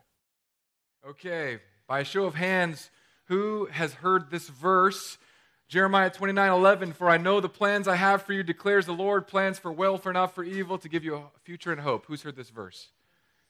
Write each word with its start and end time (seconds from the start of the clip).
Okay, 1.07 1.60
by 1.86 1.99
a 1.99 2.04
show 2.04 2.26
of 2.26 2.33
hands, 2.33 2.89
who 3.26 3.68
has 3.68 3.94
heard 3.94 4.31
this 4.31 4.49
verse? 4.49 5.20
Jeremiah 5.68 6.10
29 6.10 6.52
11, 6.52 6.94
for 6.94 7.08
I 7.08 7.17
know 7.17 7.40
the 7.40 7.49
plans 7.49 7.87
I 7.87 7.97
have 7.97 8.24
for 8.24 8.33
you, 8.33 8.42
declares 8.42 8.87
the 8.87 8.94
Lord, 8.94 9.28
plans 9.28 9.60
for 9.60 9.72
welfare, 9.72 10.13
not 10.13 10.33
for 10.33 10.44
evil, 10.44 10.79
to 10.79 10.90
give 10.90 11.03
you 11.03 11.17
a 11.17 11.29
future 11.44 11.72
and 11.72 11.81
hope. 11.81 12.08
Who's 12.08 12.24
heard 12.24 12.35
this 12.35 12.49
verse? 12.49 12.87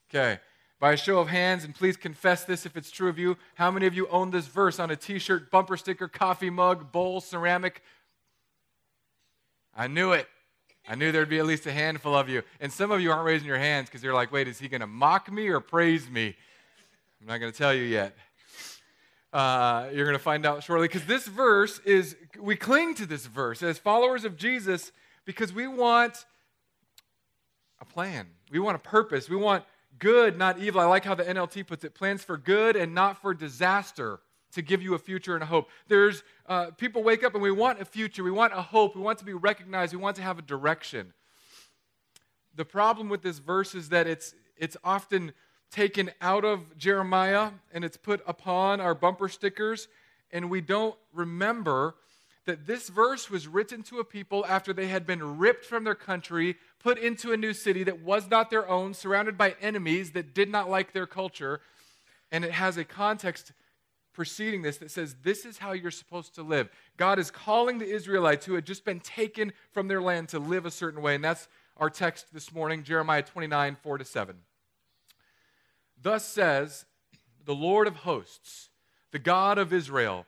Okay, 0.10 0.42
by 0.80 0.94
a 0.94 0.98
show 0.98 1.20
of 1.20 1.30
hands, 1.30 1.64
and 1.64 1.74
please 1.74 1.96
confess 1.98 2.44
this 2.44 2.66
if 2.66 2.76
it's 2.76 2.92
true 2.92 3.10
of 3.10 3.18
you. 3.18 3.38
How 3.56 3.72
many 3.72 3.86
of 3.86 3.94
you 3.94 4.08
own 4.10 4.32
this 4.32 4.48
verse 4.48 4.80
on 4.80 4.92
a 4.92 4.96
t 4.96 5.20
shirt, 5.20 5.50
bumper 5.50 5.78
sticker, 5.78 6.08
coffee 6.08 6.50
mug, 6.50 6.92
bowl, 6.92 7.22
ceramic? 7.22 7.82
I 9.76 9.88
knew 9.88 10.12
it. 10.12 10.28
I 10.88 10.96
knew 10.96 11.12
there'd 11.12 11.30
be 11.30 11.40
at 11.40 11.46
least 11.46 11.66
a 11.66 11.72
handful 11.72 12.16
of 12.16 12.30
you. 12.30 12.44
And 12.60 12.72
some 12.72 12.92
of 12.92 13.02
you 13.02 13.12
aren't 13.12 13.26
raising 13.26 13.48
your 13.48 13.58
hands 13.58 13.90
because 13.90 14.04
you're 14.04 14.14
like, 14.14 14.32
wait, 14.32 14.48
is 14.48 14.60
he 14.60 14.68
going 14.68 14.82
to 14.82 14.88
mock 14.88 15.32
me 15.32 15.48
or 15.48 15.60
praise 15.60 16.10
me? 16.10 16.36
I'm 17.20 17.28
not 17.28 17.40
going 17.40 17.52
to 17.52 17.58
tell 17.58 17.74
you 17.74 17.84
yet. 17.84 18.16
Uh, 19.34 19.88
you're 19.92 20.06
going 20.06 20.18
to 20.18 20.24
find 20.24 20.46
out 20.46 20.64
shortly 20.64 20.88
because 20.88 21.06
this 21.06 21.28
verse 21.28 21.80
is, 21.80 22.16
we 22.40 22.56
cling 22.56 22.96
to 22.96 23.06
this 23.06 23.26
verse 23.26 23.64
as 23.64 23.78
followers 23.78 24.24
of 24.24 24.38
Jesus 24.38 24.92
because 25.26 25.52
we 25.52 25.68
want 25.68 26.26
a 27.82 27.86
plan. 27.86 28.28
We 28.52 28.60
want 28.60 28.76
a 28.76 28.80
purpose. 28.80 29.28
We 29.28 29.36
want 29.36 29.66
good, 30.00 30.38
not 30.38 30.60
evil. 30.60 30.82
I 30.82 30.86
like 30.86 31.06
how 31.06 31.16
the 31.16 31.24
NLT 31.24 31.68
puts 31.68 31.84
it 31.84 31.96
plans 31.96 32.24
for 32.24 32.38
good 32.38 32.76
and 32.76 32.94
not 32.94 33.22
for 33.22 33.34
disaster 33.34 34.20
to 34.54 34.62
give 34.62 34.82
you 34.82 34.94
a 34.94 35.00
future 35.00 35.34
and 35.34 35.44
a 35.44 35.46
hope. 35.46 35.70
There's 35.88 36.24
uh, 36.48 36.72
people 36.72 37.04
wake 37.04 37.24
up 37.24 37.34
and 37.34 37.44
we 37.44 37.52
want 37.52 37.82
a 37.82 37.86
future, 37.86 38.24
we 38.24 38.32
want 38.32 38.54
a 38.54 38.62
hope, 38.62 38.96
we 38.96 39.02
want 39.02 39.20
to 39.20 39.26
be 39.26 39.34
recognized, 39.34 39.94
we 39.94 40.00
want 40.00 40.16
to 40.16 40.22
have 40.22 40.40
a 40.40 40.42
direction. 40.42 41.14
The 42.56 42.66
problem 42.66 43.10
with 43.10 43.22
this 43.22 43.40
verse 43.40 43.76
is 43.76 43.90
that 43.90 44.08
it's 44.08 44.34
it's 44.58 44.78
often 44.84 45.34
taken 45.72 46.10
out 46.22 46.46
of 46.46 46.78
Jeremiah 46.78 47.52
and 47.74 47.84
it's 47.84 47.98
put 47.98 48.24
upon 48.26 48.80
our 48.80 48.96
bumper 48.96 49.28
stickers, 49.28 49.90
and 50.32 50.50
we 50.50 50.62
don't 50.62 50.96
remember 51.14 51.96
that 52.46 52.68
this 52.68 52.90
verse 52.90 53.30
was 53.30 53.48
written 53.48 53.82
to 53.84 54.00
a 54.00 54.04
people 54.04 54.46
after 54.48 54.72
they 54.72 54.88
had 54.88 55.06
been 55.06 55.38
ripped 55.38 55.66
from 55.66 55.84
their 55.84 55.96
country, 55.96 56.58
put 56.80 56.98
into 56.98 57.32
a 57.32 57.38
new 57.38 57.54
city 57.54 57.84
that 57.84 58.02
was 58.02 58.30
not 58.30 58.50
their 58.50 58.68
own, 58.70 58.94
surrounded 58.94 59.38
by 59.38 59.56
enemies 59.62 60.12
that 60.12 60.34
did 60.34 60.50
not 60.50 60.70
like 60.70 60.94
their 60.94 61.08
culture. 61.08 61.62
And 62.32 62.46
it 62.46 62.52
has 62.52 62.78
a 62.78 62.86
context 62.86 63.52
preceding 64.14 64.62
this 64.62 64.78
that 64.78 64.92
says, 64.92 65.16
This 65.24 65.46
is 65.46 65.58
how 65.58 65.74
you're 65.74 65.92
supposed 65.92 66.36
to 66.36 66.44
live. 66.44 66.70
God 66.98 67.20
is 67.20 67.32
calling 67.32 67.80
the 67.80 67.92
Israelites 67.92 68.46
who 68.46 68.54
had 68.54 68.66
just 68.66 68.86
been 68.86 69.00
taken 69.00 69.52
from 69.72 69.88
their 69.88 70.02
land 70.02 70.30
to 70.30 70.40
live 70.40 70.66
a 70.66 70.72
certain 70.72 71.02
way. 71.02 71.16
And 71.16 71.24
that's 71.24 71.48
our 71.78 71.90
text 71.90 72.28
this 72.32 72.54
morning, 72.54 72.84
Jeremiah 72.84 73.24
29, 73.24 73.78
4 73.82 73.98
to 73.98 74.06
7. 74.06 74.36
Thus 76.02 76.28
says 76.28 76.86
the 77.44 77.56
Lord 77.56 77.88
of 77.88 77.98
hosts, 77.98 78.70
the 79.12 79.20
God 79.20 79.58
of 79.58 79.74
Israel 79.74 80.26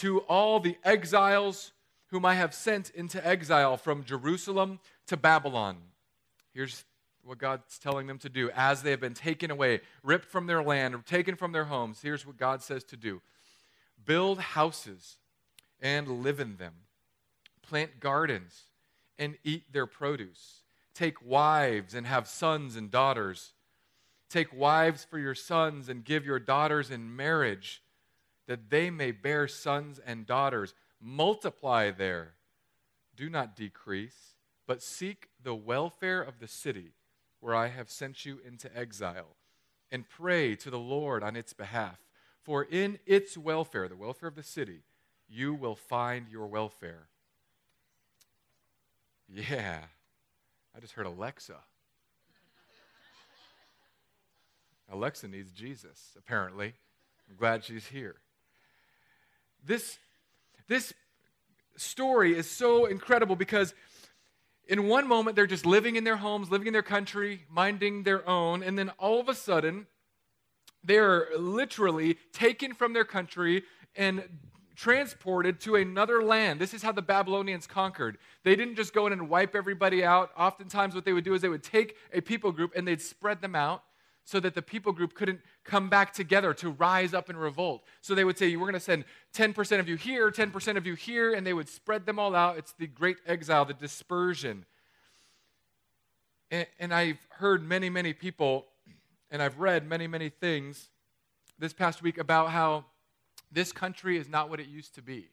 to 0.00 0.20
all 0.20 0.60
the 0.60 0.78
exiles 0.82 1.72
whom 2.06 2.24
I 2.24 2.34
have 2.34 2.54
sent 2.54 2.88
into 2.90 3.24
exile 3.26 3.76
from 3.76 4.02
Jerusalem 4.02 4.80
to 5.06 5.16
Babylon. 5.18 5.76
Here's 6.54 6.84
what 7.22 7.36
God's 7.36 7.78
telling 7.78 8.06
them 8.06 8.16
to 8.20 8.30
do 8.30 8.50
as 8.56 8.82
they 8.82 8.92
have 8.92 9.00
been 9.00 9.12
taken 9.12 9.50
away, 9.50 9.82
ripped 10.02 10.24
from 10.24 10.46
their 10.46 10.62
land, 10.62 10.96
taken 11.04 11.36
from 11.36 11.52
their 11.52 11.66
homes. 11.66 12.00
Here's 12.00 12.26
what 12.26 12.38
God 12.38 12.62
says 12.62 12.82
to 12.84 12.96
do 12.96 13.20
build 14.06 14.40
houses 14.40 15.18
and 15.82 16.22
live 16.22 16.40
in 16.40 16.56
them, 16.56 16.72
plant 17.60 18.00
gardens 18.00 18.62
and 19.18 19.36
eat 19.44 19.70
their 19.70 19.86
produce, 19.86 20.62
take 20.94 21.22
wives 21.22 21.94
and 21.94 22.06
have 22.06 22.26
sons 22.26 22.74
and 22.74 22.90
daughters. 22.90 23.52
Take 24.30 24.56
wives 24.56 25.04
for 25.04 25.18
your 25.18 25.34
sons 25.34 25.88
and 25.88 26.04
give 26.04 26.24
your 26.24 26.38
daughters 26.38 26.88
in 26.88 27.16
marriage 27.16 27.82
that 28.50 28.68
they 28.68 28.90
may 28.90 29.12
bear 29.12 29.46
sons 29.46 30.00
and 30.04 30.26
daughters. 30.26 30.74
Multiply 31.00 31.92
there. 31.92 32.32
Do 33.14 33.30
not 33.30 33.54
decrease, 33.54 34.34
but 34.66 34.82
seek 34.82 35.28
the 35.40 35.54
welfare 35.54 36.20
of 36.20 36.40
the 36.40 36.48
city 36.48 36.94
where 37.38 37.54
I 37.54 37.68
have 37.68 37.88
sent 37.88 38.26
you 38.26 38.40
into 38.44 38.68
exile, 38.76 39.36
and 39.92 40.08
pray 40.08 40.56
to 40.56 40.68
the 40.68 40.80
Lord 40.80 41.22
on 41.22 41.36
its 41.36 41.52
behalf. 41.52 42.00
For 42.42 42.64
in 42.64 42.98
its 43.06 43.38
welfare, 43.38 43.86
the 43.86 43.94
welfare 43.94 44.28
of 44.28 44.34
the 44.34 44.42
city, 44.42 44.80
you 45.28 45.54
will 45.54 45.76
find 45.76 46.28
your 46.28 46.48
welfare. 46.48 47.06
Yeah, 49.32 49.78
I 50.76 50.80
just 50.80 50.94
heard 50.94 51.06
Alexa. 51.06 51.58
Alexa 54.90 55.28
needs 55.28 55.52
Jesus, 55.52 56.16
apparently. 56.18 56.74
I'm 57.28 57.36
glad 57.36 57.62
she's 57.62 57.86
here. 57.86 58.16
This, 59.64 59.98
this 60.68 60.92
story 61.76 62.36
is 62.36 62.48
so 62.50 62.86
incredible 62.86 63.36
because 63.36 63.74
in 64.68 64.86
one 64.86 65.08
moment 65.08 65.36
they're 65.36 65.46
just 65.46 65.66
living 65.66 65.96
in 65.96 66.04
their 66.04 66.16
homes, 66.16 66.50
living 66.50 66.66
in 66.66 66.72
their 66.72 66.82
country, 66.82 67.44
minding 67.50 68.02
their 68.04 68.26
own, 68.28 68.62
and 68.62 68.78
then 68.78 68.90
all 68.98 69.20
of 69.20 69.28
a 69.28 69.34
sudden 69.34 69.86
they're 70.84 71.28
literally 71.36 72.16
taken 72.32 72.74
from 72.74 72.92
their 72.92 73.04
country 73.04 73.64
and 73.96 74.22
transported 74.76 75.60
to 75.60 75.76
another 75.76 76.22
land. 76.22 76.58
This 76.58 76.72
is 76.72 76.82
how 76.82 76.92
the 76.92 77.02
Babylonians 77.02 77.66
conquered. 77.66 78.16
They 78.44 78.56
didn't 78.56 78.76
just 78.76 78.94
go 78.94 79.06
in 79.06 79.12
and 79.12 79.28
wipe 79.28 79.54
everybody 79.54 80.02
out. 80.02 80.30
Oftentimes, 80.38 80.94
what 80.94 81.04
they 81.04 81.12
would 81.12 81.24
do 81.24 81.34
is 81.34 81.42
they 81.42 81.50
would 81.50 81.62
take 81.62 81.96
a 82.14 82.22
people 82.22 82.50
group 82.50 82.72
and 82.74 82.88
they'd 82.88 83.02
spread 83.02 83.42
them 83.42 83.54
out 83.54 83.82
so 84.30 84.38
that 84.38 84.54
the 84.54 84.62
people 84.62 84.92
group 84.92 85.12
couldn't 85.12 85.40
come 85.64 85.88
back 85.88 86.12
together 86.12 86.54
to 86.54 86.70
rise 86.70 87.12
up 87.14 87.28
and 87.28 87.40
revolt. 87.40 87.82
So 88.00 88.14
they 88.14 88.22
would 88.22 88.38
say, 88.38 88.54
We're 88.54 88.66
going 88.66 88.74
to 88.74 88.80
send 88.80 89.04
10% 89.34 89.80
of 89.80 89.88
you 89.88 89.96
here, 89.96 90.30
10% 90.30 90.76
of 90.76 90.86
you 90.86 90.94
here, 90.94 91.34
and 91.34 91.44
they 91.44 91.52
would 91.52 91.68
spread 91.68 92.06
them 92.06 92.20
all 92.20 92.36
out. 92.36 92.56
It's 92.56 92.72
the 92.72 92.86
great 92.86 93.16
exile, 93.26 93.64
the 93.64 93.74
dispersion. 93.74 94.64
And, 96.52 96.64
and 96.78 96.94
I've 96.94 97.18
heard 97.30 97.66
many, 97.66 97.90
many 97.90 98.12
people, 98.12 98.66
and 99.32 99.42
I've 99.42 99.58
read 99.58 99.84
many, 99.84 100.06
many 100.06 100.28
things 100.28 100.90
this 101.58 101.72
past 101.72 102.00
week 102.00 102.16
about 102.16 102.50
how 102.50 102.84
this 103.50 103.72
country 103.72 104.16
is 104.16 104.28
not 104.28 104.48
what 104.48 104.60
it 104.60 104.68
used 104.68 104.94
to 104.94 105.02
be. 105.02 105.26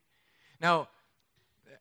Now, 0.60 0.88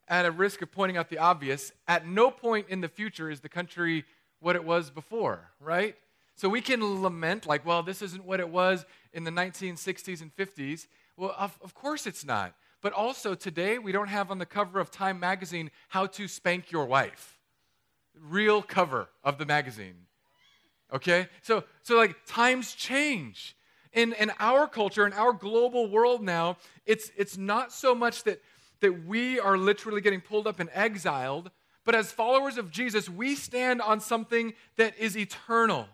at 0.06 0.27
a 0.27 0.31
risk 0.31 0.60
of 0.60 0.71
pointing 0.71 0.98
out 0.98 1.09
the 1.09 1.19
obvious, 1.19 1.72
at 1.88 2.06
no 2.06 2.31
point 2.31 2.66
in 2.69 2.83
the 2.83 2.88
future 2.88 3.31
is 3.31 3.41
the 3.41 3.48
country 3.48 4.04
what 4.38 4.54
it 4.54 4.65
was 4.65 4.91
before, 4.91 5.50
right? 5.60 5.97
So 6.37 6.51
we 6.51 6.61
can 6.61 7.03
lament, 7.03 7.47
like, 7.47 7.65
well, 7.65 7.83
this 7.83 8.03
isn't 8.03 8.25
what 8.25 8.41
it 8.41 8.51
was 8.51 8.85
in 9.15 9.25
the 9.25 9.31
1960s 9.31 10.21
and 10.21 10.35
50s. 10.37 10.87
Well, 11.17 11.35
of, 11.39 11.59
of 11.63 11.75
course 11.75 12.07
it's 12.07 12.27
not. 12.27 12.55
But 12.83 12.93
also 12.93 13.35
today, 13.35 13.79
we 13.79 13.91
don't 13.91 14.09
have 14.09 14.31
on 14.31 14.39
the 14.39 14.45
cover 14.45 14.79
of 14.79 14.91
Time 14.91 15.19
magazine 15.19 15.71
how 15.89 16.07
to 16.07 16.29
spank 16.29 16.71
your 16.71 16.85
wife. 16.85 17.39
Real 18.21 18.61
cover 18.61 19.09
of 19.25 19.39
the 19.39 19.47
magazine. 19.47 19.95
Okay? 20.93 21.29
So, 21.41 21.65
so 21.83 21.97
like, 21.97 22.17
times 22.27 22.75
change. 22.75 23.57
In, 23.95 24.13
in 24.13 24.31
our 24.39 24.69
culture, 24.69 25.07
in 25.07 25.15
our 25.15 25.33
global 25.33 25.89
world 25.89 26.23
now, 26.23 26.59
it's, 26.85 27.11
it's 27.17 27.39
not 27.39 27.73
so 27.73 27.95
much 27.95 28.25
that, 28.25 28.43
that 28.81 29.07
we 29.07 29.41
are 29.41 29.57
literally 29.57 30.03
getting 30.03 30.21
pulled 30.21 30.47
up 30.47 30.61
and 30.61 30.69
exiled, 30.75 31.51
but 31.87 31.95
as 31.95 32.13
followers 32.13 32.59
of 32.59 32.71
Jesus, 32.71 33.09
we 33.09 33.35
stand 33.35 33.81
on 33.81 34.01
something 34.01 34.53
that 34.77 34.99
is 34.99 35.17
eternal 35.17 35.89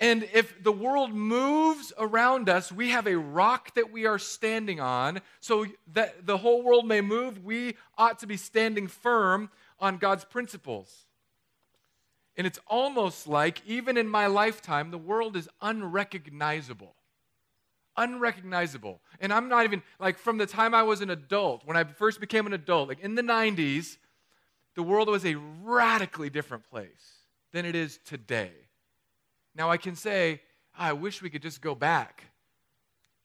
and 0.00 0.28
if 0.32 0.62
the 0.62 0.72
world 0.72 1.12
moves 1.12 1.92
around 1.98 2.48
us, 2.48 2.70
we 2.70 2.90
have 2.90 3.06
a 3.08 3.18
rock 3.18 3.74
that 3.74 3.90
we 3.90 4.06
are 4.06 4.18
standing 4.18 4.78
on. 4.78 5.20
So 5.40 5.66
that 5.92 6.24
the 6.24 6.38
whole 6.38 6.62
world 6.62 6.86
may 6.86 7.00
move, 7.00 7.44
we 7.44 7.76
ought 7.96 8.20
to 8.20 8.26
be 8.26 8.36
standing 8.36 8.86
firm 8.86 9.50
on 9.80 9.98
God's 9.98 10.24
principles. 10.24 11.06
And 12.36 12.46
it's 12.46 12.60
almost 12.68 13.26
like, 13.26 13.60
even 13.66 13.96
in 13.96 14.08
my 14.08 14.28
lifetime, 14.28 14.92
the 14.92 14.98
world 14.98 15.36
is 15.36 15.48
unrecognizable. 15.60 16.94
Unrecognizable. 17.96 19.00
And 19.18 19.32
I'm 19.32 19.48
not 19.48 19.64
even, 19.64 19.82
like, 19.98 20.16
from 20.18 20.38
the 20.38 20.46
time 20.46 20.72
I 20.72 20.84
was 20.84 21.00
an 21.00 21.10
adult, 21.10 21.62
when 21.64 21.76
I 21.76 21.82
first 21.82 22.20
became 22.20 22.46
an 22.46 22.52
adult, 22.52 22.88
like 22.88 23.00
in 23.00 23.16
the 23.16 23.22
90s, 23.22 23.96
the 24.76 24.84
world 24.84 25.08
was 25.08 25.26
a 25.26 25.34
radically 25.34 26.30
different 26.30 26.70
place 26.70 27.24
than 27.52 27.66
it 27.66 27.74
is 27.74 27.98
today. 28.04 28.67
Now, 29.58 29.70
I 29.70 29.76
can 29.76 29.96
say, 29.96 30.40
oh, 30.78 30.84
I 30.84 30.92
wish 30.92 31.20
we 31.20 31.28
could 31.28 31.42
just 31.42 31.60
go 31.60 31.74
back. 31.74 32.22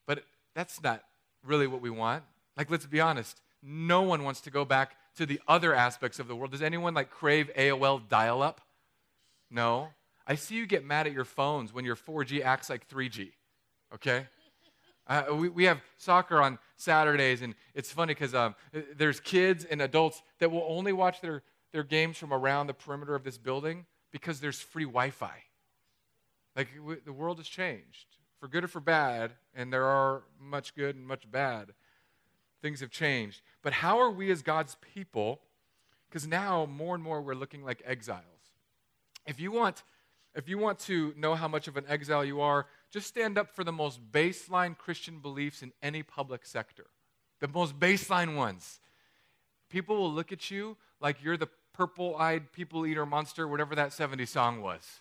But 0.08 0.24
that's 0.56 0.82
not 0.82 1.04
really 1.46 1.68
what 1.68 1.80
we 1.80 1.92
want. 1.92 2.24
Like, 2.58 2.72
let's 2.72 2.88
be 2.88 3.00
honest. 3.00 3.40
No 3.62 4.02
one 4.02 4.24
wants 4.24 4.42
to 4.42 4.50
go 4.50 4.66
back 4.66 4.98
to 5.18 5.28
the 5.28 5.40
other 5.48 5.76
aspects 5.76 6.18
of 6.18 6.28
the 6.28 6.36
world. 6.36 6.52
Does 6.52 6.64
anyone 6.64 6.96
like 6.96 7.12
crave 7.12 7.52
AOL 7.56 8.10
dial 8.10 8.42
up? 8.42 8.62
No. 9.52 9.90
I 10.26 10.34
see 10.36 10.56
you 10.56 10.66
get 10.66 10.84
mad 10.84 11.06
at 11.06 11.14
your 11.14 11.24
phones 11.24 11.72
when 11.72 11.86
your 11.86 11.96
4G 11.96 12.44
acts 12.44 12.70
like 12.70 12.90
3G. 12.90 13.32
Okay? 13.94 14.26
Uh, 15.06 15.26
we, 15.34 15.50
we 15.50 15.64
have 15.66 15.82
soccer 15.98 16.42
on 16.42 16.58
Saturdays, 16.78 17.44
and 17.44 17.54
it's 17.76 17.92
funny 17.92 18.14
because 18.16 18.34
um, 18.34 18.56
there's 18.98 19.20
kids 19.20 19.66
and 19.66 19.82
adults 19.82 20.24
that 20.40 20.50
will 20.50 20.66
only 20.68 20.94
watch 20.94 21.22
their, 21.22 21.44
their 21.74 21.84
games 21.84 22.18
from 22.18 22.34
around 22.34 22.68
the 22.68 22.74
perimeter 22.74 23.14
of 23.14 23.24
this 23.24 23.38
building 23.38 23.86
because 24.12 24.40
there's 24.40 24.60
free 24.60 24.86
Wi 24.86 25.12
Fi. 25.12 25.44
Like 26.56 26.70
the 27.06 27.14
world 27.14 27.38
has 27.38 27.48
changed 27.48 28.06
for 28.40 28.48
good 28.48 28.66
or 28.66 28.68
for 28.68 28.82
bad, 28.82 29.32
and 29.56 29.72
there 29.72 29.86
are 29.86 30.24
much 30.38 30.76
good 30.76 30.98
and 30.98 31.08
much 31.08 31.32
bad. 31.32 31.74
Things 32.62 32.82
have 32.82 32.92
changed. 32.92 33.42
But 33.62 33.72
how 33.72 34.00
are 34.00 34.12
we 34.12 34.32
as 34.32 34.42
God's 34.42 34.76
people? 34.94 35.40
Because 36.10 36.28
now 36.28 36.66
more 36.66 36.94
and 36.94 37.04
more 37.04 37.22
we're 37.22 37.36
looking 37.36 37.64
like 37.64 37.82
exiles. 37.86 38.24
If 39.26 39.40
you 39.40 39.52
want, 39.52 39.84
if 40.36 40.50
you 40.50 40.58
want 40.58 40.80
to 40.80 41.14
know 41.18 41.36
how 41.36 41.48
much 41.48 41.70
of 41.70 41.78
an 41.78 41.86
exile 41.88 42.26
you 42.26 42.42
are, 42.42 42.68
just 42.92 43.08
stand 43.08 43.38
up 43.38 43.50
for 43.50 43.64
the 43.64 43.72
most 43.72 44.00
baseline 44.12 44.78
Christian 44.78 45.20
beliefs 45.20 45.64
in 45.64 45.72
any 45.82 46.04
public 46.04 46.46
sector. 46.46 46.88
The 47.40 47.48
most 47.48 47.80
baseline 47.80 48.36
ones. 48.36 48.82
People 49.70 49.96
will 49.96 50.12
look 50.12 50.32
at 50.32 50.52
you 50.52 50.76
like 51.00 51.24
you're 51.24 51.38
the 51.38 51.50
purple 51.74 52.18
eyed 52.18 52.52
people 52.52 52.86
eater 52.86 53.06
monster, 53.06 53.48
whatever 53.48 53.74
that 53.76 53.94
70 53.94 54.26
song 54.26 54.62
was. 54.62 55.00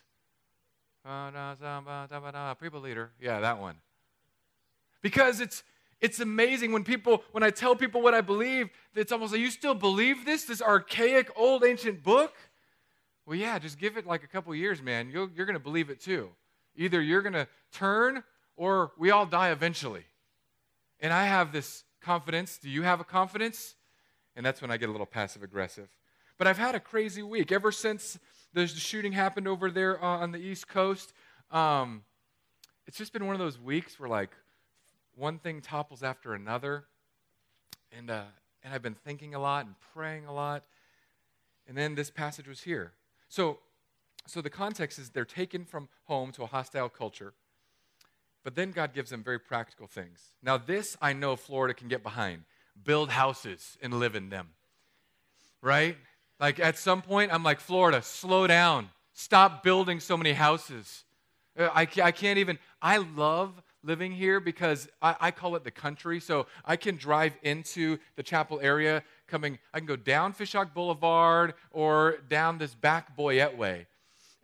People 2.61 2.87
eater. 2.87 3.11
Yeah, 3.21 3.41
that 3.41 3.61
one. 3.61 3.77
Because 5.03 5.41
it's 5.41 5.63
it's 6.01 6.19
amazing 6.21 6.73
when 6.73 6.85
people 6.85 7.23
when 7.33 7.43
I 7.43 7.51
tell 7.51 7.77
people 7.77 8.03
what 8.03 8.15
I 8.15 8.21
believe, 8.21 8.71
it's 8.95 9.13
almost 9.13 9.33
like 9.33 9.41
you 9.41 9.51
still 9.51 9.75
believe 9.75 10.25
this, 10.25 10.45
this 10.45 10.61
archaic 10.61 11.31
old 11.37 11.65
ancient 11.65 12.03
book? 12.03 12.35
Well, 13.25 13.37
yeah, 13.37 13.59
just 13.59 13.79
give 13.79 13.97
it 13.97 14.07
like 14.07 14.25
a 14.25 14.27
couple 14.27 14.55
years, 14.55 14.83
man. 14.83 15.11
you 15.11 15.31
you're 15.35 15.47
going 15.47 15.55
to 15.55 15.61
believe 15.61 15.91
it 15.91 16.01
too. 16.01 16.31
Either 16.77 17.01
you're 17.01 17.23
going 17.23 17.35
to 17.35 17.47
turn 17.73 18.25
or 18.57 18.93
we 18.99 19.11
all 19.11 19.27
die 19.27 19.51
eventually. 19.51 20.05
And 21.01 21.13
I 21.13 21.27
have 21.27 21.53
this 21.53 21.85
confidence. 22.01 22.59
Do 22.59 22.69
you 22.69 22.83
have 22.83 23.01
a 23.01 23.05
confidence? 23.05 23.75
And 24.35 24.45
that's 24.45 24.63
when 24.63 24.71
I 24.71 24.77
get 24.77 24.89
a 24.89 24.93
little 24.93 25.07
passive 25.07 25.43
aggressive. 25.43 25.89
But 26.39 26.47
I've 26.47 26.59
had 26.59 26.75
a 26.75 26.81
crazy 26.81 27.23
week. 27.23 27.53
Ever 27.53 27.71
since 27.71 28.19
the 28.53 28.67
shooting 28.67 29.13
happened 29.13 29.49
over 29.49 29.71
there 29.71 30.03
uh, 30.03 30.19
on 30.19 30.33
the 30.33 30.39
East 30.39 30.69
Coast, 30.69 31.13
um, 31.51 32.03
it's 32.87 32.99
just 32.99 33.13
been 33.13 33.27
one 33.27 33.35
of 33.35 33.39
those 33.39 33.59
weeks 33.59 33.99
where, 33.99 34.09
like, 34.09 34.31
one 35.17 35.39
thing 35.39 35.61
topples 35.61 36.03
after 36.03 36.35
another. 36.35 36.85
And, 37.97 38.11
uh, 38.11 38.25
and 38.63 38.75
I've 38.75 38.83
been 38.83 38.95
thinking 38.95 39.35
a 39.35 39.39
lot 39.39 39.67
and 39.67 39.75
praying 39.95 40.27
a 40.27 40.33
lot. 40.33 40.65
And 41.69 41.77
then 41.77 41.95
this 41.95 42.11
passage 42.11 42.49
was 42.49 42.61
here. 42.61 42.93
So, 43.29 43.59
so 44.27 44.41
the 44.41 44.51
context 44.51 44.99
is 44.99 45.11
they're 45.11 45.25
taken 45.25 45.65
from 45.65 45.89
home 46.05 46.33
to 46.33 46.43
a 46.43 46.47
hostile 46.47 46.89
culture. 46.89 47.35
But 48.45 48.55
then 48.55 48.73
God 48.73 48.93
gives 48.93 49.11
them 49.11 49.23
very 49.23 49.39
practical 49.39 49.87
things. 49.87 50.21
Now, 50.43 50.59
this 50.59 50.97
I 51.01 51.13
know 51.13 51.37
Florida 51.37 51.75
can 51.75 51.89
get 51.89 52.03
behind 52.03 52.43
build 52.85 53.11
houses 53.11 53.77
and 53.83 53.95
live 53.95 54.17
in 54.17 54.31
them. 54.31 54.49
Right? 55.61 55.97
Like 56.43 56.59
at 56.59 56.77
some 56.77 57.03
point, 57.03 57.33
I'm 57.33 57.45
like, 57.45 57.61
Florida, 57.61 58.03
slow 58.03 58.49
down. 58.49 58.89
Stop 59.13 59.63
building 59.63 60.01
so 60.01 60.17
many 60.17 60.33
houses. 60.33 61.05
Uh, 61.57 61.69
I, 61.73 61.83
I 62.03 62.11
can't 62.11 62.37
even, 62.37 62.59
I 62.83 62.97
love 62.97 63.63
living 63.85 64.11
here 64.11 64.41
because 64.41 64.89
I, 65.01 65.15
I, 65.21 65.31
call 65.31 65.55
it 65.55 65.63
the 65.63 65.71
country. 65.71 66.19
So 66.19 66.47
I 66.65 66.75
can 66.75 66.97
drive 66.97 67.35
into 67.45 67.99
the 68.17 68.25
chapel 68.25 68.59
area 68.61 69.05
coming, 69.29 69.61
I 69.73 69.79
can 69.79 69.87
go 69.87 69.95
down 69.95 70.35
Fishhawk 70.35 70.75
Boulevard 70.75 71.55
or 71.71 72.17
down 72.29 72.59
this 72.59 72.75
back 72.75 73.17
Boyette 73.17 73.57
Way. 73.57 73.87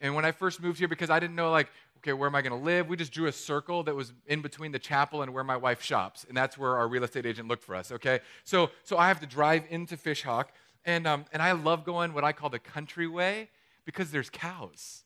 And 0.01 0.15
when 0.15 0.25
I 0.25 0.31
first 0.31 0.63
moved 0.63 0.79
here, 0.79 0.87
because 0.87 1.11
I 1.11 1.19
didn't 1.19 1.35
know, 1.35 1.51
like, 1.51 1.69
okay, 1.99 2.13
where 2.13 2.29
am 2.29 2.37
I 2.37 2.43
going 2.43 2.57
to 2.57 2.65
live? 2.65 2.89
We 2.89 2.97
just 2.97 3.13
drew 3.13 3.27
a 3.27 3.33
circle 3.33 3.83
that 3.83 3.95
was 3.95 4.13
in 4.29 4.41
between 4.41 4.71
the 4.71 4.79
chapel 4.79 5.23
and 5.23 5.35
where 5.35 5.43
my 5.43 5.57
wife 5.57 5.83
shops. 5.83 6.25
And 6.29 6.37
that's 6.37 6.57
where 6.57 6.77
our 6.77 6.87
real 6.87 7.03
estate 7.03 7.27
agent 7.27 7.49
looked 7.49 7.65
for 7.65 7.75
us, 7.75 7.91
okay? 7.91 8.21
So, 8.45 8.71
so 8.85 8.97
I 8.97 9.09
have 9.09 9.19
to 9.21 9.27
drive 9.27 9.65
into 9.69 9.97
Fishhawk. 9.97 10.47
And, 10.89 11.07
um, 11.07 11.27
and 11.35 11.43
I 11.43 11.53
love 11.53 11.85
going 11.85 12.15
what 12.15 12.25
I 12.25 12.33
call 12.33 12.49
the 12.49 12.59
country 12.59 13.07
way 13.07 13.51
because 13.85 14.11
there's 14.11 14.31
cows. 14.31 15.05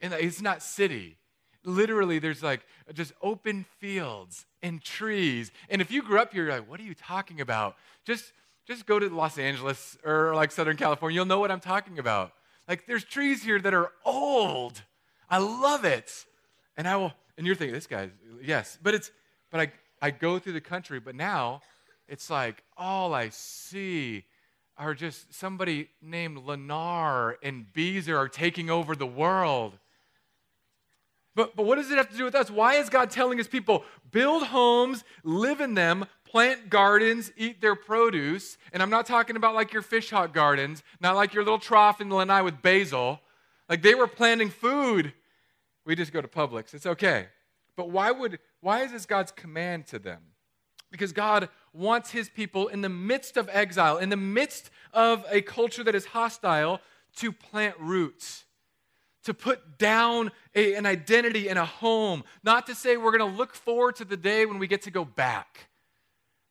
And 0.00 0.12
it's 0.12 0.40
not 0.40 0.62
city. 0.62 1.18
Literally, 1.64 2.20
there's 2.20 2.40
like 2.40 2.64
just 2.94 3.12
open 3.20 3.66
fields 3.80 4.46
and 4.62 4.80
trees. 4.80 5.50
And 5.68 5.82
if 5.82 5.90
you 5.90 6.02
grew 6.02 6.20
up 6.20 6.32
here, 6.32 6.44
you're 6.44 6.52
like, 6.52 6.70
what 6.70 6.78
are 6.78 6.84
you 6.84 6.94
talking 6.94 7.40
about? 7.40 7.74
Just, 8.04 8.32
just 8.64 8.86
go 8.86 9.00
to 9.00 9.08
Los 9.08 9.38
Angeles 9.38 9.98
or 10.04 10.36
like 10.36 10.52
Southern 10.52 10.76
California. 10.76 11.16
You'll 11.16 11.26
know 11.26 11.40
what 11.40 11.50
I'm 11.50 11.58
talking 11.58 11.98
about. 11.98 12.30
Like 12.68 12.86
there's 12.86 13.02
trees 13.02 13.42
here 13.42 13.58
that 13.58 13.74
are 13.74 13.90
old. 14.04 14.80
I 15.28 15.38
love 15.38 15.84
it. 15.84 16.12
And 16.76 16.86
I 16.86 16.94
will, 16.94 17.12
and 17.36 17.44
you're 17.44 17.56
thinking, 17.56 17.74
this 17.74 17.88
guy, 17.88 18.10
yes. 18.40 18.78
But 18.80 18.94
it's, 18.94 19.10
but 19.50 19.58
I, 19.58 19.72
I 20.00 20.12
go 20.12 20.38
through 20.38 20.52
the 20.52 20.60
country, 20.60 21.00
but 21.00 21.16
now 21.16 21.62
it's 22.06 22.30
like 22.30 22.62
all 22.76 23.14
I 23.14 23.30
see 23.30 24.24
are 24.78 24.94
just 24.94 25.34
somebody 25.34 25.90
named 26.00 26.38
Lennar 26.38 27.34
and 27.42 27.66
Beazer 27.74 28.16
are 28.16 28.28
taking 28.28 28.70
over 28.70 28.94
the 28.94 29.06
world. 29.06 29.74
But, 31.34 31.54
but 31.54 31.66
what 31.66 31.76
does 31.76 31.90
it 31.90 31.98
have 31.98 32.10
to 32.10 32.16
do 32.16 32.24
with 32.24 32.34
us? 32.34 32.50
Why 32.50 32.74
is 32.74 32.88
God 32.88 33.10
telling 33.10 33.38
his 33.38 33.46
people, 33.46 33.84
build 34.10 34.44
homes, 34.44 35.04
live 35.22 35.60
in 35.60 35.74
them, 35.74 36.06
plant 36.28 36.68
gardens, 36.68 37.32
eat 37.36 37.60
their 37.60 37.74
produce. 37.74 38.58
And 38.72 38.82
I'm 38.82 38.90
not 38.90 39.06
talking 39.06 39.36
about 39.36 39.54
like 39.54 39.72
your 39.72 39.82
Fishhawk 39.82 40.32
gardens, 40.32 40.82
not 41.00 41.16
like 41.16 41.34
your 41.34 41.42
little 41.42 41.58
trough 41.58 42.00
in 42.00 42.10
Lanai 42.10 42.42
with 42.42 42.60
basil. 42.62 43.20
Like 43.68 43.82
they 43.82 43.94
were 43.94 44.06
planting 44.06 44.50
food. 44.50 45.12
We 45.84 45.94
just 45.94 46.12
go 46.12 46.20
to 46.20 46.28
Publix. 46.28 46.74
It's 46.74 46.86
okay. 46.86 47.28
But 47.76 47.90
why 47.90 48.10
would 48.10 48.38
why 48.60 48.82
is 48.82 48.92
this 48.92 49.06
God's 49.06 49.32
command 49.32 49.86
to 49.88 49.98
them? 49.98 50.20
Because 50.90 51.12
God 51.12 51.48
wants 51.72 52.10
his 52.10 52.28
people 52.28 52.68
in 52.68 52.80
the 52.80 52.88
midst 52.88 53.36
of 53.36 53.48
exile, 53.52 53.98
in 53.98 54.08
the 54.08 54.16
midst 54.16 54.70
of 54.92 55.24
a 55.30 55.42
culture 55.42 55.84
that 55.84 55.94
is 55.94 56.06
hostile, 56.06 56.80
to 57.16 57.32
plant 57.32 57.74
roots 57.78 58.44
to 59.28 59.34
put 59.34 59.76
down 59.76 60.30
a, 60.54 60.74
an 60.74 60.86
identity 60.86 61.48
and 61.50 61.58
a 61.58 61.64
home, 61.66 62.24
not 62.42 62.66
to 62.66 62.74
say 62.74 62.96
we're 62.96 63.16
going 63.16 63.30
to 63.30 63.36
look 63.36 63.52
forward 63.52 63.94
to 63.94 64.04
the 64.06 64.16
day 64.16 64.46
when 64.46 64.58
we 64.58 64.66
get 64.66 64.80
to 64.80 64.90
go 64.90 65.04
back. 65.04 65.68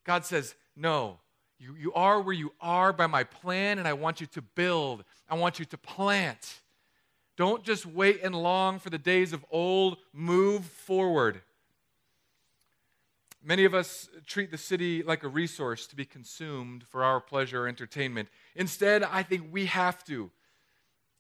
God 0.05 0.25
says, 0.25 0.53
No, 0.75 1.17
you, 1.57 1.75
you 1.75 1.91
are 1.93 2.21
where 2.21 2.35
you 2.35 2.53
are 2.61 2.93
by 2.93 3.07
my 3.07 3.23
plan, 3.23 3.79
and 3.79 3.87
I 3.87 3.93
want 3.93 4.21
you 4.21 4.27
to 4.27 4.43
build. 4.43 5.03
I 5.27 5.33
want 5.33 5.57
you 5.57 5.65
to 5.65 5.77
plant. 5.77 6.61
Don't 7.35 7.63
just 7.63 7.87
wait 7.87 8.21
and 8.23 8.35
long 8.35 8.77
for 8.77 8.91
the 8.91 8.99
days 8.99 9.33
of 9.33 9.43
old. 9.49 9.97
Move 10.13 10.63
forward. 10.63 11.41
Many 13.47 13.63
of 13.63 13.73
us 13.73 14.09
treat 14.25 14.51
the 14.51 14.57
city 14.57 15.03
like 15.03 15.23
a 15.23 15.29
resource 15.29 15.87
to 15.87 15.95
be 15.95 16.03
consumed 16.03 16.83
for 16.83 17.05
our 17.05 17.21
pleasure 17.21 17.63
or 17.63 17.67
entertainment. 17.69 18.27
Instead, 18.57 19.03
I 19.03 19.23
think 19.23 19.47
we 19.53 19.67
have 19.67 20.03
to. 20.03 20.29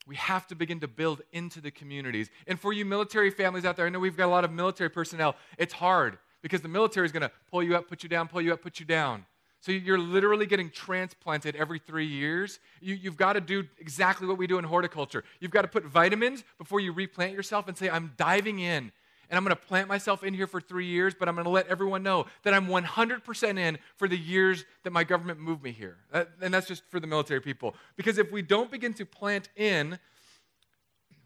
We 0.05 0.17
have 0.17 0.45
to 0.47 0.55
begin 0.55 0.81
to 0.81 0.89
build 0.89 1.21
into 1.31 1.61
the 1.61 1.71
communities. 1.71 2.29
And 2.45 2.59
for 2.59 2.73
you 2.73 2.83
military 2.83 3.29
families 3.29 3.63
out 3.63 3.77
there, 3.77 3.85
I 3.85 3.89
know 3.89 3.99
we've 3.99 4.17
got 4.17 4.25
a 4.25 4.27
lot 4.27 4.43
of 4.43 4.51
military 4.51 4.89
personnel. 4.89 5.37
It's 5.57 5.71
hard 5.71 6.17
because 6.41 6.59
the 6.59 6.67
military 6.67 7.05
is 7.05 7.13
going 7.13 7.21
to 7.21 7.31
pull 7.49 7.63
you 7.63 7.77
up, 7.77 7.87
put 7.87 8.03
you 8.03 8.09
down, 8.09 8.27
pull 8.27 8.41
you 8.41 8.51
up, 8.51 8.61
put 8.61 8.81
you 8.81 8.85
down. 8.85 9.25
So 9.61 9.71
you're 9.71 9.97
literally 9.97 10.45
getting 10.45 10.69
transplanted 10.69 11.55
every 11.55 11.79
three 11.79 12.07
years. 12.07 12.59
You, 12.81 12.97
have 13.05 13.17
got 13.17 13.33
to 13.33 13.41
do 13.41 13.63
exactly 13.79 14.27
what 14.27 14.37
we 14.37 14.47
do 14.47 14.57
in 14.57 14.65
horticulture. 14.65 15.23
You've 15.39 15.51
got 15.51 15.61
to 15.61 15.69
put 15.69 15.85
vitamins 15.85 16.43
before 16.57 16.81
you 16.81 16.91
replant 16.91 17.31
yourself 17.31 17.69
and 17.69 17.77
say, 17.77 17.89
I'm 17.89 18.11
diving 18.17 18.59
in 18.59 18.91
and 19.29 19.37
I'm 19.37 19.43
going 19.43 19.55
to 19.55 19.61
plant 19.61 19.87
myself 19.87 20.23
in 20.23 20.33
here 20.33 20.47
for 20.47 20.61
three 20.61 20.85
years, 20.85 21.13
but 21.13 21.27
I'm 21.27 21.35
going 21.35 21.45
to 21.45 21.51
let 21.51 21.67
everyone 21.67 22.01
know 22.01 22.27
that 22.43 22.53
I'm 22.53 22.67
100% 22.67 23.59
in 23.59 23.77
for 23.97 24.07
the 24.07 24.17
years 24.17 24.65
that 24.83 24.91
my 24.91 25.03
government 25.03 25.39
moved 25.39 25.63
me 25.63 25.71
here. 25.71 25.97
and 26.41 26.53
that's 26.53 26.67
just 26.67 26.83
for 26.89 26.99
the 26.99 27.07
military 27.07 27.41
people. 27.41 27.75
Because 27.97 28.17
if 28.17 28.31
we 28.31 28.41
don't 28.41 28.71
begin 28.71 28.93
to 28.95 29.05
plant 29.05 29.49
in, 29.55 29.99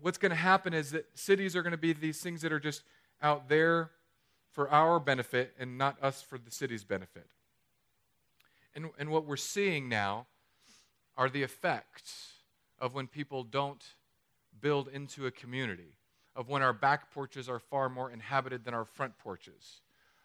what's 0.01 0.17
going 0.17 0.31
to 0.31 0.36
happen 0.36 0.74
is 0.74 0.91
that 0.91 1.05
cities 1.13 1.55
are 1.55 1.62
going 1.62 1.72
to 1.72 1.77
be 1.77 1.93
these 1.93 2.22
things 2.22 2.41
that 2.41 2.51
are 2.51 2.60
just 2.60 2.84
out 3.22 3.50
there 3.50 3.91
for 4.51 4.70
our 4.70 5.00
benefit 5.00 5.53
and 5.60 5.77
not 5.77 6.01
us 6.01 6.22
for 6.22 6.38
the 6.38 6.51
city's 6.51 6.84
benefit. 6.84 7.27
And, 8.75 8.89
and 8.98 9.10
what 9.10 9.25
we're 9.25 9.38
seeing 9.38 9.88
now 9.89 10.27
are 11.15 11.29
the 11.29 11.43
effects 11.43 12.34
of 12.79 12.93
when 12.93 13.08
people 13.08 13.43
don't 13.43 13.84
build 14.60 14.88
into 14.88 15.25
a 15.25 15.31
community, 15.31 15.98
of 16.36 16.50
when 16.50 16.62
our 16.62 16.74
back 16.74 17.12
porches 17.14 17.50
are 17.50 17.60
far 17.60 17.90
more 17.90 18.12
inhabited 18.12 18.64
than 18.64 18.74
our 18.74 18.86
front 18.86 19.18
porches, 19.18 19.82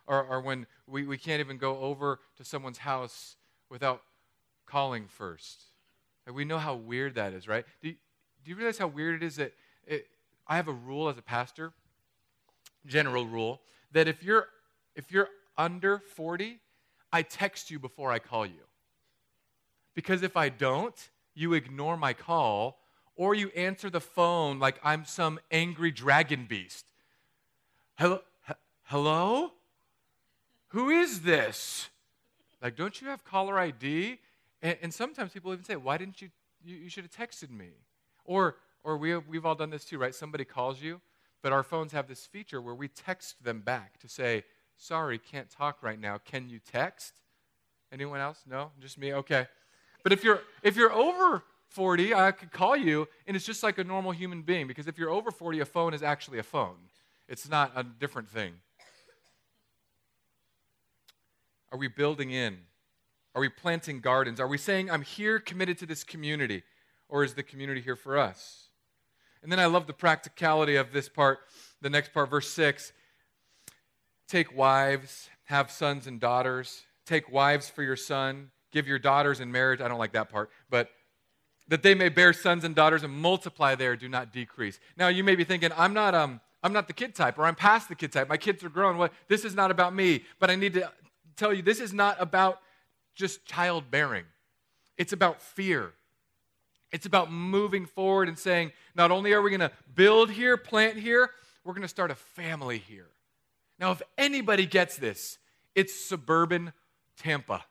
or, 0.06 0.22
or 0.22 0.40
when 0.40 0.66
we, 0.86 1.06
we 1.06 1.18
can't 1.18 1.40
even 1.40 1.58
go 1.58 1.78
over 1.78 2.20
to 2.36 2.44
someone's 2.44 2.78
house 2.78 3.36
without 3.68 4.02
calling 4.66 5.06
first. 5.08 5.64
we 6.32 6.44
know 6.44 6.58
how 6.58 6.74
weird 6.74 7.14
that 7.14 7.32
is, 7.32 7.48
right? 7.48 7.64
Do 7.80 7.88
you, 7.88 7.94
do 8.44 8.50
you 8.50 8.56
realize 8.56 8.78
how 8.78 8.86
weird 8.86 9.22
it 9.22 9.26
is 9.26 9.36
that 9.36 9.52
it, 9.86 10.06
I 10.46 10.56
have 10.56 10.68
a 10.68 10.72
rule 10.72 11.08
as 11.08 11.18
a 11.18 11.22
pastor, 11.22 11.72
general 12.86 13.26
rule, 13.26 13.60
that 13.92 14.06
if 14.06 14.22
you're 14.22 14.48
if 14.94 15.12
you're 15.12 15.28
under 15.58 15.98
40, 15.98 16.58
I 17.12 17.22
text 17.22 17.70
you 17.70 17.78
before 17.78 18.10
I 18.10 18.18
call 18.18 18.46
you. 18.46 18.64
Because 19.94 20.22
if 20.22 20.36
I 20.36 20.48
don't, 20.48 20.94
you 21.34 21.52
ignore 21.52 21.96
my 21.96 22.12
call 22.12 22.78
or 23.16 23.34
you 23.34 23.48
answer 23.56 23.90
the 23.90 24.00
phone 24.00 24.58
like 24.58 24.78
I'm 24.84 25.04
some 25.04 25.40
angry 25.50 25.90
dragon 25.90 26.46
beast. 26.48 26.86
Hello? 27.98 28.20
Hello? 28.84 29.52
Who 30.68 30.90
is 30.90 31.22
this? 31.22 31.88
Like, 32.62 32.76
don't 32.76 33.00
you 33.00 33.08
have 33.08 33.24
caller 33.24 33.58
ID? 33.58 34.18
And, 34.62 34.76
and 34.82 34.94
sometimes 34.94 35.32
people 35.32 35.52
even 35.52 35.64
say, 35.64 35.76
Why 35.76 35.96
didn't 35.96 36.20
you? 36.20 36.30
You, 36.64 36.76
you 36.76 36.88
should 36.88 37.04
have 37.04 37.12
texted 37.12 37.50
me. 37.50 37.70
Or, 38.24 38.56
or 38.82 38.96
we, 38.96 39.16
we've 39.16 39.46
all 39.46 39.54
done 39.54 39.70
this 39.70 39.84
too, 39.84 39.98
right? 39.98 40.14
Somebody 40.14 40.44
calls 40.44 40.82
you, 40.82 41.00
but 41.42 41.52
our 41.52 41.62
phones 41.62 41.92
have 41.92 42.08
this 42.08 42.26
feature 42.26 42.60
where 42.60 42.74
we 42.74 42.88
text 42.88 43.42
them 43.44 43.60
back 43.60 43.98
to 44.00 44.08
say, 44.08 44.44
Sorry, 44.76 45.18
can't 45.18 45.48
talk 45.48 45.82
right 45.82 45.98
now. 45.98 46.18
Can 46.18 46.50
you 46.50 46.58
text? 46.58 47.14
Anyone 47.92 48.20
else? 48.20 48.42
No? 48.46 48.72
Just 48.80 48.98
me? 48.98 49.14
Okay. 49.14 49.46
But 50.02 50.12
if 50.12 50.22
you're 50.22 50.42
if 50.62 50.76
you're 50.76 50.92
over 50.92 51.42
40, 51.68 52.14
I 52.14 52.32
could 52.32 52.52
call 52.52 52.76
you 52.76 53.08
and 53.26 53.36
it's 53.36 53.46
just 53.46 53.62
like 53.62 53.78
a 53.78 53.84
normal 53.84 54.12
human 54.12 54.42
being 54.42 54.66
because 54.66 54.86
if 54.86 54.98
you're 54.98 55.10
over 55.10 55.30
40, 55.30 55.60
a 55.60 55.64
phone 55.64 55.94
is 55.94 56.02
actually 56.02 56.38
a 56.38 56.42
phone. 56.42 56.76
It's 57.28 57.48
not 57.48 57.72
a 57.74 57.82
different 57.82 58.28
thing. 58.28 58.54
Are 61.72 61.78
we 61.78 61.88
building 61.88 62.30
in? 62.30 62.58
Are 63.34 63.40
we 63.40 63.48
planting 63.48 64.00
gardens? 64.00 64.40
Are 64.40 64.48
we 64.48 64.56
saying, 64.56 64.90
I'm 64.90 65.02
here 65.02 65.38
committed 65.38 65.76
to 65.78 65.86
this 65.86 66.04
community? 66.04 66.62
Or 67.08 67.22
is 67.22 67.34
the 67.34 67.42
community 67.42 67.80
here 67.80 67.96
for 67.96 68.16
us? 68.16 68.68
And 69.42 69.52
then 69.52 69.60
I 69.60 69.66
love 69.66 69.86
the 69.86 69.92
practicality 69.92 70.76
of 70.76 70.92
this 70.92 71.08
part, 71.08 71.40
the 71.80 71.90
next 71.90 72.12
part, 72.12 72.30
verse 72.30 72.48
6. 72.50 72.92
Take 74.26 74.56
wives, 74.56 75.28
have 75.44 75.70
sons 75.70 76.06
and 76.06 76.18
daughters. 76.18 76.82
Take 77.04 77.30
wives 77.30 77.68
for 77.68 77.82
your 77.82 77.94
son. 77.94 78.50
Give 78.72 78.88
your 78.88 78.98
daughters 78.98 79.40
in 79.40 79.52
marriage. 79.52 79.80
I 79.80 79.88
don't 79.88 79.98
like 79.98 80.12
that 80.12 80.28
part, 80.28 80.50
but 80.70 80.90
that 81.68 81.82
they 81.82 81.94
may 81.94 82.08
bear 82.08 82.32
sons 82.32 82.64
and 82.64 82.74
daughters 82.74 83.02
and 83.02 83.12
multiply 83.12 83.74
there, 83.74 83.96
do 83.96 84.08
not 84.08 84.32
decrease. 84.32 84.78
Now 84.96 85.08
you 85.08 85.24
may 85.24 85.34
be 85.34 85.44
thinking, 85.44 85.70
I'm 85.76 85.94
not 85.94 86.14
um 86.14 86.40
I'm 86.62 86.72
not 86.72 86.88
the 86.88 86.92
kid 86.92 87.14
type, 87.14 87.38
or 87.38 87.44
I'm 87.44 87.54
past 87.54 87.88
the 87.88 87.94
kid 87.94 88.12
type. 88.12 88.28
My 88.28 88.36
kids 88.36 88.64
are 88.64 88.68
grown. 88.68 88.98
What 88.98 89.12
this 89.28 89.44
is 89.44 89.54
not 89.54 89.70
about 89.70 89.94
me. 89.94 90.24
But 90.40 90.50
I 90.50 90.56
need 90.56 90.74
to 90.74 90.90
tell 91.36 91.52
you, 91.52 91.62
this 91.62 91.80
is 91.80 91.92
not 91.92 92.16
about 92.20 92.60
just 93.14 93.44
childbearing. 93.46 94.24
It's 94.96 95.12
about 95.12 95.40
fear. 95.40 95.92
It's 96.92 97.06
about 97.06 97.30
moving 97.30 97.86
forward 97.86 98.28
and 98.28 98.38
saying, 98.38 98.72
not 98.94 99.10
only 99.10 99.32
are 99.32 99.42
we 99.42 99.50
going 99.50 99.60
to 99.60 99.72
build 99.94 100.30
here, 100.30 100.56
plant 100.56 100.98
here, 100.98 101.30
we're 101.64 101.72
going 101.72 101.82
to 101.82 101.88
start 101.88 102.10
a 102.10 102.14
family 102.14 102.78
here. 102.78 103.08
Now, 103.78 103.92
if 103.92 104.00
anybody 104.16 104.66
gets 104.66 104.96
this, 104.96 105.38
it's 105.74 105.94
suburban 105.94 106.72
Tampa. 107.18 107.64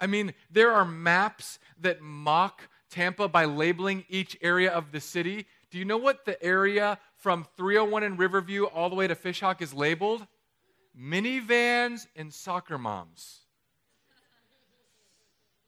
I 0.00 0.06
mean, 0.06 0.34
there 0.50 0.72
are 0.72 0.84
maps 0.84 1.58
that 1.80 2.02
mock 2.02 2.68
Tampa 2.90 3.28
by 3.28 3.44
labeling 3.44 4.04
each 4.08 4.36
area 4.40 4.70
of 4.70 4.92
the 4.92 5.00
city. 5.00 5.46
Do 5.70 5.78
you 5.78 5.84
know 5.84 5.98
what 5.98 6.24
the 6.24 6.42
area 6.42 6.98
from 7.16 7.46
301 7.56 8.02
in 8.02 8.16
Riverview 8.16 8.64
all 8.64 8.88
the 8.88 8.96
way 8.96 9.06
to 9.06 9.14
Fishhawk 9.14 9.60
is 9.60 9.74
labeled? 9.74 10.26
Minivans 10.98 12.06
and 12.16 12.32
soccer 12.32 12.78
moms. 12.78 13.40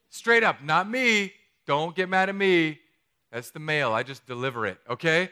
Straight 0.09 0.43
up, 0.43 0.63
not 0.63 0.91
me. 0.91 1.33
Don't 1.67 1.95
get 1.95 2.09
mad 2.09 2.29
at 2.29 2.35
me. 2.35 2.81
That's 3.31 3.51
the 3.51 3.61
mail. 3.61 3.93
I 3.93 4.03
just 4.03 4.27
deliver 4.27 4.67
it, 4.67 4.79
okay? 4.89 5.31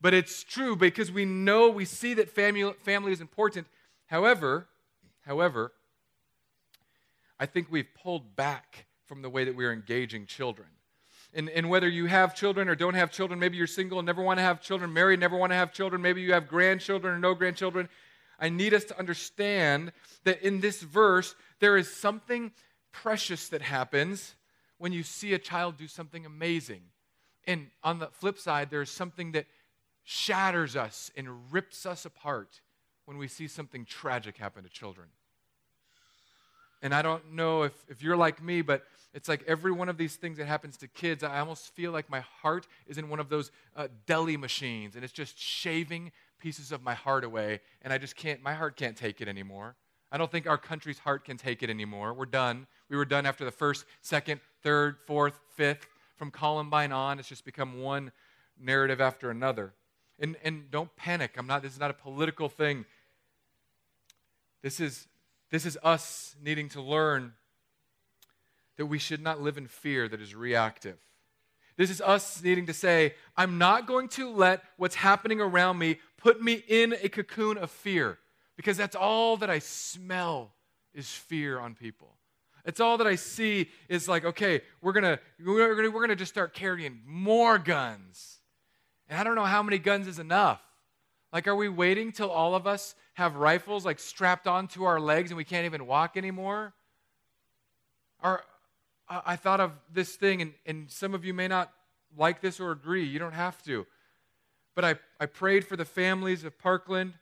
But 0.00 0.14
it's 0.14 0.44
true 0.44 0.76
because 0.76 1.10
we 1.10 1.24
know, 1.24 1.68
we 1.68 1.84
see 1.84 2.14
that 2.14 2.30
family, 2.30 2.72
family 2.84 3.12
is 3.12 3.20
important. 3.20 3.66
However, 4.06 4.68
however, 5.22 5.72
I 7.38 7.46
think 7.46 7.68
we've 7.70 7.92
pulled 7.94 8.36
back 8.36 8.86
from 9.06 9.22
the 9.22 9.30
way 9.30 9.44
that 9.44 9.56
we're 9.56 9.72
engaging 9.72 10.26
children. 10.26 10.68
And, 11.32 11.48
and 11.50 11.70
whether 11.70 11.88
you 11.88 12.06
have 12.06 12.34
children 12.34 12.68
or 12.68 12.74
don't 12.74 12.94
have 12.94 13.12
children, 13.12 13.38
maybe 13.38 13.56
you're 13.56 13.68
single 13.68 13.98
and 13.98 14.06
never 14.06 14.22
want 14.22 14.38
to 14.38 14.42
have 14.42 14.60
children, 14.60 14.92
married, 14.92 15.20
never 15.20 15.36
want 15.36 15.52
to 15.52 15.56
have 15.56 15.72
children, 15.72 16.02
maybe 16.02 16.22
you 16.22 16.32
have 16.32 16.48
grandchildren 16.48 17.14
or 17.14 17.18
no 17.18 17.34
grandchildren. 17.34 17.88
I 18.38 18.48
need 18.48 18.74
us 18.74 18.84
to 18.84 18.98
understand 18.98 19.92
that 20.24 20.42
in 20.42 20.60
this 20.60 20.82
verse, 20.82 21.34
there 21.60 21.76
is 21.76 21.92
something 21.92 22.52
precious 22.90 23.48
that 23.48 23.62
happens 23.62 24.34
when 24.78 24.92
you 24.92 25.02
see 25.02 25.34
a 25.34 25.38
child 25.38 25.76
do 25.76 25.86
something 25.86 26.26
amazing. 26.26 26.82
And 27.46 27.68
on 27.84 27.98
the 27.98 28.08
flip 28.08 28.38
side, 28.38 28.70
there's 28.70 28.90
something 28.90 29.32
that 29.32 29.46
shatters 30.02 30.74
us 30.74 31.10
and 31.16 31.52
rips 31.52 31.86
us 31.86 32.04
apart 32.04 32.60
when 33.04 33.18
we 33.18 33.28
see 33.28 33.46
something 33.46 33.84
tragic 33.84 34.36
happen 34.36 34.64
to 34.64 34.70
children. 34.70 35.08
And 36.82 36.94
I 36.94 37.02
don't 37.02 37.32
know 37.32 37.62
if, 37.62 37.72
if 37.88 38.02
you're 38.02 38.16
like 38.16 38.42
me, 38.42 38.62
but 38.62 38.84
it's 39.12 39.28
like 39.28 39.42
every 39.46 39.72
one 39.72 39.88
of 39.88 39.98
these 39.98 40.16
things 40.16 40.38
that 40.38 40.46
happens 40.46 40.76
to 40.78 40.88
kids, 40.88 41.22
I 41.22 41.40
almost 41.40 41.74
feel 41.74 41.92
like 41.92 42.08
my 42.08 42.20
heart 42.20 42.66
is 42.86 42.96
in 42.96 43.08
one 43.08 43.20
of 43.20 43.28
those 43.28 43.50
uh, 43.76 43.88
deli 44.06 44.36
machines 44.36 44.94
and 44.94 45.04
it's 45.04 45.12
just 45.12 45.38
shaving 45.38 46.12
pieces 46.38 46.72
of 46.72 46.82
my 46.82 46.94
heart 46.94 47.24
away. 47.24 47.60
And 47.82 47.92
I 47.92 47.98
just 47.98 48.16
can't, 48.16 48.42
my 48.42 48.54
heart 48.54 48.76
can't 48.76 48.96
take 48.96 49.20
it 49.20 49.28
anymore. 49.28 49.76
I 50.12 50.18
don't 50.18 50.30
think 50.30 50.48
our 50.48 50.58
country's 50.58 50.98
heart 50.98 51.24
can 51.24 51.36
take 51.36 51.62
it 51.62 51.70
anymore. 51.70 52.14
We're 52.14 52.26
done. 52.26 52.66
We 52.88 52.96
were 52.96 53.04
done 53.04 53.26
after 53.26 53.44
the 53.44 53.50
first, 53.50 53.84
second, 54.00 54.40
third, 54.62 54.96
fourth, 55.06 55.38
fifth. 55.54 55.86
From 56.16 56.30
Columbine 56.30 56.92
on, 56.92 57.18
it's 57.18 57.28
just 57.28 57.44
become 57.44 57.80
one 57.80 58.12
narrative 58.60 59.00
after 59.00 59.30
another. 59.30 59.72
And, 60.18 60.36
and 60.44 60.70
don't 60.70 60.94
panic. 60.96 61.36
I'm 61.38 61.46
not, 61.46 61.62
this 61.62 61.72
is 61.72 61.80
not 61.80 61.90
a 61.90 61.94
political 61.94 62.48
thing. 62.48 62.84
This 64.62 64.80
is 64.80 65.08
this 65.50 65.66
is 65.66 65.78
us 65.82 66.36
needing 66.42 66.68
to 66.70 66.80
learn 66.80 67.32
that 68.76 68.86
we 68.86 68.98
should 68.98 69.22
not 69.22 69.40
live 69.40 69.58
in 69.58 69.66
fear 69.66 70.08
that 70.08 70.20
is 70.20 70.34
reactive. 70.34 70.96
This 71.76 71.90
is 71.90 72.00
us 72.00 72.42
needing 72.42 72.66
to 72.66 72.74
say, 72.74 73.14
I'm 73.36 73.58
not 73.58 73.86
going 73.86 74.08
to 74.10 74.30
let 74.30 74.62
what's 74.76 74.94
happening 74.94 75.40
around 75.40 75.78
me 75.78 75.98
put 76.16 76.42
me 76.42 76.62
in 76.68 76.94
a 77.02 77.08
cocoon 77.08 77.58
of 77.58 77.70
fear 77.70 78.18
because 78.56 78.76
that's 78.76 78.96
all 78.96 79.38
that 79.38 79.50
I 79.50 79.58
smell 79.58 80.52
is 80.94 81.08
fear 81.08 81.58
on 81.58 81.74
people. 81.74 82.14
It's 82.64 82.80
all 82.80 82.98
that 82.98 83.06
I 83.06 83.14
see 83.16 83.70
is 83.88 84.08
like, 84.08 84.24
okay, 84.24 84.60
we're 84.82 84.92
gonna 84.92 85.18
we're 85.42 85.74
gonna 85.74 85.90
we're 85.90 86.02
gonna 86.02 86.16
just 86.16 86.32
start 86.32 86.52
carrying 86.52 87.00
more 87.06 87.58
guns. 87.58 88.38
And 89.08 89.18
I 89.18 89.24
don't 89.24 89.34
know 89.34 89.44
how 89.44 89.62
many 89.62 89.78
guns 89.78 90.06
is 90.06 90.18
enough. 90.18 90.60
Like, 91.32 91.46
are 91.46 91.54
we 91.54 91.68
waiting 91.68 92.10
till 92.12 92.30
all 92.30 92.54
of 92.54 92.66
us 92.66 92.94
have 93.14 93.36
rifles 93.36 93.84
like 93.84 93.98
strapped 93.98 94.46
onto 94.46 94.84
our 94.84 94.98
legs 94.98 95.30
and 95.30 95.36
we 95.36 95.44
can't 95.44 95.64
even 95.64 95.86
walk 95.86 96.16
anymore? 96.16 96.72
Or 98.22 98.42
I 99.08 99.36
thought 99.36 99.60
of 99.60 99.72
this 99.92 100.14
thing, 100.16 100.42
and, 100.42 100.52
and 100.66 100.90
some 100.90 101.14
of 101.14 101.24
you 101.24 101.34
may 101.34 101.48
not 101.48 101.72
like 102.16 102.40
this 102.40 102.60
or 102.60 102.70
agree. 102.70 103.04
You 103.04 103.18
don't 103.18 103.34
have 103.34 103.62
to. 103.64 103.86
But 104.74 104.84
I, 104.84 104.94
I 105.18 105.26
prayed 105.26 105.66
for 105.66 105.76
the 105.76 105.84
families 105.84 106.44
of 106.44 106.58
Parkland. 106.58 107.14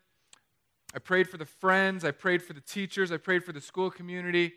I 0.95 0.99
prayed 0.99 1.29
for 1.29 1.37
the 1.37 1.47
friends. 1.47 2.05
I 2.05 2.11
prayed 2.11 2.43
for 2.43 2.53
the 2.53 2.61
teachers. 2.61 3.13
I 3.13 3.17
prayed 3.17 3.45
for 3.45 3.53
the 3.53 3.61
school 3.61 3.91
community. 3.91 4.55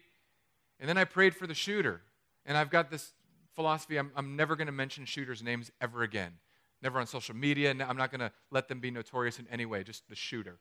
And 0.79 0.89
then 0.89 0.97
I 0.97 1.03
prayed 1.03 1.35
for 1.35 1.47
the 1.47 1.53
shooter. 1.53 2.01
And 2.45 2.57
I've 2.57 2.69
got 2.69 2.89
this 2.89 3.13
philosophy 3.53 3.97
I'm, 3.97 4.11
I'm 4.15 4.35
never 4.35 4.55
going 4.55 4.67
to 4.67 4.73
mention 4.73 5.05
shooters' 5.05 5.43
names 5.43 5.71
ever 5.79 6.03
again. 6.03 6.33
Never 6.81 6.99
on 6.99 7.07
social 7.07 7.35
media. 7.35 7.69
I'm 7.69 7.97
not 7.97 8.11
going 8.11 8.21
to 8.21 8.31
let 8.49 8.67
them 8.67 8.79
be 8.79 8.91
notorious 8.91 9.39
in 9.39 9.47
any 9.51 9.65
way, 9.65 9.83
just 9.83 10.07
the 10.09 10.15
shooter. 10.15 10.57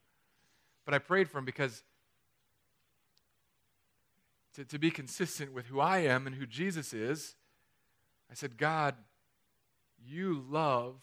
But 0.85 0.95
I 0.95 0.99
prayed 0.99 1.29
for 1.29 1.39
him 1.39 1.45
because 1.45 1.83
to, 4.55 4.65
to 4.65 4.79
be 4.79 4.91
consistent 4.91 5.53
with 5.53 5.67
who 5.67 5.81
I 5.81 5.99
am 5.99 6.27
and 6.27 6.37
who 6.37 6.47
Jesus 6.47 6.93
is, 6.93 7.37
I 8.31 8.35
said, 8.35 8.57
God, 8.57 8.95
you 10.07 10.45
love 10.49 10.97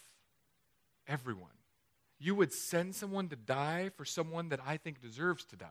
everyone. 1.07 1.49
You 2.19 2.35
would 2.35 2.51
send 2.51 2.95
someone 2.95 3.29
to 3.29 3.35
die 3.35 3.89
for 3.95 4.05
someone 4.05 4.49
that 4.49 4.59
I 4.65 4.77
think 4.77 5.01
deserves 5.01 5.45
to 5.45 5.55
die. 5.55 5.67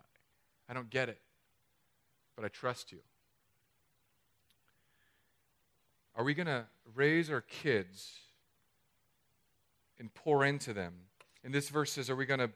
I 0.69 0.75
don't 0.75 0.91
get 0.91 1.09
it, 1.09 1.21
but 2.35 2.45
I 2.45 2.49
trust 2.49 2.93
you. 2.93 2.99
Are 6.15 6.25
we 6.25 6.35
going 6.35 6.47
to 6.47 6.65
raise 6.95 7.31
our 7.31 7.43
kids 7.43 8.13
and 9.99 10.13
pour 10.15 10.45
into 10.45 10.73
them? 10.73 10.95
And 11.45 11.55
this 11.55 11.69
verse 11.69 11.93
says, 11.93 12.11
are 12.11 12.17
we 12.17 12.27
going 12.27 12.41
to 12.41 12.51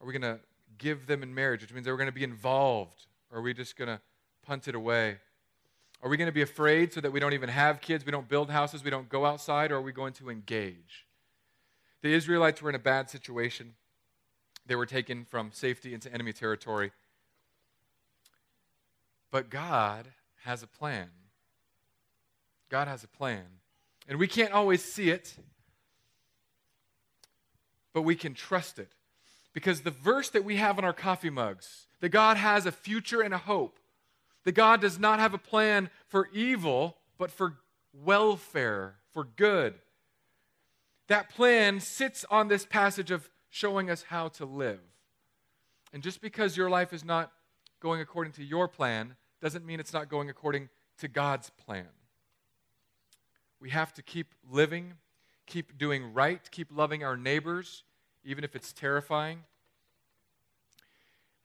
are 0.00 0.06
we 0.06 0.12
going 0.12 0.22
to 0.22 0.40
give 0.78 1.06
them 1.06 1.22
in 1.22 1.32
marriage, 1.32 1.60
which 1.60 1.72
means 1.72 1.84
they're 1.84 1.96
going 1.96 2.08
to 2.08 2.12
be 2.12 2.24
involved? 2.24 3.06
Or 3.30 3.38
are 3.38 3.42
we 3.42 3.54
just 3.54 3.76
going 3.76 3.88
to 3.88 4.00
punt 4.44 4.66
it 4.66 4.74
away? 4.74 5.18
Are 6.02 6.10
we 6.10 6.16
going 6.16 6.26
to 6.26 6.32
be 6.32 6.42
afraid 6.42 6.92
so 6.92 7.00
that 7.00 7.12
we 7.12 7.20
don't 7.20 7.32
even 7.32 7.48
have 7.48 7.80
kids, 7.80 8.04
we 8.04 8.10
don't 8.10 8.28
build 8.28 8.50
houses, 8.50 8.82
we 8.82 8.90
don't 8.90 9.08
go 9.08 9.24
outside, 9.24 9.70
or 9.70 9.76
are 9.76 9.82
we 9.82 9.92
going 9.92 10.12
to 10.14 10.28
engage? 10.28 11.06
The 12.02 12.12
Israelites 12.12 12.60
were 12.60 12.68
in 12.68 12.74
a 12.74 12.80
bad 12.80 13.08
situation. 13.08 13.74
They 14.66 14.74
were 14.74 14.86
taken 14.86 15.24
from 15.24 15.50
safety 15.52 15.94
into 15.94 16.12
enemy 16.12 16.32
territory. 16.32 16.90
But 19.30 19.48
God 19.48 20.08
has 20.44 20.64
a 20.64 20.66
plan. 20.66 21.08
God 22.68 22.88
has 22.88 23.04
a 23.04 23.08
plan. 23.08 23.44
And 24.08 24.18
we 24.18 24.26
can't 24.26 24.52
always 24.52 24.84
see 24.84 25.10
it, 25.10 25.36
but 27.92 28.02
we 28.02 28.14
can 28.14 28.34
trust 28.34 28.78
it. 28.78 28.92
Because 29.52 29.82
the 29.82 29.90
verse 29.90 30.30
that 30.30 30.44
we 30.44 30.56
have 30.56 30.78
on 30.78 30.84
our 30.84 30.92
coffee 30.92 31.30
mugs, 31.30 31.86
that 32.00 32.08
God 32.08 32.36
has 32.36 32.64
a 32.64 32.72
future 32.72 33.20
and 33.20 33.34
a 33.34 33.38
hope, 33.38 33.78
that 34.44 34.52
God 34.52 34.80
does 34.80 34.98
not 34.98 35.18
have 35.18 35.34
a 35.34 35.38
plan 35.38 35.90
for 36.08 36.28
evil, 36.32 36.96
but 37.18 37.30
for 37.30 37.58
welfare, 37.92 38.96
for 39.12 39.24
good. 39.24 39.74
That 41.08 41.28
plan 41.28 41.80
sits 41.80 42.24
on 42.30 42.48
this 42.48 42.64
passage 42.64 43.10
of 43.10 43.28
showing 43.50 43.90
us 43.90 44.04
how 44.04 44.28
to 44.28 44.46
live. 44.46 44.80
And 45.92 46.02
just 46.02 46.22
because 46.22 46.56
your 46.56 46.70
life 46.70 46.92
is 46.92 47.04
not 47.04 47.30
going 47.80 48.00
according 48.00 48.32
to 48.34 48.44
your 48.44 48.66
plan 48.66 49.16
doesn't 49.42 49.66
mean 49.66 49.80
it's 49.80 49.92
not 49.92 50.08
going 50.08 50.30
according 50.30 50.70
to 50.98 51.08
God's 51.08 51.50
plan. 51.50 51.88
We 53.60 53.70
have 53.70 53.92
to 53.94 54.02
keep 54.02 54.28
living, 54.50 54.94
keep 55.46 55.78
doing 55.78 56.12
right, 56.12 56.50
keep 56.50 56.68
loving 56.70 57.04
our 57.04 57.16
neighbors, 57.16 57.84
even 58.24 58.44
if 58.44 58.54
it's 58.54 58.72
terrifying. 58.72 59.40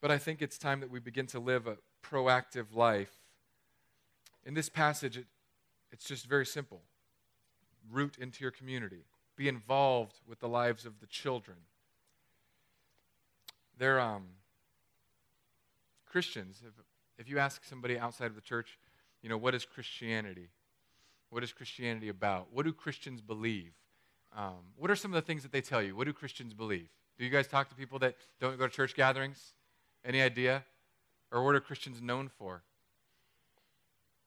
But 0.01 0.11
I 0.11 0.17
think 0.17 0.41
it's 0.41 0.57
time 0.57 0.79
that 0.81 0.91
we 0.91 0.99
begin 0.99 1.27
to 1.27 1.39
live 1.39 1.67
a 1.67 1.77
proactive 2.03 2.75
life. 2.75 3.11
In 4.45 4.53
this 4.53 4.69
passage, 4.69 5.17
it, 5.17 5.25
it's 5.91 6.05
just 6.05 6.25
very 6.25 6.45
simple 6.45 6.81
root 7.89 8.17
into 8.19 8.43
your 8.43 8.51
community, 8.51 9.05
be 9.35 9.47
involved 9.47 10.19
with 10.27 10.39
the 10.39 10.47
lives 10.47 10.85
of 10.85 10.99
the 10.99 11.07
children. 11.07 11.57
They're 13.77 13.99
um, 13.99 14.25
Christians. 16.05 16.61
If, 16.65 16.73
if 17.17 17.29
you 17.29 17.39
ask 17.39 17.63
somebody 17.63 17.97
outside 17.97 18.25
of 18.25 18.35
the 18.35 18.41
church, 18.41 18.77
you 19.21 19.29
know, 19.29 19.37
what 19.37 19.55
is 19.55 19.65
Christianity? 19.65 20.49
What 21.29 21.43
is 21.43 21.53
Christianity 21.53 22.09
about? 22.09 22.47
What 22.51 22.65
do 22.65 22.73
Christians 22.73 23.21
believe? 23.21 23.71
Um, 24.35 24.73
what 24.75 24.91
are 24.91 24.95
some 24.95 25.11
of 25.11 25.15
the 25.15 25.25
things 25.25 25.43
that 25.43 25.51
they 25.51 25.61
tell 25.61 25.81
you? 25.81 25.95
What 25.95 26.05
do 26.05 26.13
Christians 26.13 26.53
believe? 26.53 26.89
Do 27.17 27.25
you 27.25 27.31
guys 27.31 27.47
talk 27.47 27.69
to 27.69 27.75
people 27.75 27.99
that 27.99 28.15
don't 28.39 28.57
go 28.57 28.67
to 28.67 28.73
church 28.73 28.95
gatherings? 28.95 29.53
Any 30.05 30.21
idea? 30.21 30.63
Or 31.31 31.43
what 31.43 31.55
are 31.55 31.59
Christians 31.59 32.01
known 32.01 32.29
for? 32.29 32.63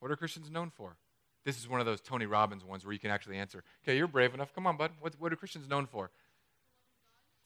What 0.01 0.11
are 0.11 0.17
Christians 0.17 0.51
known 0.51 0.71
for? 0.71 0.97
This 1.45 1.59
is 1.59 1.69
one 1.69 1.81
of 1.81 1.87
those 1.87 2.01
Tony 2.01 2.27
Robbins 2.27 2.65
ones 2.65 2.85
where 2.85 2.93
you 2.93 2.99
can 2.99 3.11
actually 3.11 3.37
answer. 3.37 3.63
Okay, 3.85 3.97
you're 3.97 4.07
brave 4.07 4.35
enough. 4.35 4.53
Come 4.55 4.67
on, 4.67 4.77
bud. 4.77 4.91
What, 5.01 5.15
what 5.19 5.33
are 5.33 5.37
Christians 5.37 5.69
known 5.69 5.87
for? 5.87 6.11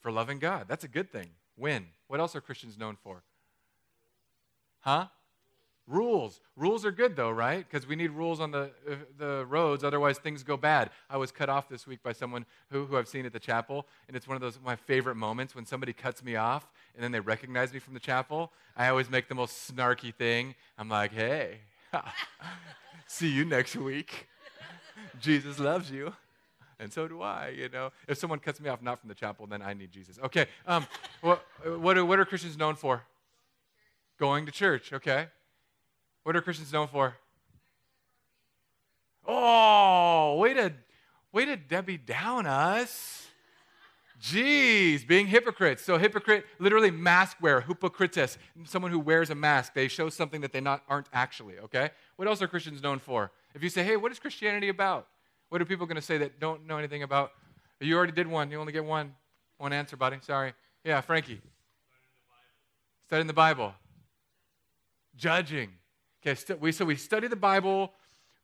For 0.01 0.11
loving 0.11 0.39
God. 0.39 0.65
That's 0.67 0.83
a 0.83 0.89
good 0.89 1.11
thing. 1.11 1.29
When? 1.55 1.87
What 2.07 2.19
else 2.19 2.35
are 2.35 2.41
Christians 2.41 2.77
known 2.77 2.97
for? 3.01 3.23
Huh? 4.81 5.07
Rules. 5.87 6.41
Rules 6.55 6.83
are 6.83 6.91
good, 6.91 7.15
though, 7.15 7.29
right? 7.29 7.59
Because 7.59 7.87
we 7.87 7.95
need 7.95 8.09
rules 8.09 8.39
on 8.39 8.49
the, 8.49 8.71
uh, 8.89 8.95
the 9.19 9.45
roads, 9.47 9.83
otherwise 9.83 10.17
things 10.17 10.41
go 10.41 10.57
bad. 10.57 10.89
I 11.11 11.17
was 11.17 11.31
cut 11.31 11.47
off 11.47 11.69
this 11.69 11.85
week 11.85 12.01
by 12.01 12.11
someone 12.11 12.45
who, 12.71 12.85
who 12.85 12.97
I've 12.97 13.07
seen 13.07 13.25
at 13.27 13.33
the 13.33 13.39
chapel, 13.39 13.85
and 14.07 14.17
it's 14.17 14.27
one 14.27 14.35
of 14.35 14.41
those 14.41 14.57
my 14.65 14.75
favorite 14.75 15.15
moments 15.15 15.53
when 15.53 15.65
somebody 15.65 15.93
cuts 15.93 16.23
me 16.23 16.35
off 16.37 16.67
and 16.95 17.03
then 17.03 17.11
they 17.11 17.19
recognize 17.19 17.71
me 17.71 17.77
from 17.77 17.93
the 17.93 17.99
chapel. 17.99 18.51
I 18.75 18.87
always 18.87 19.11
make 19.11 19.27
the 19.27 19.35
most 19.35 19.71
snarky 19.71 20.13
thing. 20.13 20.55
I'm 20.77 20.89
like, 20.89 21.13
hey, 21.13 21.59
see 23.07 23.29
you 23.29 23.45
next 23.45 23.75
week. 23.75 24.27
Jesus 25.21 25.59
loves 25.59 25.91
you. 25.91 26.13
And 26.79 26.91
so 26.91 27.07
do 27.07 27.21
I, 27.21 27.49
you 27.49 27.69
know. 27.69 27.91
If 28.07 28.17
someone 28.17 28.39
cuts 28.39 28.59
me 28.59 28.69
off 28.69 28.81
not 28.81 28.99
from 28.99 29.09
the 29.09 29.15
chapel, 29.15 29.45
then 29.45 29.61
I 29.61 29.73
need 29.73 29.91
Jesus. 29.91 30.17
Okay, 30.23 30.47
um, 30.65 30.87
what, 31.21 31.45
what, 31.63 31.95
are, 31.95 32.05
what 32.05 32.17
are 32.17 32.25
Christians 32.25 32.57
known 32.57 32.75
for? 32.75 33.03
Going 34.17 34.45
to 34.47 34.51
church, 34.51 34.91
okay. 34.91 35.27
What 36.25 36.35
are 36.35 36.41
Christians 36.41 36.73
known 36.73 36.87
for? 36.87 37.15
Oh, 39.27 40.37
way 40.39 40.55
to, 40.55 40.73
way 41.31 41.45
to 41.45 41.55
Debbie 41.55 41.97
down 41.97 42.47
us. 42.47 43.27
Jeez, 44.19 45.05
being 45.05 45.27
hypocrites. 45.27 45.83
So 45.83 45.99
hypocrite, 45.99 46.45
literally 46.57 46.89
mask 46.89 47.37
wearer, 47.41 47.61
hypocrites, 47.61 48.39
someone 48.63 48.91
who 48.91 48.97
wears 48.97 49.29
a 49.29 49.35
mask. 49.35 49.75
They 49.75 49.87
show 49.87 50.09
something 50.09 50.41
that 50.41 50.51
they 50.51 50.61
not 50.61 50.81
aren't 50.89 51.09
actually. 51.13 51.59
Okay. 51.59 51.91
What 52.15 52.27
else 52.27 52.41
are 52.41 52.47
Christians 52.47 52.81
known 52.81 52.97
for? 52.97 53.31
If 53.53 53.61
you 53.61 53.69
say, 53.69 53.83
"Hey, 53.83 53.95
what 53.95 54.11
is 54.11 54.17
Christianity 54.17 54.69
about?" 54.69 55.07
What 55.49 55.61
are 55.61 55.65
people 55.65 55.85
going 55.85 55.95
to 55.95 56.01
say 56.01 56.17
that 56.17 56.39
don't 56.39 56.65
know 56.65 56.79
anything 56.79 57.03
about? 57.03 57.33
You 57.79 57.95
already 57.95 58.13
did 58.13 58.25
one. 58.25 58.49
You 58.49 58.59
only 58.59 58.73
get 58.73 58.83
one, 58.83 59.13
one 59.59 59.73
answer, 59.73 59.95
buddy. 59.95 60.17
Sorry. 60.21 60.55
Yeah, 60.83 61.01
Frankie. 61.01 61.39
Studying 63.05 63.27
the 63.27 63.33
Bible. 63.33 63.75
Judging. 65.15 65.69
Okay, 66.25 66.33
st- 66.33 66.59
we, 66.59 66.71
so 66.71 66.85
we 66.85 66.95
study 66.95 67.27
the 67.27 67.35
Bible. 67.35 67.93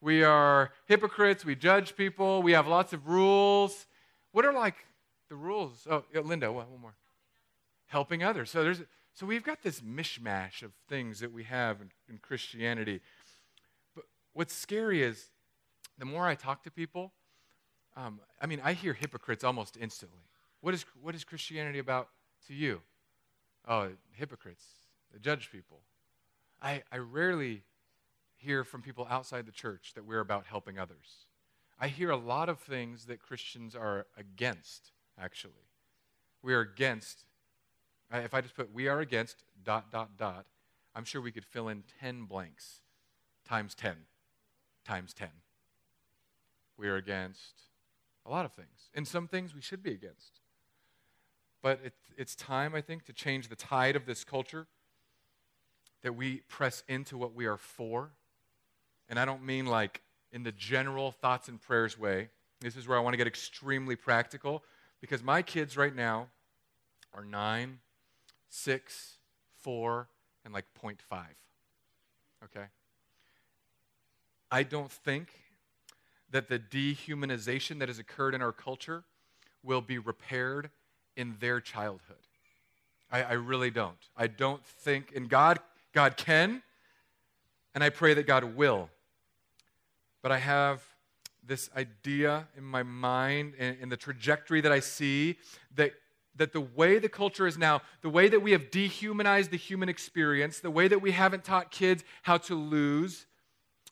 We 0.02 0.24
are 0.24 0.72
hypocrites. 0.86 1.44
We 1.44 1.56
judge 1.56 1.96
people. 1.96 2.44
We 2.44 2.52
have 2.52 2.68
lots 2.68 2.94
of 2.94 3.08
rules. 3.08 3.88
What 4.34 4.46
are 4.46 4.54
like 4.54 4.76
the 5.30 5.36
rules? 5.36 5.88
Oh, 5.89 6.04
Linda, 6.13 6.52
one 6.52 6.67
more. 6.80 6.94
Helping 7.88 8.24
others. 8.24 8.52
So 8.52 8.63
there's 8.63 8.84
so 9.15 9.26
we've 9.26 9.44
got 9.44 9.63
this 9.63 9.82
mishmash 9.82 10.62
of 10.62 10.72
things 10.88 11.20
that 11.22 11.32
we 11.32 11.44
have 11.46 11.82
in, 11.82 11.89
in 12.08 12.20
Christianity. 12.20 13.02
But 13.96 14.06
what's 14.34 14.54
scary 14.54 15.02
is 15.02 15.32
the 15.98 16.06
more 16.06 16.28
I 16.28 16.36
talk 16.36 16.63
to 16.65 16.72
people, 16.72 17.12
um, 17.98 18.20
I 18.39 18.46
mean, 18.46 18.62
I 18.63 18.74
hear 18.74 18.94
hypocrites 18.94 19.44
almost 19.44 19.76
instantly. 19.76 20.22
What 20.62 20.76
is, 20.76 20.86
what 21.02 21.15
is 21.15 21.24
Christianity 21.24 21.80
about 21.80 22.10
to 22.48 22.54
you? 22.54 22.82
Oh, 23.67 23.89
hypocrites. 24.13 24.65
Judge 25.20 25.52
people. 25.52 25.80
I, 26.62 26.84
I 26.91 27.00
rarely 27.00 27.63
hear 28.41 28.63
from 28.63 28.82
people 28.82 29.08
outside 29.10 29.45
the 29.45 29.51
church 29.51 29.93
that 29.95 30.06
we're 30.06 30.19
about 30.19 30.45
helping 30.45 30.80
others. 30.80 31.25
I 31.80 31.88
hear 31.88 32.10
a 32.10 32.17
lot 32.17 32.49
of 32.49 32.60
things 32.60 33.06
that 33.06 33.21
Christians 33.21 33.75
are 33.75 34.06
against, 34.17 34.91
actually. 35.19 35.69
We 36.41 36.54
are 36.54 36.62
against, 36.62 37.25
if 38.12 38.34
I 38.34 38.41
just 38.41 38.56
put 38.56 38.73
we 38.73 38.88
are 38.88 38.99
against 38.99 39.43
dot, 39.63 39.91
dot, 39.91 40.17
dot, 40.17 40.45
I'm 40.95 41.06
sure 41.06 41.21
we 41.21 41.32
could 41.32 41.45
fill 41.45 41.69
in 41.69 41.84
10 42.01 42.25
blanks 42.25 42.82
times 43.47 43.75
10 43.75 43.95
times 44.86 45.13
10. 45.13 45.30
We 46.77 46.88
are 46.88 46.95
against 46.95 47.62
a 48.25 48.30
lot 48.30 48.45
of 48.45 48.54
things. 48.54 48.89
And 48.93 49.08
some 49.08 49.27
things 49.27 49.54
we 49.54 49.62
should 49.62 49.84
be 49.84 49.91
against. 49.91 50.39
But 51.62 51.80
it, 51.84 51.93
it's 52.17 52.36
time, 52.36 52.73
I 52.73 52.82
think, 52.82 53.06
to 53.06 53.13
change 53.13 53.49
the 53.49 53.56
tide 53.56 53.95
of 53.95 54.06
this 54.06 54.23
culture, 54.23 54.67
that 56.01 56.15
we 56.15 56.38
press 56.47 56.84
into 56.88 57.17
what 57.17 57.36
we 57.36 57.45
are 57.45 57.58
for 57.58 58.12
and 59.12 59.19
I 59.19 59.26
don't 59.26 59.43
mean 59.43 59.65
like 59.65 60.02
in 60.32 60.41
the 60.41 60.54
general 60.54 61.12
thoughts 61.12 61.50
and 61.50 61.62
prayers 61.62 62.00
way. 62.00 62.30
This 62.62 62.78
is 62.78 62.88
where 62.88 62.97
I 62.97 63.02
want 63.02 63.13
to 63.13 63.17
get 63.17 63.28
extremely 63.28 63.97
practical 63.97 64.63
because 65.02 65.21
my 65.21 65.41
kids 65.41 65.76
right 65.76 65.93
now 65.93 66.28
are 67.13 67.26
nine, 67.26 67.80
six, 68.50 69.17
four, 69.60 70.08
and 70.45 70.54
like 70.54 70.65
0.5. 70.82 70.95
Okay? 72.45 72.65
I 74.50 74.63
don't 74.63 74.89
think 74.89 75.28
that 76.32 76.47
the 76.47 76.58
dehumanization 76.58 77.80
that 77.80 77.89
has 77.89 78.00
occurred 78.00 78.34
in 78.34 78.41
our 78.41 78.54
culture 78.54 79.04
will 79.62 79.82
be 79.82 79.97
repaired 79.97 80.69
in 81.17 81.36
their 81.41 81.60
childhood. 81.60 82.15
I, 83.12 83.24
I 83.24 83.34
really 83.34 83.71
don't. 83.71 83.97
I 84.15 84.28
don't 84.28 84.65
think, 84.65 85.12
and 85.13 85.28
God, 85.28 85.60
God 85.93 86.15
can, 86.15 86.63
and 87.76 87.84
I 87.84 87.89
pray 87.89 88.13
that 88.13 88.26
God 88.26 88.56
will 88.56 88.89
but 90.21 90.31
I 90.31 90.38
have 90.38 90.84
this 91.43 91.69
idea 91.75 92.47
in 92.55 92.63
my 92.63 92.84
mind 92.84 93.53
and, 93.57 93.91
the 93.91 93.97
trajectory 93.97 94.62
that 94.62 94.71
I 94.71 94.79
see 94.79 95.38
that 95.75 95.93
that 96.36 96.53
the 96.53 96.62
way 96.62 96.97
the 96.97 97.10
culture 97.10 97.45
is 97.45 97.57
now, 97.57 97.81
the 98.01 98.10
way 98.10 98.29
that 98.29 98.41
we 98.41 98.53
have 98.53 98.71
dehumanized 98.71 99.51
the 99.51 99.57
human 99.57 99.89
experience, 99.89 100.60
the 100.60 100.71
way 100.71 100.88
that 100.88 101.01
we 101.01 101.12
haven't 101.12 101.43
taught 101.43 101.71
kids 101.71 102.05
how 102.23 102.38
to 102.38 102.55
lose 102.55 103.25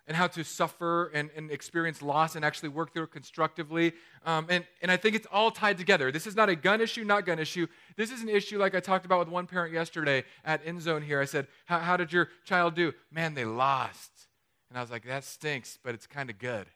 and 0.08 0.16
how 0.16 0.26
to 0.26 0.44
suffer 0.44 1.12
and, 1.14 1.30
and 1.36 1.52
experience 1.52 2.02
loss 2.02 2.36
and 2.36 2.44
actually 2.44 2.70
work 2.70 2.94
through 2.94 3.04
it 3.04 3.12
constructively. 3.12 3.94
Um, 4.26 4.48
and, 4.50 4.66
and 4.82 4.90
I 4.90 4.98
think 4.98 5.16
it's 5.16 5.28
all 5.32 5.52
tied 5.52 5.78
together. 5.78 6.12
This 6.12 6.26
is 6.26 6.36
not 6.36 6.50
a 6.50 6.56
gun 6.56 6.82
issue, 6.82 7.04
not 7.04 7.26
gun 7.26 7.40
issue. 7.40 7.68
This 7.96 8.10
is 8.10 8.22
an 8.22 8.30
issue 8.30 8.58
like 8.58 8.74
I 8.74 8.80
talked 8.80 9.06
about 9.06 9.20
with 9.20 9.28
one 9.28 9.46
parent 9.46 9.74
yesterday 9.74 10.24
at 10.44 10.66
InZone 10.66 11.04
here. 11.04 11.22
I 11.22 11.26
said, 11.26 11.48
How 11.66 11.98
did 11.98 12.12
your 12.12 12.30
child 12.46 12.74
do? 12.74 12.94
Man, 13.12 13.34
they 13.34 13.46
lost. 13.46 14.29
And 14.70 14.78
I 14.78 14.82
was 14.82 14.92
like, 14.92 15.06
that 15.06 15.24
stinks, 15.24 15.78
but 15.82 15.96
it's 15.96 16.08
kind 16.08 16.30
of 16.30 16.38
good. 16.38 16.68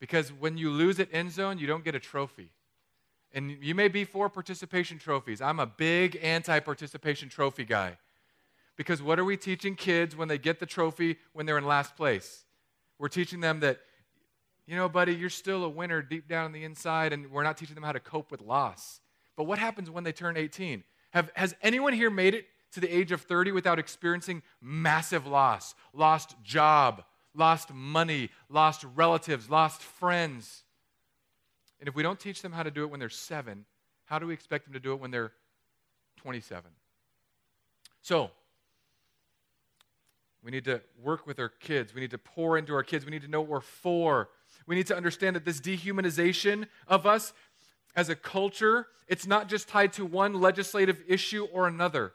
Because 0.00 0.32
when 0.32 0.56
you 0.56 0.70
lose 0.70 0.98
at 0.98 1.08
end 1.12 1.30
zone, 1.30 1.58
you 1.58 1.66
don't 1.66 1.84
get 1.84 1.94
a 1.94 2.00
trophy. 2.00 2.50
And 3.32 3.56
you 3.62 3.74
may 3.74 3.88
be 3.88 4.04
for 4.04 4.28
participation 4.28 4.98
trophies. 4.98 5.40
I'm 5.40 5.60
a 5.60 5.66
big 5.66 6.18
anti 6.22 6.58
participation 6.60 7.28
trophy 7.28 7.64
guy. 7.64 7.98
Because 8.76 9.02
what 9.02 9.18
are 9.18 9.24
we 9.24 9.36
teaching 9.36 9.74
kids 9.74 10.16
when 10.16 10.28
they 10.28 10.38
get 10.38 10.58
the 10.58 10.66
trophy 10.66 11.18
when 11.32 11.46
they're 11.46 11.58
in 11.58 11.66
last 11.66 11.96
place? 11.96 12.44
We're 12.98 13.08
teaching 13.08 13.40
them 13.40 13.60
that, 13.60 13.80
you 14.66 14.76
know, 14.76 14.88
buddy, 14.88 15.14
you're 15.14 15.30
still 15.30 15.64
a 15.64 15.68
winner 15.68 16.02
deep 16.02 16.28
down 16.28 16.46
on 16.46 16.52
the 16.52 16.64
inside, 16.64 17.12
and 17.12 17.30
we're 17.30 17.42
not 17.42 17.56
teaching 17.56 17.74
them 17.74 17.84
how 17.84 17.92
to 17.92 18.00
cope 18.00 18.30
with 18.30 18.40
loss. 18.40 19.00
But 19.36 19.44
what 19.44 19.58
happens 19.58 19.90
when 19.90 20.04
they 20.04 20.12
turn 20.12 20.36
18? 20.36 20.84
Have, 21.10 21.30
has 21.34 21.54
anyone 21.62 21.92
here 21.92 22.10
made 22.10 22.34
it 22.34 22.46
to 22.72 22.80
the 22.80 22.94
age 22.94 23.12
of 23.12 23.22
30 23.22 23.52
without 23.52 23.78
experiencing 23.78 24.42
massive 24.60 25.26
loss 25.26 25.74
lost 25.92 26.34
job, 26.42 27.04
lost 27.34 27.72
money, 27.72 28.30
lost 28.48 28.84
relatives, 28.94 29.48
lost 29.48 29.82
friends. 29.82 30.64
And 31.80 31.88
if 31.88 31.94
we 31.94 32.02
don't 32.02 32.20
teach 32.20 32.42
them 32.42 32.52
how 32.52 32.62
to 32.62 32.70
do 32.70 32.84
it 32.84 32.90
when 32.90 33.00
they're 33.00 33.08
seven, 33.08 33.64
how 34.04 34.18
do 34.18 34.26
we 34.26 34.34
expect 34.34 34.64
them 34.64 34.74
to 34.74 34.80
do 34.80 34.92
it 34.92 35.00
when 35.00 35.10
they're 35.10 35.32
27? 36.18 36.70
So, 38.02 38.30
we 40.42 40.50
need 40.50 40.64
to 40.64 40.80
work 41.00 41.26
with 41.26 41.38
our 41.38 41.48
kids. 41.48 41.94
We 41.94 42.00
need 42.00 42.10
to 42.10 42.18
pour 42.18 42.58
into 42.58 42.74
our 42.74 42.82
kids. 42.82 43.04
We 43.04 43.12
need 43.12 43.22
to 43.22 43.28
know 43.28 43.40
what 43.40 43.50
we're 43.50 43.60
for. 43.60 44.28
We 44.66 44.74
need 44.74 44.88
to 44.88 44.96
understand 44.96 45.36
that 45.36 45.44
this 45.44 45.60
dehumanization 45.60 46.66
of 46.88 47.06
us 47.06 47.32
as 47.94 48.08
a 48.08 48.16
culture, 48.16 48.88
it's 49.06 49.26
not 49.26 49.48
just 49.48 49.68
tied 49.68 49.92
to 49.94 50.04
one 50.04 50.34
legislative 50.34 51.02
issue 51.06 51.46
or 51.52 51.68
another. 51.68 52.12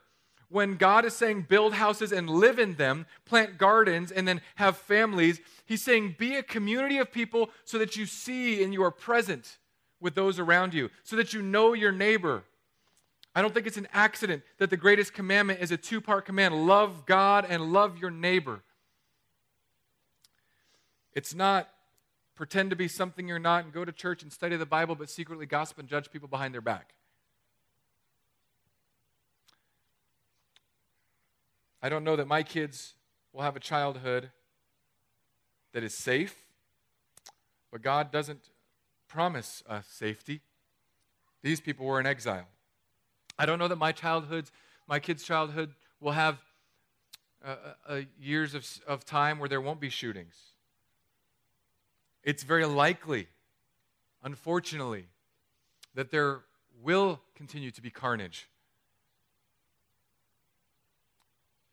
When 0.50 0.76
God 0.76 1.04
is 1.04 1.14
saying 1.14 1.46
build 1.48 1.74
houses 1.74 2.12
and 2.12 2.28
live 2.28 2.58
in 2.58 2.74
them, 2.74 3.06
plant 3.24 3.58
gardens, 3.58 4.10
and 4.10 4.26
then 4.26 4.40
have 4.56 4.76
families, 4.76 5.40
He's 5.66 5.82
saying 5.82 6.16
be 6.18 6.36
a 6.36 6.42
community 6.42 6.98
of 6.98 7.12
people 7.12 7.50
so 7.64 7.78
that 7.78 7.96
you 7.96 8.06
see 8.06 8.62
and 8.62 8.72
you 8.72 8.82
are 8.82 8.90
present 8.90 9.58
with 10.00 10.14
those 10.14 10.38
around 10.38 10.72
you, 10.74 10.90
so 11.02 11.16
that 11.16 11.34
you 11.34 11.42
know 11.42 11.74
your 11.74 11.92
neighbor. 11.92 12.44
I 13.34 13.42
don't 13.42 13.52
think 13.52 13.66
it's 13.66 13.76
an 13.76 13.88
accident 13.92 14.42
that 14.58 14.70
the 14.70 14.76
greatest 14.76 15.12
commandment 15.12 15.60
is 15.60 15.70
a 15.70 15.76
two 15.76 16.00
part 16.00 16.24
command 16.24 16.66
love 16.66 17.04
God 17.04 17.46
and 17.48 17.72
love 17.72 17.98
your 17.98 18.10
neighbor. 18.10 18.62
It's 21.12 21.34
not 21.34 21.68
pretend 22.34 22.70
to 22.70 22.76
be 22.76 22.88
something 22.88 23.26
you're 23.26 23.38
not 23.38 23.64
and 23.64 23.72
go 23.72 23.84
to 23.84 23.92
church 23.92 24.22
and 24.22 24.32
study 24.32 24.56
the 24.56 24.64
Bible, 24.64 24.94
but 24.94 25.10
secretly 25.10 25.44
gossip 25.44 25.78
and 25.78 25.88
judge 25.88 26.10
people 26.10 26.28
behind 26.28 26.54
their 26.54 26.60
back. 26.60 26.94
I 31.82 31.88
don't 31.88 32.04
know 32.04 32.16
that 32.16 32.26
my 32.26 32.42
kids 32.42 32.94
will 33.32 33.42
have 33.42 33.56
a 33.56 33.60
childhood 33.60 34.30
that 35.72 35.84
is 35.84 35.94
safe, 35.94 36.34
but 37.70 37.82
God 37.82 38.10
doesn't 38.10 38.50
promise 39.06 39.62
us 39.68 39.86
safety. 39.86 40.40
These 41.42 41.60
people 41.60 41.86
were 41.86 42.00
in 42.00 42.06
exile. 42.06 42.48
I 43.38 43.46
don't 43.46 43.58
know 43.58 43.68
that 43.68 43.76
my 43.76 43.92
childhood, 43.92 44.50
my 44.88 44.98
kids' 44.98 45.22
childhood, 45.22 45.72
will 46.00 46.12
have 46.12 46.38
uh, 47.44 47.54
uh, 47.86 48.00
years 48.20 48.54
of, 48.54 48.66
of 48.86 49.04
time 49.04 49.38
where 49.38 49.48
there 49.48 49.60
won't 49.60 49.80
be 49.80 49.88
shootings. 49.88 50.34
It's 52.24 52.42
very 52.42 52.64
likely, 52.66 53.28
unfortunately, 54.24 55.06
that 55.94 56.10
there 56.10 56.40
will 56.82 57.20
continue 57.36 57.70
to 57.70 57.80
be 57.80 57.90
carnage. 57.90 58.48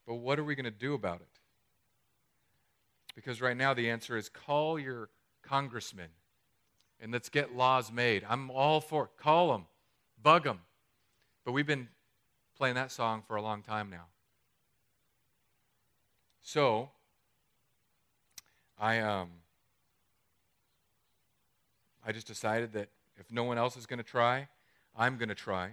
But 0.05 0.15
what 0.15 0.39
are 0.39 0.43
we 0.43 0.55
going 0.55 0.65
to 0.65 0.71
do 0.71 0.93
about 0.93 1.21
it? 1.21 1.39
Because 3.15 3.41
right 3.41 3.57
now 3.57 3.73
the 3.73 3.89
answer 3.89 4.17
is 4.17 4.29
call 4.29 4.77
your 4.77 5.09
congressman 5.41 6.09
and 6.99 7.11
let's 7.11 7.29
get 7.29 7.55
laws 7.55 7.91
made. 7.91 8.25
I'm 8.27 8.51
all 8.51 8.81
for 8.81 9.05
it. 9.05 9.09
Call 9.17 9.51
them, 9.51 9.65
bug 10.21 10.43
them. 10.43 10.59
But 11.43 11.51
we've 11.51 11.67
been 11.67 11.87
playing 12.57 12.75
that 12.75 12.91
song 12.91 13.23
for 13.27 13.35
a 13.35 13.41
long 13.41 13.61
time 13.61 13.89
now. 13.89 14.05
So, 16.41 16.89
I 18.79 18.99
um, 18.99 19.29
I 22.05 22.11
just 22.11 22.27
decided 22.27 22.73
that 22.73 22.89
if 23.17 23.31
no 23.31 23.43
one 23.43 23.57
else 23.57 23.77
is 23.77 23.85
going 23.85 23.97
to 23.97 24.03
try, 24.03 24.47
I'm 24.95 25.17
going 25.17 25.29
to 25.29 25.35
try 25.35 25.71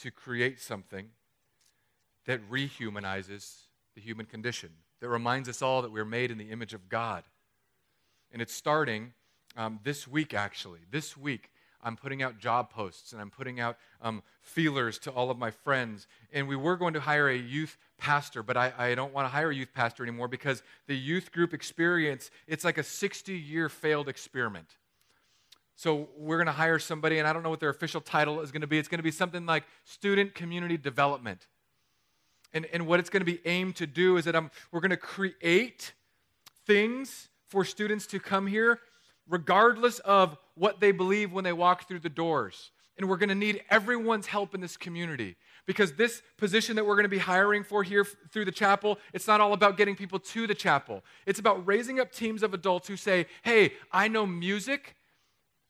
to 0.00 0.10
create 0.10 0.60
something 0.60 1.10
that 2.26 2.40
rehumanizes 2.50 3.62
the 3.94 4.00
human 4.00 4.26
condition, 4.26 4.70
that 5.00 5.08
reminds 5.08 5.48
us 5.48 5.62
all 5.62 5.82
that 5.82 5.90
we're 5.90 6.04
made 6.04 6.30
in 6.30 6.38
the 6.38 6.50
image 6.50 6.74
of 6.74 6.88
God. 6.88 7.24
And 8.32 8.40
it's 8.40 8.54
starting 8.54 9.12
um, 9.56 9.80
this 9.82 10.06
week, 10.06 10.34
actually. 10.34 10.80
This 10.90 11.16
week, 11.16 11.50
I'm 11.82 11.96
putting 11.96 12.22
out 12.22 12.38
job 12.38 12.70
posts 12.70 13.12
and 13.12 13.20
I'm 13.20 13.30
putting 13.30 13.58
out 13.58 13.76
um, 14.02 14.22
feelers 14.42 14.98
to 15.00 15.10
all 15.10 15.30
of 15.30 15.38
my 15.38 15.50
friends. 15.50 16.06
And 16.32 16.46
we 16.46 16.56
were 16.56 16.76
going 16.76 16.94
to 16.94 17.00
hire 17.00 17.28
a 17.28 17.36
youth 17.36 17.76
pastor, 17.98 18.42
but 18.42 18.56
I, 18.56 18.72
I 18.76 18.94
don't 18.94 19.12
want 19.12 19.24
to 19.26 19.30
hire 19.30 19.50
a 19.50 19.54
youth 19.54 19.72
pastor 19.74 20.02
anymore 20.02 20.28
because 20.28 20.62
the 20.86 20.96
youth 20.96 21.32
group 21.32 21.54
experience, 21.54 22.30
it's 22.46 22.64
like 22.64 22.78
a 22.78 22.82
60 22.82 23.32
year 23.32 23.68
failed 23.68 24.08
experiment. 24.08 24.76
So 25.76 26.10
we're 26.18 26.36
going 26.36 26.46
to 26.46 26.52
hire 26.52 26.78
somebody, 26.78 27.18
and 27.18 27.26
I 27.26 27.32
don't 27.32 27.42
know 27.42 27.48
what 27.48 27.60
their 27.60 27.70
official 27.70 28.02
title 28.02 28.40
is 28.40 28.52
going 28.52 28.60
to 28.60 28.66
be. 28.66 28.78
It's 28.78 28.88
going 28.88 28.98
to 28.98 29.02
be 29.02 29.10
something 29.10 29.46
like 29.46 29.64
student 29.84 30.34
community 30.34 30.76
development. 30.76 31.46
And, 32.52 32.66
and 32.72 32.86
what 32.86 33.00
it's 33.00 33.10
going 33.10 33.20
to 33.20 33.32
be 33.32 33.40
aimed 33.44 33.76
to 33.76 33.86
do 33.86 34.16
is 34.16 34.24
that 34.24 34.34
I'm, 34.34 34.50
we're 34.72 34.80
going 34.80 34.90
to 34.90 34.96
create 34.96 35.92
things 36.66 37.28
for 37.48 37.64
students 37.64 38.06
to 38.08 38.20
come 38.20 38.46
here 38.46 38.80
regardless 39.28 40.00
of 40.00 40.36
what 40.54 40.80
they 40.80 40.92
believe 40.92 41.32
when 41.32 41.44
they 41.44 41.52
walk 41.52 41.86
through 41.86 42.00
the 42.00 42.08
doors. 42.08 42.72
And 42.98 43.08
we're 43.08 43.16
going 43.16 43.30
to 43.30 43.34
need 43.34 43.62
everyone's 43.70 44.26
help 44.26 44.54
in 44.54 44.60
this 44.60 44.76
community 44.76 45.36
because 45.64 45.92
this 45.92 46.22
position 46.36 46.76
that 46.76 46.84
we're 46.84 46.96
going 46.96 47.04
to 47.04 47.08
be 47.08 47.18
hiring 47.18 47.62
for 47.62 47.82
here 47.82 48.04
through 48.04 48.44
the 48.44 48.52
chapel, 48.52 48.98
it's 49.14 49.26
not 49.26 49.40
all 49.40 49.52
about 49.52 49.76
getting 49.76 49.96
people 49.96 50.18
to 50.18 50.46
the 50.46 50.54
chapel. 50.54 51.02
It's 51.24 51.38
about 51.38 51.66
raising 51.66 52.00
up 52.00 52.12
teams 52.12 52.42
of 52.42 52.52
adults 52.52 52.88
who 52.88 52.96
say, 52.96 53.26
hey, 53.42 53.72
I 53.90 54.08
know 54.08 54.26
music. 54.26 54.96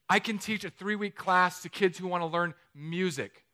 I 0.08 0.18
can 0.18 0.38
teach 0.38 0.64
a 0.64 0.70
three 0.70 0.96
week 0.96 1.14
class 1.14 1.62
to 1.62 1.68
kids 1.68 1.98
who 1.98 2.08
want 2.08 2.22
to 2.22 2.26
learn 2.26 2.54
music. 2.74 3.44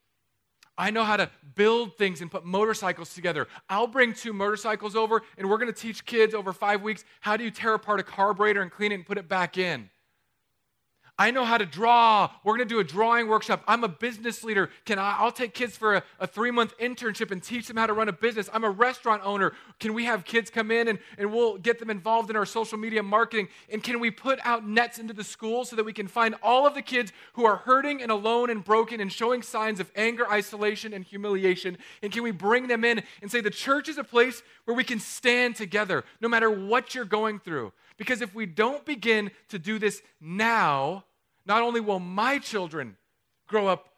I 0.79 0.91
know 0.91 1.05
how 1.05 1.17
to 1.17 1.31
build 1.55 1.97
things 1.97 2.21
and 2.21 2.31
put 2.31 2.45
motorcycles 2.45 3.15
together. 3.15 3.49
I'll 3.69 3.87
bring 3.87 4.13
two 4.13 4.33
motorcycles 4.33 4.95
over 4.95 5.23
and 5.39 5.49
we're 5.49 5.59
going 5.59 5.73
to 5.73 5.81
teach 5.81 6.05
kids 6.05 6.35
over 6.35 6.53
five 6.53 6.83
weeks 6.83 7.05
how 7.21 7.37
do 7.37 7.45
you 7.45 7.51
tear 7.51 7.75
apart 7.75 8.01
a 8.01 8.03
carburetor 8.03 8.61
and 8.61 8.71
clean 8.71 8.93
it 8.93 8.97
and 8.97 9.07
put 9.07 9.19
it 9.19 9.29
back 9.29 9.57
in. 9.57 9.89
I 11.19 11.31
know 11.31 11.47
how 11.47 11.57
to 11.57 11.65
draw. 11.65 12.31
We're 12.45 12.59
going 12.59 12.69
to 12.69 12.75
do 12.75 12.79
a 12.79 12.85
drawing 12.85 13.27
workshop. 13.27 13.63
I'm 13.67 13.85
a 13.85 13.89
business 13.89 14.45
leader. 14.45 14.69
Can 14.85 14.99
I, 14.99 15.17
I'll 15.19 15.33
take 15.33 15.55
kids 15.55 15.75
for 15.75 15.97
a, 15.97 16.03
a 16.21 16.27
three 16.27 16.51
month 16.51 16.77
internship 16.79 17.31
and 17.31 17.43
teach 17.43 17.69
them 17.69 17.79
how 17.79 17.87
to 17.87 17.95
run 17.95 18.11
a 18.11 18.13
business. 18.13 18.51
I'm 18.53 18.65
a 18.65 18.71
restaurant 18.71 19.23
owner. 19.25 19.55
Can 19.81 19.95
we 19.95 20.05
have 20.05 20.27
kids 20.27 20.51
come 20.51 20.71
in 20.71 20.89
and, 20.89 20.99
and 21.17 21.33
we'll 21.33 21.57
get 21.57 21.79
them 21.79 21.89
involved 21.89 22.29
in 22.29 22.37
our 22.37 22.45
social 22.45 22.77
media 22.77 23.03
marketing? 23.03 23.49
And 23.73 23.83
can 23.83 23.99
we 23.99 24.11
put 24.11 24.39
out 24.45 24.69
nets 24.69 24.99
into 24.99 25.15
the 25.15 25.25
school 25.25 25.65
so 25.65 25.75
that 25.77 25.85
we 25.85 25.95
can 25.95 26.07
find 26.07 26.35
all 26.43 26.67
of 26.67 26.75
the 26.75 26.83
kids 26.83 27.15
who 27.33 27.47
are 27.47 27.57
hurting 27.57 28.03
and 28.03 28.11
alone 28.11 28.51
and 28.51 28.63
broken 28.63 29.01
and 29.01 29.11
showing 29.11 29.41
signs 29.41 29.81
of 29.81 29.91
anger, 29.97 30.31
isolation, 30.31 30.93
and 30.93 31.03
humiliation? 31.03 31.79
And 32.03 32.13
can 32.13 32.25
we 32.25 32.31
bring 32.31 32.69
them 32.69 32.85
in 32.85 33.03
and 33.23 33.31
say 33.31 33.41
the 33.41 33.49
church 33.49 33.89
is 33.89 33.97
a 33.97 34.05
place 34.05 34.43
where 34.67 34.77
we 34.77 34.85
can 34.85 35.01
stand 35.01 35.57
together 35.57 36.05
no 36.21 36.29
matter 36.29 36.51
what 36.51 36.95
you're 36.95 37.07
going 37.07 37.39
through? 37.39 37.73
Because 37.97 38.21
if 38.21 38.35
we 38.35 38.47
don't 38.47 38.85
begin 38.85 39.31
to 39.49 39.59
do 39.59 39.79
this 39.79 40.03
now, 40.21 41.05
not 41.47 41.63
only 41.63 41.81
will 41.81 42.01
my 42.01 42.39
children 42.39 42.97
grow 43.47 43.69
up 43.69 43.89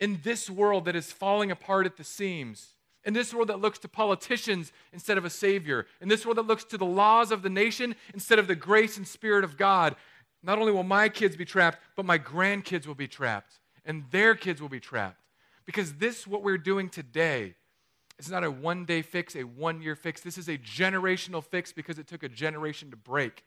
in 0.00 0.20
this 0.22 0.48
world 0.48 0.84
that 0.86 0.96
is 0.96 1.12
falling 1.12 1.50
apart 1.50 1.86
at 1.86 1.96
the 1.96 2.04
seams, 2.04 2.74
in 3.04 3.14
this 3.14 3.32
world 3.32 3.48
that 3.48 3.60
looks 3.60 3.78
to 3.78 3.88
politicians 3.88 4.72
instead 4.92 5.16
of 5.16 5.24
a 5.24 5.30
Savior, 5.30 5.86
in 6.00 6.08
this 6.08 6.24
world 6.24 6.38
that 6.38 6.46
looks 6.46 6.64
to 6.64 6.78
the 6.78 6.84
laws 6.84 7.30
of 7.30 7.42
the 7.42 7.50
nation 7.50 7.94
instead 8.12 8.38
of 8.38 8.46
the 8.46 8.56
grace 8.56 8.96
and 8.96 9.06
Spirit 9.06 9.44
of 9.44 9.56
God, 9.56 9.94
not 10.42 10.58
only 10.58 10.72
will 10.72 10.82
my 10.82 11.08
kids 11.08 11.36
be 11.36 11.44
trapped, 11.44 11.78
but 11.94 12.04
my 12.04 12.18
grandkids 12.18 12.86
will 12.86 12.94
be 12.94 13.08
trapped, 13.08 13.60
and 13.84 14.04
their 14.10 14.34
kids 14.34 14.60
will 14.60 14.68
be 14.68 14.80
trapped. 14.80 15.20
Because 15.64 15.94
this, 15.94 16.26
what 16.26 16.42
we're 16.42 16.58
doing 16.58 16.88
today, 16.88 17.54
is 18.18 18.30
not 18.30 18.44
a 18.44 18.50
one 18.50 18.84
day 18.84 19.02
fix, 19.02 19.36
a 19.36 19.42
one 19.42 19.82
year 19.82 19.94
fix. 19.94 20.20
This 20.20 20.38
is 20.38 20.48
a 20.48 20.58
generational 20.58 21.44
fix 21.44 21.72
because 21.72 21.98
it 21.98 22.06
took 22.06 22.22
a 22.22 22.28
generation 22.28 22.90
to 22.90 22.96
break. 22.96 23.44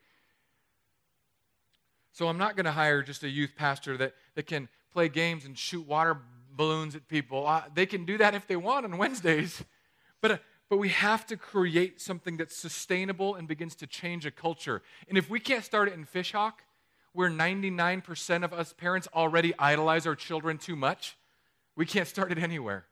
So 2.12 2.28
I'm 2.28 2.38
not 2.38 2.56
going 2.56 2.66
to 2.66 2.72
hire 2.72 3.02
just 3.02 3.24
a 3.24 3.30
youth 3.30 3.54
pastor 3.56 3.98
that, 3.98 4.14
that 4.36 4.46
can 4.46 4.68
play 4.92 5.10
games 5.10 5.46
and 5.46 5.58
shoot 5.58 5.88
water 5.88 6.18
balloons 6.52 6.96
at 6.96 7.08
people. 7.08 7.48
Uh, 7.48 7.64
they 7.74 7.86
can 7.86 8.06
do 8.06 8.18
that 8.18 8.36
if 8.36 8.48
they 8.48 8.56
want 8.56 8.86
on 8.86 8.98
Wednesdays. 8.98 9.64
But, 10.22 10.32
uh, 10.32 10.38
but 10.70 10.80
we 10.80 10.90
have 10.90 11.26
to 11.28 11.38
create 11.38 12.02
something 12.02 12.36
that's 12.36 12.54
sustainable 12.54 13.36
and 13.36 13.48
begins 13.48 13.74
to 13.76 13.88
change 13.88 14.26
a 14.26 14.32
culture. 14.32 14.82
And 15.08 15.18
if 15.18 15.30
we 15.30 15.40
can't 15.40 15.64
start 15.64 15.88
it 15.88 15.94
in 15.94 16.06
Fishhawk, 16.06 16.56
where 17.14 17.30
99% 17.30 18.44
of 18.44 18.52
us 18.52 18.74
parents 18.74 19.08
already 19.16 19.54
idolize 19.58 20.06
our 20.06 20.16
children 20.16 20.58
too 20.58 20.76
much, 20.76 21.18
we 21.78 21.86
can't 21.86 22.06
start 22.06 22.34
it 22.34 22.38
anywhere. 22.38 22.86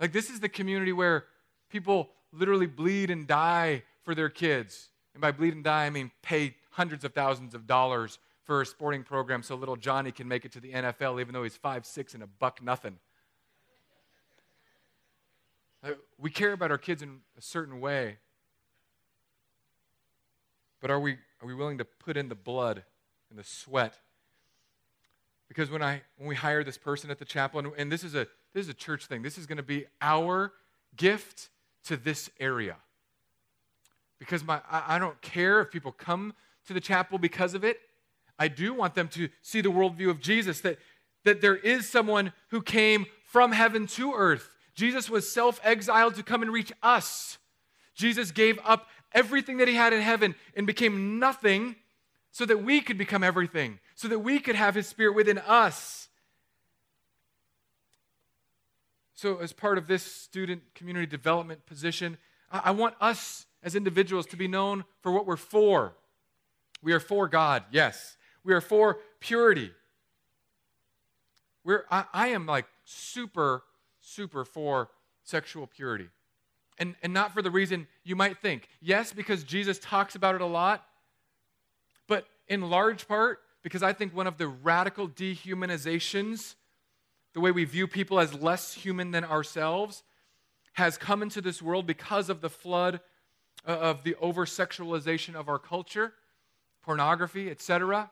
Like, 0.00 0.12
this 0.12 0.30
is 0.30 0.40
the 0.40 0.48
community 0.48 0.92
where 0.92 1.24
people 1.70 2.10
literally 2.32 2.66
bleed 2.66 3.10
and 3.10 3.26
die 3.26 3.82
for 4.02 4.14
their 4.14 4.28
kids. 4.28 4.88
And 5.14 5.20
by 5.20 5.32
bleed 5.32 5.54
and 5.54 5.64
die, 5.64 5.86
I 5.86 5.90
mean 5.90 6.10
pay 6.22 6.56
hundreds 6.70 7.04
of 7.04 7.14
thousands 7.14 7.54
of 7.54 7.66
dollars 7.66 8.18
for 8.44 8.60
a 8.60 8.66
sporting 8.66 9.02
program 9.02 9.42
so 9.42 9.54
little 9.54 9.76
Johnny 9.76 10.12
can 10.12 10.28
make 10.28 10.44
it 10.44 10.52
to 10.52 10.60
the 10.60 10.72
NFL, 10.72 11.20
even 11.20 11.32
though 11.32 11.44
he's 11.44 11.56
five 11.56 11.86
six 11.86 12.14
and 12.14 12.22
a 12.22 12.26
buck 12.26 12.62
nothing. 12.62 12.98
Uh, 15.82 15.90
we 16.18 16.30
care 16.30 16.52
about 16.52 16.70
our 16.70 16.78
kids 16.78 17.02
in 17.02 17.20
a 17.38 17.42
certain 17.42 17.80
way. 17.80 18.16
But 20.80 20.90
are 20.90 21.00
we, 21.00 21.12
are 21.40 21.46
we 21.46 21.54
willing 21.54 21.78
to 21.78 21.84
put 21.84 22.16
in 22.16 22.28
the 22.28 22.34
blood 22.34 22.84
and 23.30 23.38
the 23.38 23.44
sweat? 23.44 23.98
Because 25.48 25.70
when, 25.70 25.82
I, 25.82 26.02
when 26.16 26.28
we 26.28 26.34
hire 26.34 26.64
this 26.64 26.78
person 26.78 27.10
at 27.10 27.18
the 27.18 27.24
chapel, 27.24 27.58
and, 27.60 27.72
and 27.76 27.92
this, 27.92 28.02
is 28.02 28.14
a, 28.14 28.26
this 28.54 28.64
is 28.64 28.68
a 28.68 28.74
church 28.74 29.06
thing, 29.06 29.22
this 29.22 29.36
is 29.36 29.46
going 29.46 29.56
to 29.56 29.62
be 29.62 29.86
our 30.00 30.52
gift 30.96 31.50
to 31.86 31.96
this 31.96 32.30
area. 32.40 32.76
Because 34.18 34.44
my, 34.44 34.60
I, 34.70 34.96
I 34.96 34.98
don't 34.98 35.20
care 35.20 35.60
if 35.60 35.70
people 35.70 35.92
come 35.92 36.34
to 36.66 36.72
the 36.72 36.80
chapel 36.80 37.18
because 37.18 37.54
of 37.54 37.64
it. 37.64 37.78
I 38.38 38.48
do 38.48 38.72
want 38.72 38.94
them 38.94 39.08
to 39.08 39.28
see 39.42 39.60
the 39.60 39.70
worldview 39.70 40.08
of 40.08 40.20
Jesus 40.20 40.60
that, 40.62 40.78
that 41.24 41.40
there 41.40 41.56
is 41.56 41.88
someone 41.88 42.32
who 42.48 42.62
came 42.62 43.06
from 43.26 43.52
heaven 43.52 43.86
to 43.88 44.14
earth. 44.14 44.50
Jesus 44.74 45.10
was 45.10 45.30
self 45.30 45.60
exiled 45.62 46.14
to 46.16 46.22
come 46.22 46.42
and 46.42 46.52
reach 46.52 46.72
us. 46.82 47.38
Jesus 47.94 48.30
gave 48.30 48.58
up 48.64 48.88
everything 49.12 49.58
that 49.58 49.68
he 49.68 49.74
had 49.74 49.92
in 49.92 50.00
heaven 50.00 50.34
and 50.56 50.66
became 50.66 51.18
nothing 51.18 51.76
so 52.32 52.44
that 52.44 52.64
we 52.64 52.80
could 52.80 52.98
become 52.98 53.22
everything, 53.22 53.78
so 53.94 54.08
that 54.08 54.18
we 54.18 54.40
could 54.40 54.56
have 54.56 54.74
his 54.74 54.88
spirit 54.88 55.14
within 55.14 55.38
us. 55.38 56.03
So, 59.14 59.38
as 59.38 59.52
part 59.52 59.78
of 59.78 59.86
this 59.86 60.02
student 60.02 60.62
community 60.74 61.06
development 61.06 61.66
position, 61.66 62.18
I, 62.50 62.72
want 62.72 62.94
us 63.00 63.46
as 63.62 63.74
individuals 63.74 64.26
to 64.26 64.36
be 64.36 64.48
known 64.48 64.84
for 65.02 65.12
what 65.12 65.26
we're 65.26 65.36
for. 65.36 65.94
We 66.82 66.92
are 66.92 67.00
for 67.00 67.28
God, 67.28 67.64
yes. 67.70 68.16
We 68.44 68.52
are 68.52 68.60
for 68.60 68.98
purity. 69.20 69.70
We're, 71.64 71.84
I, 71.90 72.04
I 72.12 72.28
am 72.28 72.46
like 72.46 72.66
super, 72.84 73.62
super 74.00 74.44
for 74.44 74.90
sexual 75.22 75.66
purity. 75.66 76.08
And, 76.78 76.96
and 77.02 77.14
not 77.14 77.32
for 77.32 77.40
the 77.40 77.50
reason 77.50 77.86
you 78.02 78.16
might 78.16 78.38
think. 78.38 78.68
Yes, 78.80 79.12
because 79.12 79.44
Jesus 79.44 79.78
talks 79.78 80.16
about 80.16 80.34
it 80.34 80.40
a 80.40 80.46
lot, 80.46 80.84
but 82.08 82.26
in 82.48 82.68
large 82.68 83.08
part 83.08 83.38
because 83.64 83.82
I 83.82 83.94
think 83.94 84.14
one 84.14 84.26
of 84.26 84.36
the 84.36 84.46
radical 84.46 85.08
dehumanizations, 85.08 86.54
the 87.34 87.40
way 87.40 87.50
we 87.50 87.64
view 87.64 87.86
people 87.86 88.18
as 88.18 88.32
less 88.32 88.72
human 88.72 89.10
than 89.10 89.24
ourselves, 89.24 90.02
has 90.74 90.96
come 90.96 91.22
into 91.22 91.40
this 91.40 91.60
world 91.60 91.86
because 91.86 92.30
of 92.30 92.40
the 92.40 92.48
flood 92.48 93.00
uh, 93.66 93.72
of 93.72 94.02
the 94.04 94.14
over 94.16 94.46
sexualization 94.46 95.34
of 95.34 95.48
our 95.48 95.58
culture, 95.58 96.14
pornography, 96.82 97.50
etc. 97.50 98.10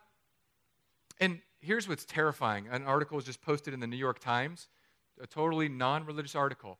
And 1.21 1.41
here's 1.61 1.89
what's 1.89 2.05
terrifying 2.05 2.69
an 2.71 2.85
article 2.85 3.17
was 3.17 3.25
just 3.25 3.43
posted 3.43 3.73
in 3.73 3.81
the 3.81 3.87
New 3.87 3.97
York 3.97 4.19
Times, 4.19 4.69
a 5.21 5.27
totally 5.27 5.69
non 5.69 6.05
religious 6.05 6.35
article 6.35 6.79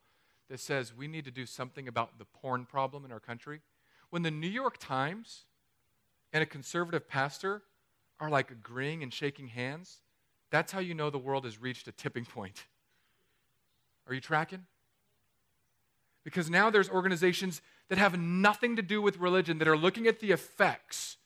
that 0.49 0.61
says 0.61 0.95
we 0.95 1.09
need 1.09 1.25
to 1.25 1.31
do 1.31 1.47
something 1.47 1.89
about 1.89 2.19
the 2.19 2.25
porn 2.25 2.67
problem 2.67 3.05
in 3.05 3.13
our 3.13 3.21
country. 3.21 3.61
When 4.11 4.23
the 4.23 4.31
New 4.31 4.49
York 4.49 4.77
Times 4.79 5.45
and 6.33 6.43
a 6.43 6.47
conservative 6.47 7.09
pastor 7.09 7.63
are 8.21 8.29
like 8.29 8.51
agreeing 8.51 9.03
and 9.03 9.13
shaking 9.13 9.49
hands, 9.49 10.02
that's 10.53 10.71
how 10.71 10.79
you 10.79 10.95
know 10.95 11.11
the 11.11 11.19
world 11.19 11.45
has 11.45 11.61
reached 11.61 11.89
a 11.89 11.93
tipping 11.93 12.25
point. 12.25 12.67
Are 14.07 14.15
you 14.15 14.21
tracking? 14.21 14.67
Because 16.25 16.49
now 16.49 16.71
there's 16.71 16.89
organizations 16.89 17.63
that 17.89 17.99
have 17.99 18.17
nothing 18.19 18.77
to 18.77 18.83
do 18.83 19.03
with 19.03 19.19
religion 19.19 19.59
that 19.59 19.67
are 19.67 19.77
looking 19.77 20.07
at 20.07 20.21
the 20.21 20.31
effects 20.31 21.17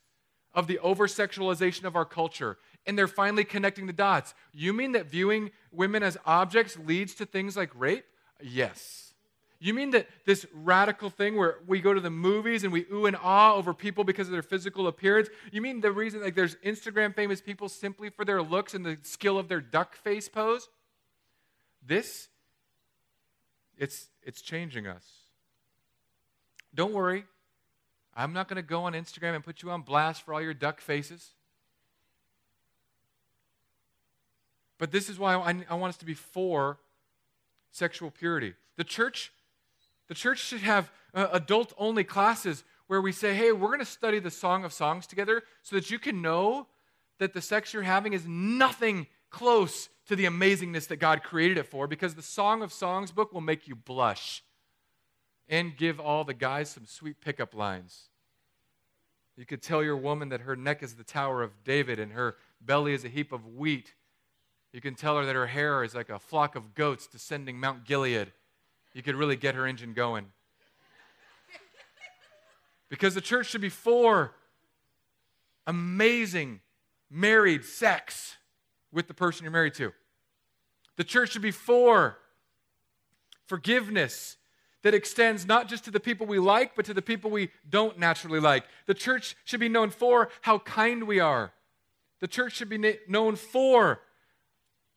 of 0.54 0.68
the 0.68 0.78
over 0.78 1.06
sexualization 1.06 1.84
of 1.84 1.96
our 1.96 2.06
culture 2.06 2.56
and 2.86 2.96
they're 2.96 3.08
finally 3.08 3.44
connecting 3.44 3.86
the 3.86 3.92
dots. 3.92 4.32
You 4.52 4.72
mean 4.72 4.92
that 4.92 5.06
viewing 5.06 5.50
women 5.72 6.02
as 6.02 6.16
objects 6.24 6.78
leads 6.78 7.14
to 7.16 7.26
things 7.26 7.56
like 7.56 7.70
rape? 7.74 8.04
Yes. 8.40 9.05
You 9.66 9.74
mean 9.74 9.90
that 9.90 10.06
this 10.24 10.46
radical 10.54 11.10
thing 11.10 11.34
where 11.34 11.56
we 11.66 11.80
go 11.80 11.92
to 11.92 12.00
the 12.00 12.08
movies 12.08 12.62
and 12.62 12.72
we 12.72 12.86
ooh 12.92 13.06
and 13.06 13.16
ah 13.20 13.52
over 13.56 13.74
people 13.74 14.04
because 14.04 14.28
of 14.28 14.32
their 14.32 14.40
physical 14.40 14.86
appearance? 14.86 15.28
You 15.50 15.60
mean 15.60 15.80
the 15.80 15.90
reason 15.90 16.22
like 16.22 16.36
there's 16.36 16.54
Instagram 16.64 17.16
famous 17.16 17.40
people 17.40 17.68
simply 17.68 18.08
for 18.08 18.24
their 18.24 18.40
looks 18.42 18.74
and 18.74 18.86
the 18.86 18.96
skill 19.02 19.40
of 19.40 19.48
their 19.48 19.60
duck 19.60 19.96
face 19.96 20.28
pose? 20.28 20.68
This 21.84 22.28
it's 23.76 24.06
it's 24.22 24.40
changing 24.40 24.86
us. 24.86 25.04
Don't 26.72 26.92
worry. 26.92 27.24
I'm 28.14 28.32
not 28.32 28.46
going 28.46 28.62
to 28.62 28.62
go 28.62 28.84
on 28.84 28.92
Instagram 28.92 29.34
and 29.34 29.42
put 29.42 29.64
you 29.64 29.72
on 29.72 29.82
blast 29.82 30.22
for 30.22 30.32
all 30.32 30.40
your 30.40 30.54
duck 30.54 30.80
faces. 30.80 31.32
But 34.78 34.92
this 34.92 35.08
is 35.08 35.18
why 35.18 35.34
I, 35.34 35.56
I 35.68 35.74
want 35.74 35.88
us 35.88 35.96
to 35.96 36.06
be 36.06 36.14
for 36.14 36.78
sexual 37.72 38.12
purity. 38.12 38.54
The 38.76 38.84
church 38.84 39.32
the 40.08 40.14
church 40.14 40.38
should 40.38 40.60
have 40.60 40.90
uh, 41.14 41.28
adult 41.32 41.72
only 41.78 42.04
classes 42.04 42.64
where 42.86 43.00
we 43.00 43.12
say, 43.12 43.34
hey, 43.34 43.52
we're 43.52 43.68
going 43.68 43.80
to 43.80 43.84
study 43.84 44.18
the 44.18 44.30
Song 44.30 44.64
of 44.64 44.72
Songs 44.72 45.06
together 45.06 45.42
so 45.62 45.76
that 45.76 45.90
you 45.90 45.98
can 45.98 46.22
know 46.22 46.66
that 47.18 47.32
the 47.32 47.40
sex 47.40 47.72
you're 47.72 47.82
having 47.82 48.12
is 48.12 48.26
nothing 48.26 49.06
close 49.30 49.88
to 50.06 50.14
the 50.14 50.24
amazingness 50.24 50.86
that 50.88 50.96
God 50.96 51.22
created 51.22 51.58
it 51.58 51.66
for 51.66 51.86
because 51.86 52.14
the 52.14 52.22
Song 52.22 52.62
of 52.62 52.72
Songs 52.72 53.10
book 53.10 53.32
will 53.32 53.40
make 53.40 53.66
you 53.66 53.74
blush 53.74 54.42
and 55.48 55.76
give 55.76 55.98
all 55.98 56.24
the 56.24 56.34
guys 56.34 56.70
some 56.70 56.86
sweet 56.86 57.20
pickup 57.20 57.54
lines. 57.54 58.08
You 59.36 59.44
could 59.44 59.62
tell 59.62 59.82
your 59.82 59.96
woman 59.96 60.30
that 60.30 60.40
her 60.42 60.56
neck 60.56 60.82
is 60.82 60.94
the 60.94 61.04
Tower 61.04 61.42
of 61.42 61.64
David 61.64 61.98
and 61.98 62.12
her 62.12 62.36
belly 62.60 62.94
is 62.94 63.04
a 63.04 63.08
heap 63.08 63.32
of 63.32 63.46
wheat. 63.46 63.94
You 64.72 64.80
can 64.80 64.94
tell 64.94 65.18
her 65.18 65.26
that 65.26 65.34
her 65.34 65.46
hair 65.46 65.82
is 65.82 65.94
like 65.94 66.08
a 66.08 66.18
flock 66.18 66.54
of 66.56 66.74
goats 66.74 67.06
descending 67.06 67.58
Mount 67.58 67.84
Gilead 67.84 68.32
you 68.96 69.02
could 69.02 69.14
really 69.14 69.36
get 69.36 69.54
her 69.54 69.66
engine 69.66 69.92
going. 69.92 70.24
Because 72.88 73.14
the 73.14 73.20
church 73.20 73.48
should 73.48 73.60
be 73.60 73.68
for 73.68 74.32
amazing 75.66 76.60
married 77.10 77.62
sex 77.62 78.36
with 78.90 79.06
the 79.06 79.12
person 79.12 79.44
you're 79.44 79.52
married 79.52 79.74
to. 79.74 79.92
The 80.96 81.04
church 81.04 81.32
should 81.32 81.42
be 81.42 81.50
for 81.50 82.16
forgiveness 83.44 84.38
that 84.82 84.94
extends 84.94 85.44
not 85.44 85.68
just 85.68 85.84
to 85.84 85.90
the 85.90 86.00
people 86.00 86.26
we 86.26 86.38
like, 86.38 86.74
but 86.74 86.86
to 86.86 86.94
the 86.94 87.02
people 87.02 87.30
we 87.30 87.50
don't 87.68 87.98
naturally 87.98 88.40
like. 88.40 88.64
The 88.86 88.94
church 88.94 89.36
should 89.44 89.60
be 89.60 89.68
known 89.68 89.90
for 89.90 90.30
how 90.40 90.60
kind 90.60 91.06
we 91.06 91.20
are. 91.20 91.52
The 92.20 92.28
church 92.28 92.54
should 92.54 92.70
be 92.70 92.96
known 93.06 93.36
for 93.36 94.00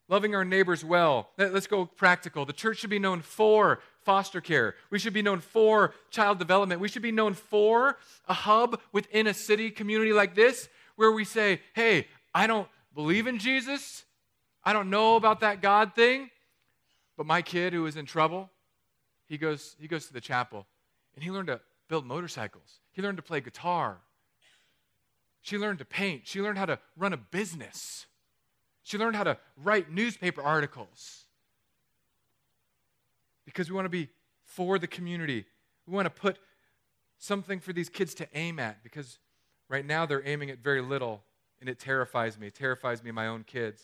loving 0.09 0.35
our 0.35 0.43
neighbors 0.43 0.83
well. 0.83 1.29
Let's 1.37 1.67
go 1.67 1.85
practical. 1.85 2.45
The 2.45 2.51
church 2.51 2.79
should 2.79 2.89
be 2.89 2.99
known 2.99 3.21
for 3.21 3.79
foster 4.01 4.41
care. 4.41 4.75
We 4.89 4.99
should 4.99 5.13
be 5.13 5.21
known 5.21 5.39
for 5.39 5.93
child 6.09 6.39
development. 6.39 6.81
We 6.81 6.89
should 6.89 7.03
be 7.03 7.11
known 7.11 7.35
for 7.35 7.97
a 8.27 8.33
hub 8.33 8.81
within 8.91 9.27
a 9.27 9.33
city 9.33 9.69
community 9.69 10.11
like 10.11 10.35
this 10.35 10.67
where 10.95 11.11
we 11.11 11.23
say, 11.23 11.61
hey, 11.73 12.07
I 12.33 12.47
don't 12.47 12.67
believe 12.93 13.27
in 13.27 13.37
Jesus. 13.37 14.03
I 14.63 14.73
don't 14.73 14.89
know 14.89 15.15
about 15.15 15.39
that 15.41 15.61
God 15.61 15.93
thing. 15.95 16.29
But 17.15 17.25
my 17.25 17.41
kid 17.41 17.73
who 17.73 17.85
is 17.85 17.95
in 17.95 18.05
trouble, 18.05 18.49
he 19.27 19.37
goes, 19.37 19.75
he 19.79 19.87
goes 19.87 20.07
to 20.07 20.13
the 20.13 20.21
chapel 20.21 20.65
and 21.15 21.23
he 21.23 21.31
learned 21.31 21.47
to 21.47 21.61
build 21.87 22.05
motorcycles. 22.05 22.79
He 22.91 23.01
learned 23.01 23.17
to 23.17 23.23
play 23.23 23.41
guitar. 23.41 23.97
She 25.41 25.57
learned 25.57 25.79
to 25.79 25.85
paint. 25.85 26.23
She 26.25 26.41
learned 26.41 26.57
how 26.57 26.65
to 26.65 26.79
run 26.97 27.13
a 27.13 27.17
business. 27.17 28.07
She 28.89 28.97
learned 28.97 29.15
how 29.15 29.23
to 29.23 29.37
write 29.55 29.91
newspaper 29.91 30.41
articles. 30.41 31.25
Because 33.45 33.69
we 33.69 33.75
want 33.75 33.85
to 33.85 33.89
be 33.89 34.09
for 34.41 34.79
the 34.79 34.87
community. 34.87 35.45
We 35.85 35.93
want 35.93 36.07
to 36.07 36.09
put 36.09 36.39
something 37.19 37.59
for 37.59 37.71
these 37.71 37.87
kids 37.87 38.15
to 38.15 38.27
aim 38.33 38.57
at 38.57 38.81
because 38.81 39.19
right 39.67 39.85
now 39.85 40.07
they're 40.07 40.27
aiming 40.27 40.49
at 40.49 40.57
very 40.57 40.81
little 40.81 41.21
and 41.59 41.69
it 41.69 41.77
terrifies 41.77 42.39
me. 42.39 42.47
It 42.47 42.55
terrifies 42.55 43.03
me, 43.03 43.11
my 43.11 43.27
own 43.27 43.43
kids. 43.43 43.83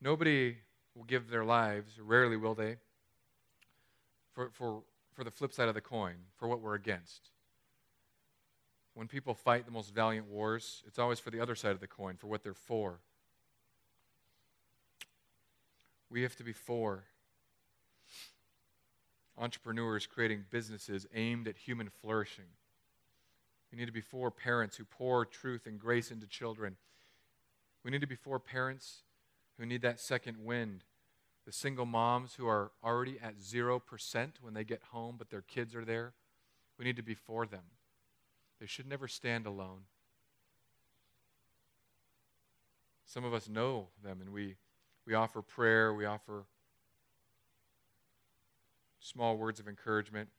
Nobody 0.00 0.58
will 0.94 1.04
give 1.04 1.30
their 1.30 1.44
lives, 1.44 1.98
rarely 1.98 2.36
will 2.36 2.54
they, 2.54 2.76
for, 4.32 4.50
for, 4.52 4.82
for 5.12 5.24
the 5.24 5.30
flip 5.32 5.52
side 5.52 5.66
of 5.66 5.74
the 5.74 5.80
coin, 5.80 6.14
for 6.36 6.46
what 6.46 6.60
we're 6.60 6.74
against. 6.74 7.30
When 8.94 9.08
people 9.08 9.34
fight 9.34 9.66
the 9.66 9.72
most 9.72 9.92
valiant 9.92 10.26
wars, 10.28 10.82
it's 10.86 10.98
always 10.98 11.18
for 11.18 11.30
the 11.30 11.40
other 11.40 11.54
side 11.54 11.72
of 11.72 11.80
the 11.80 11.86
coin, 11.86 12.16
for 12.16 12.28
what 12.28 12.42
they're 12.42 12.54
for. 12.54 13.00
We 16.10 16.22
have 16.22 16.36
to 16.36 16.44
be 16.44 16.52
for 16.52 17.04
entrepreneurs 19.36 20.06
creating 20.06 20.44
businesses 20.50 21.06
aimed 21.14 21.48
at 21.48 21.56
human 21.56 21.88
flourishing. 21.88 22.44
We 23.72 23.78
need 23.78 23.86
to 23.86 23.92
be 23.92 24.00
for 24.00 24.30
parents 24.30 24.76
who 24.76 24.84
pour 24.84 25.24
truth 25.24 25.66
and 25.66 25.78
grace 25.78 26.10
into 26.10 26.26
children. 26.26 26.76
We 27.84 27.90
need 27.90 28.00
to 28.00 28.06
be 28.06 28.14
for 28.14 28.38
parents 28.38 29.02
who 29.58 29.66
need 29.66 29.82
that 29.82 30.00
second 30.00 30.36
wind. 30.44 30.84
The 31.46 31.52
single 31.52 31.84
moms 31.84 32.34
who 32.34 32.46
are 32.46 32.70
already 32.82 33.18
at 33.20 33.38
0% 33.38 33.80
when 34.40 34.54
they 34.54 34.64
get 34.64 34.82
home, 34.92 35.16
but 35.18 35.30
their 35.30 35.42
kids 35.42 35.74
are 35.74 35.84
there. 35.84 36.12
We 36.78 36.84
need 36.84 36.96
to 36.96 37.02
be 37.02 37.14
for 37.14 37.44
them. 37.44 37.64
They 38.64 38.68
should 38.68 38.88
never 38.88 39.08
stand 39.08 39.44
alone. 39.44 39.80
Some 43.04 43.22
of 43.22 43.34
us 43.34 43.46
know 43.46 43.88
them 44.02 44.22
and 44.22 44.30
we, 44.32 44.56
we 45.06 45.12
offer 45.12 45.42
prayer, 45.42 45.92
we 45.92 46.06
offer 46.06 46.46
small 49.00 49.36
words 49.36 49.60
of 49.60 49.68
encouragement. 49.68 50.30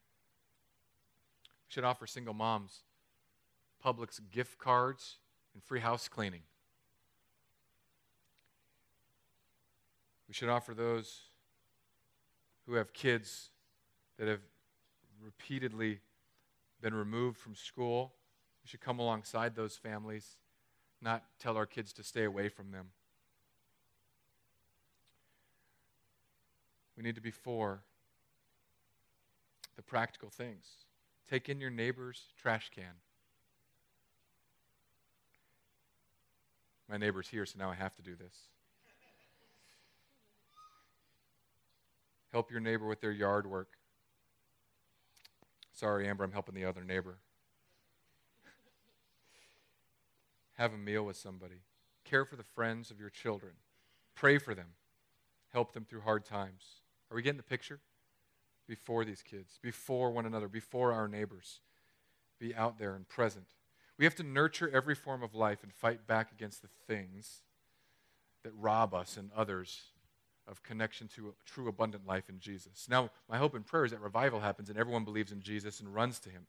We 1.46 1.74
should 1.74 1.84
offer 1.84 2.08
single 2.08 2.34
moms 2.34 2.80
Publix 3.86 4.20
gift 4.32 4.58
cards 4.58 5.18
and 5.54 5.62
free 5.62 5.82
house 5.82 6.08
cleaning. 6.08 6.42
We 10.28 10.34
should 10.34 10.50
offer 10.50 10.74
those 10.74 11.26
who 12.66 12.74
have 12.74 12.92
kids 12.92 13.52
that 14.18 14.28
have 14.28 14.42
repeatedly 15.24 16.00
been 16.86 16.94
removed 16.94 17.40
from 17.40 17.56
school. 17.56 18.14
We 18.64 18.68
should 18.68 18.80
come 18.80 19.00
alongside 19.00 19.56
those 19.56 19.76
families, 19.76 20.38
not 21.02 21.24
tell 21.40 21.58
our 21.58 21.66
kids 21.66 21.92
to 21.94 22.04
stay 22.04 22.26
away 22.26 22.48
from 22.48 22.70
them. 22.70 22.90
We 26.96 27.02
need 27.02 27.16
to 27.16 27.22
be 27.22 27.32
for 27.32 27.82
the 29.76 29.82
practical 29.82 30.30
things. 30.30 30.68
Take 31.28 31.50
in 31.50 31.60
your 31.60 31.72
neighbor's 31.72 32.22
trash 32.40 32.70
can. 32.70 32.94
My 36.88 36.98
neighbor's 36.98 37.28
here, 37.28 37.48
so 37.48 37.58
now 37.58 37.72
I 37.72 37.76
have 37.76 37.96
to 37.96 38.04
do 38.04 38.16
this. 38.16 38.36
Help 42.32 42.52
your 42.52 42.60
neighbor 42.60 42.86
with 42.86 43.02
their 43.02 43.12
yard 43.12 43.48
work. 43.48 43.70
Sorry, 45.76 46.08
Amber, 46.08 46.24
I'm 46.24 46.32
helping 46.32 46.56
the 46.56 46.64
other 46.64 46.86
neighbor. 46.86 47.18
Have 50.54 50.74
a 50.74 50.78
meal 50.78 51.04
with 51.04 51.18
somebody. 51.18 51.64
Care 52.06 52.24
for 52.24 52.38
the 52.38 52.44
friends 52.44 52.92
of 52.92 53.00
your 53.00 53.10
children. 53.10 53.52
Pray 54.16 54.38
for 54.38 54.56
them. 54.56 54.70
Help 55.52 55.74
them 55.74 55.84
through 55.84 56.02
hard 56.02 56.24
times. 56.24 56.64
Are 57.12 57.16
we 57.16 57.22
getting 57.22 57.38
the 57.38 57.44
picture? 57.44 57.82
Before 58.68 59.04
these 59.04 59.22
kids, 59.22 59.60
before 59.62 60.12
one 60.12 60.26
another, 60.26 60.48
before 60.48 60.94
our 60.94 61.10
neighbors. 61.10 61.60
Be 62.40 62.56
out 62.56 62.80
there 62.80 62.96
and 62.96 63.08
present. 63.08 63.48
We 63.98 64.06
have 64.06 64.16
to 64.16 64.24
nurture 64.24 64.70
every 64.74 64.96
form 64.96 65.24
of 65.24 65.36
life 65.36 65.62
and 65.62 65.74
fight 65.74 66.08
back 66.08 66.32
against 66.32 66.62
the 66.62 66.70
things 66.88 67.42
that 68.44 68.54
rob 68.58 68.94
us 68.94 69.18
and 69.18 69.30
others 69.36 69.92
of 70.48 70.62
connection 70.64 71.08
to 71.16 71.30
a 71.30 71.32
true 71.46 71.68
abundant 71.68 72.06
life 72.06 72.30
in 72.30 72.40
Jesus. 72.40 72.88
Now, 72.90 73.10
my 73.30 73.38
hope 73.38 73.56
and 73.56 73.66
prayer 73.66 73.86
is 73.86 73.92
that 73.92 74.02
revival 74.02 74.40
happens 74.40 74.70
and 74.70 74.78
everyone 74.78 75.04
believes 75.04 75.32
in 75.32 75.42
Jesus 75.42 75.80
and 75.80 75.94
runs 75.94 76.20
to 76.20 76.30
him. 76.30 76.46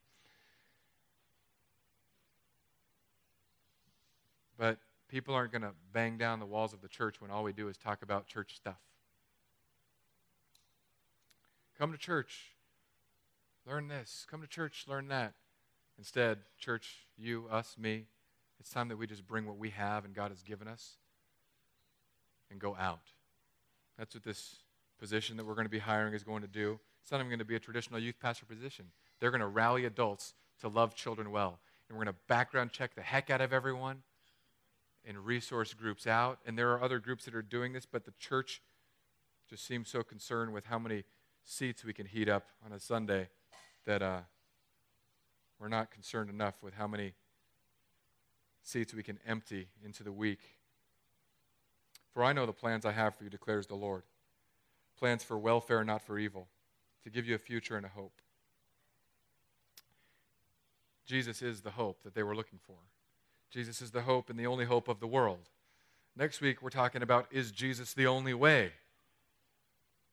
But 4.58 4.78
people 5.08 5.34
aren't 5.34 5.52
going 5.52 5.62
to 5.62 5.72
bang 5.92 6.18
down 6.18 6.40
the 6.40 6.46
walls 6.46 6.72
of 6.72 6.80
the 6.80 6.88
church 6.88 7.20
when 7.20 7.30
all 7.30 7.44
we 7.44 7.52
do 7.52 7.68
is 7.68 7.76
talk 7.76 8.02
about 8.02 8.26
church 8.26 8.56
stuff. 8.56 8.80
Come 11.78 11.92
to 11.92 11.98
church, 11.98 12.54
learn 13.66 13.88
this. 13.88 14.26
Come 14.30 14.40
to 14.40 14.48
church, 14.48 14.84
learn 14.88 15.08
that. 15.08 15.34
Instead, 15.98 16.38
church, 16.58 17.06
you, 17.18 17.46
us, 17.50 17.76
me, 17.78 18.04
it's 18.58 18.70
time 18.70 18.88
that 18.88 18.96
we 18.96 19.06
just 19.06 19.26
bring 19.26 19.46
what 19.46 19.58
we 19.58 19.70
have 19.70 20.04
and 20.04 20.14
God 20.14 20.30
has 20.30 20.42
given 20.42 20.68
us 20.68 20.96
and 22.50 22.58
go 22.58 22.76
out. 22.78 23.00
That's 23.98 24.14
what 24.14 24.24
this 24.24 24.56
position 24.98 25.36
that 25.36 25.46
we're 25.46 25.54
going 25.54 25.66
to 25.66 25.70
be 25.70 25.78
hiring 25.78 26.14
is 26.14 26.22
going 26.22 26.42
to 26.42 26.48
do. 26.48 26.78
It's 27.02 27.10
not 27.10 27.18
even 27.18 27.28
going 27.28 27.38
to 27.38 27.44
be 27.44 27.56
a 27.56 27.60
traditional 27.60 28.00
youth 28.00 28.16
pastor 28.20 28.46
position. 28.46 28.86
They're 29.20 29.30
going 29.30 29.40
to 29.40 29.46
rally 29.46 29.84
adults 29.84 30.34
to 30.60 30.68
love 30.68 30.94
children 30.94 31.30
well. 31.30 31.60
And 31.88 31.96
we're 31.96 32.04
going 32.04 32.14
to 32.14 32.20
background 32.26 32.72
check 32.72 32.94
the 32.94 33.02
heck 33.02 33.30
out 33.30 33.40
of 33.40 33.52
everyone 33.52 34.02
and 35.04 35.18
resource 35.24 35.72
groups 35.72 36.06
out. 36.06 36.38
And 36.46 36.58
there 36.58 36.72
are 36.72 36.82
other 36.82 36.98
groups 36.98 37.24
that 37.26 37.34
are 37.34 37.42
doing 37.42 37.72
this, 37.72 37.86
but 37.86 38.04
the 38.04 38.12
church 38.18 38.60
just 39.48 39.64
seems 39.64 39.88
so 39.88 40.02
concerned 40.02 40.52
with 40.52 40.64
how 40.66 40.78
many 40.78 41.04
seats 41.44 41.84
we 41.84 41.92
can 41.92 42.06
heat 42.06 42.28
up 42.28 42.46
on 42.64 42.72
a 42.72 42.80
Sunday 42.80 43.28
that 43.86 44.02
uh, 44.02 44.20
we're 45.60 45.68
not 45.68 45.92
concerned 45.92 46.28
enough 46.28 46.54
with 46.62 46.74
how 46.74 46.88
many 46.88 47.12
seats 48.62 48.92
we 48.92 49.04
can 49.04 49.18
empty 49.26 49.68
into 49.84 50.02
the 50.02 50.10
week. 50.10 50.55
For 52.16 52.24
I 52.24 52.32
know 52.32 52.46
the 52.46 52.52
plans 52.54 52.86
I 52.86 52.92
have 52.92 53.14
for 53.14 53.24
you, 53.24 53.28
declares 53.28 53.66
the 53.66 53.74
Lord 53.74 54.02
plans 54.98 55.22
for 55.22 55.36
welfare, 55.36 55.84
not 55.84 56.00
for 56.00 56.18
evil, 56.18 56.48
to 57.04 57.10
give 57.10 57.26
you 57.26 57.34
a 57.34 57.38
future 57.38 57.76
and 57.76 57.84
a 57.84 57.90
hope. 57.90 58.22
Jesus 61.04 61.42
is 61.42 61.60
the 61.60 61.72
hope 61.72 62.02
that 62.04 62.14
they 62.14 62.22
were 62.22 62.34
looking 62.34 62.58
for. 62.66 62.76
Jesus 63.50 63.82
is 63.82 63.90
the 63.90 64.00
hope 64.00 64.30
and 64.30 64.40
the 64.40 64.46
only 64.46 64.64
hope 64.64 64.88
of 64.88 64.98
the 64.98 65.06
world. 65.06 65.50
Next 66.16 66.40
week, 66.40 66.62
we're 66.62 66.70
talking 66.70 67.02
about 67.02 67.26
is 67.30 67.52
Jesus 67.52 67.92
the 67.92 68.06
only 68.06 68.32
way? 68.32 68.72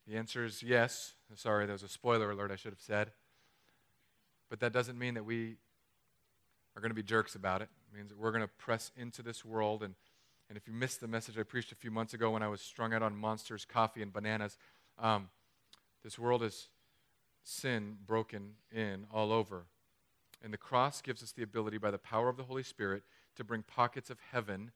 The 0.05 0.17
answer 0.17 0.43
is 0.43 0.61
yes. 0.61 1.13
Sorry, 1.35 1.65
there 1.65 1.71
was 1.71 1.83
a 1.83 1.87
spoiler 1.87 2.31
alert 2.31 2.51
I 2.51 2.57
should 2.57 2.73
have 2.73 2.81
said. 2.81 3.11
But 4.49 4.59
that 4.59 4.73
doesn't 4.73 4.99
mean 4.99 5.13
that 5.13 5.23
we 5.23 5.55
are 6.75 6.81
going 6.81 6.91
to 6.91 6.95
be 6.95 7.01
jerks 7.01 7.35
about 7.35 7.61
it. 7.61 7.69
It 7.93 7.95
means 7.95 8.09
that 8.09 8.19
we're 8.19 8.33
going 8.33 8.43
to 8.43 8.49
press 8.57 8.91
into 8.97 9.21
this 9.21 9.45
world. 9.45 9.83
And, 9.83 9.95
and 10.53 10.57
if 10.59 10.67
you 10.67 10.73
missed 10.75 11.01
the 11.01 11.07
message 11.07 11.39
I 11.39 11.41
preached 11.41 11.71
a 11.71 11.75
few 11.75 11.89
months 11.89 12.13
ago 12.13 12.29
when 12.29 12.43
I 12.43 12.47
was 12.47 12.61
strung 12.61 12.93
out 12.93 13.01
on 13.01 13.17
monsters, 13.17 13.65
coffee, 13.65 14.03
and 14.03 14.13
bananas, 14.13 14.55
um, 14.99 15.29
this 16.03 16.19
world 16.19 16.43
is 16.43 16.67
sin 17.41 17.97
broken 18.05 18.51
in 18.71 19.07
all 19.11 19.31
over. 19.31 19.63
And 20.43 20.53
the 20.53 20.59
cross 20.59 21.01
gives 21.01 21.23
us 21.23 21.31
the 21.31 21.41
ability, 21.41 21.79
by 21.79 21.89
the 21.89 21.97
power 21.97 22.29
of 22.29 22.37
the 22.37 22.43
Holy 22.43 22.61
Spirit, 22.61 23.01
to 23.35 23.43
bring 23.43 23.63
pockets 23.63 24.11
of 24.11 24.19
heaven 24.31 24.69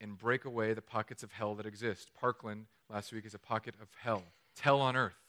and 0.00 0.18
break 0.18 0.44
away 0.44 0.74
the 0.74 0.82
pockets 0.82 1.22
of 1.22 1.30
hell 1.30 1.54
that 1.54 1.64
exist. 1.64 2.10
Parkland 2.12 2.66
last 2.92 3.12
week 3.12 3.26
is 3.26 3.34
a 3.34 3.38
pocket 3.38 3.76
of 3.80 3.86
hell. 4.02 4.24
Hell 4.58 4.80
on 4.80 4.96
earth. 4.96 5.28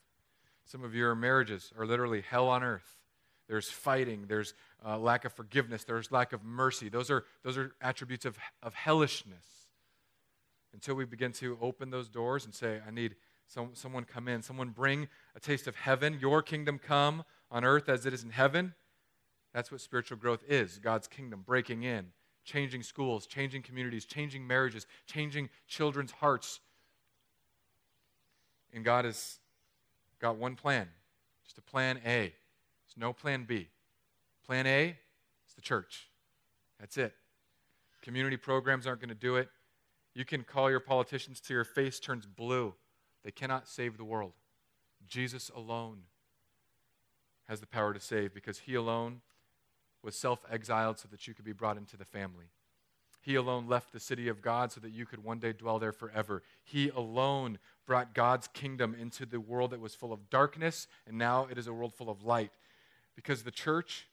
Some 0.65 0.83
of 0.83 0.95
your 0.95 1.13
marriages 1.13 1.71
are 1.77 1.85
literally 1.85 2.21
hell 2.21 2.47
on 2.47 2.63
earth. 2.63 3.03
There's 3.47 3.69
fighting, 3.69 4.25
there's 4.27 4.53
uh, 4.85 4.97
lack 4.97 5.25
of 5.25 5.33
forgiveness, 5.33 5.83
there's 5.83 6.11
lack 6.11 6.33
of 6.33 6.43
mercy. 6.43 6.89
Those 6.89 7.11
are, 7.11 7.25
those 7.43 7.57
are 7.57 7.75
attributes 7.81 8.25
of, 8.25 8.37
of 8.63 8.73
hellishness. 8.73 9.45
Until 10.73 10.95
we 10.95 11.05
begin 11.05 11.31
to 11.33 11.57
open 11.61 11.89
those 11.89 12.09
doors 12.09 12.45
and 12.45 12.53
say, 12.53 12.81
I 12.85 12.91
need 12.91 13.15
some, 13.47 13.69
someone 13.73 14.03
come 14.03 14.27
in, 14.27 14.41
someone 14.41 14.69
bring 14.69 15.07
a 15.35 15.39
taste 15.39 15.67
of 15.67 15.75
heaven, 15.75 16.17
your 16.19 16.41
kingdom 16.41 16.79
come 16.79 17.23
on 17.51 17.63
earth 17.63 17.87
as 17.87 18.05
it 18.05 18.13
is 18.13 18.23
in 18.23 18.31
heaven. 18.31 18.73
That's 19.53 19.71
what 19.71 19.79
spiritual 19.79 20.17
growth 20.17 20.43
is 20.49 20.79
God's 20.79 21.07
kingdom 21.07 21.43
breaking 21.45 21.83
in, 21.83 22.07
changing 22.43 22.83
schools, 22.83 23.25
changing 23.25 23.61
communities, 23.61 24.05
changing 24.05 24.45
marriages, 24.45 24.85
changing 25.05 25.49
children's 25.67 26.11
hearts. 26.11 26.59
And 28.73 28.83
God 28.83 29.05
has 29.05 29.39
got 30.19 30.35
one 30.35 30.55
plan, 30.55 30.89
just 31.45 31.57
a 31.57 31.61
plan 31.61 32.01
A. 32.05 32.33
There's 32.95 33.01
no 33.01 33.13
plan 33.13 33.45
B. 33.45 33.67
Plan 34.45 34.67
A 34.67 34.97
is 35.47 35.53
the 35.55 35.61
church. 35.61 36.07
That's 36.79 36.97
it. 36.97 37.13
Community 38.01 38.37
programs 38.37 38.85
aren't 38.85 39.01
going 39.01 39.09
to 39.09 39.15
do 39.15 39.35
it. 39.35 39.49
You 40.13 40.25
can 40.25 40.43
call 40.43 40.69
your 40.69 40.79
politicians 40.79 41.39
till 41.39 41.55
your 41.55 41.63
face 41.63 41.99
turns 41.99 42.25
blue. 42.25 42.73
They 43.23 43.31
cannot 43.31 43.67
save 43.67 43.97
the 43.97 44.03
world. 44.03 44.33
Jesus 45.07 45.49
alone 45.55 46.03
has 47.47 47.59
the 47.59 47.67
power 47.67 47.93
to 47.93 47.99
save 47.99 48.33
because 48.33 48.59
he 48.59 48.75
alone 48.75 49.21
was 50.03 50.15
self 50.15 50.45
exiled 50.49 50.99
so 50.99 51.07
that 51.11 51.27
you 51.27 51.33
could 51.33 51.45
be 51.45 51.51
brought 51.51 51.77
into 51.77 51.97
the 51.97 52.05
family. 52.05 52.45
He 53.21 53.35
alone 53.35 53.67
left 53.67 53.91
the 53.91 53.99
city 53.99 54.27
of 54.27 54.43
God 54.43 54.71
so 54.71 54.79
that 54.81 54.91
you 54.91 55.07
could 55.07 55.23
one 55.23 55.39
day 55.39 55.51
dwell 55.51 55.79
there 55.79 55.91
forever. 55.91 56.43
He 56.63 56.89
alone 56.89 57.57
brought 57.87 58.13
God's 58.13 58.47
kingdom 58.47 58.95
into 58.99 59.25
the 59.25 59.39
world 59.39 59.71
that 59.71 59.79
was 59.79 59.95
full 59.95 60.13
of 60.13 60.29
darkness, 60.29 60.87
and 61.07 61.17
now 61.17 61.47
it 61.49 61.57
is 61.57 61.65
a 61.65 61.73
world 61.73 61.95
full 61.95 62.09
of 62.11 62.23
light. 62.23 62.51
Because 63.15 63.43
the 63.43 63.51
church, 63.51 64.07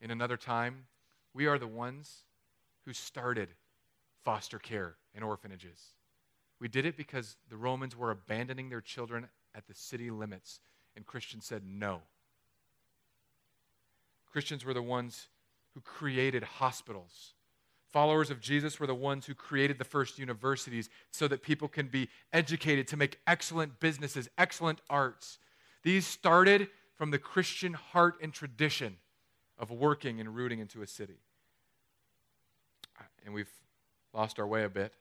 in 0.00 0.10
another 0.10 0.36
time, 0.36 0.86
we 1.34 1.46
are 1.46 1.58
the 1.58 1.66
ones 1.66 2.24
who 2.84 2.92
started 2.92 3.48
foster 4.24 4.58
care 4.58 4.94
and 5.14 5.24
orphanages. 5.24 5.94
We 6.60 6.68
did 6.68 6.86
it 6.86 6.96
because 6.96 7.36
the 7.50 7.56
Romans 7.56 7.96
were 7.96 8.10
abandoning 8.10 8.68
their 8.68 8.80
children 8.80 9.28
at 9.54 9.66
the 9.66 9.74
city 9.74 10.10
limits, 10.10 10.60
and 10.96 11.04
Christians 11.04 11.44
said 11.44 11.62
no. 11.66 12.02
Christians 14.30 14.64
were 14.64 14.74
the 14.74 14.82
ones 14.82 15.28
who 15.74 15.80
created 15.80 16.42
hospitals. 16.42 17.34
Followers 17.92 18.30
of 18.30 18.40
Jesus 18.40 18.80
were 18.80 18.86
the 18.86 18.94
ones 18.94 19.26
who 19.26 19.34
created 19.34 19.76
the 19.76 19.84
first 19.84 20.18
universities 20.18 20.88
so 21.10 21.28
that 21.28 21.42
people 21.42 21.68
can 21.68 21.88
be 21.88 22.08
educated 22.32 22.88
to 22.88 22.96
make 22.96 23.18
excellent 23.26 23.78
businesses, 23.80 24.30
excellent 24.38 24.80
arts. 24.88 25.38
These 25.82 26.06
started 26.06 26.68
from 27.02 27.10
the 27.10 27.18
Christian 27.18 27.72
heart 27.72 28.14
and 28.22 28.32
tradition 28.32 28.96
of 29.58 29.72
working 29.72 30.20
and 30.20 30.36
rooting 30.36 30.60
into 30.60 30.82
a 30.82 30.86
city. 30.86 31.18
And 33.24 33.34
we've 33.34 33.50
lost 34.14 34.38
our 34.38 34.46
way 34.46 34.62
a 34.62 34.68
bit. 34.68 34.94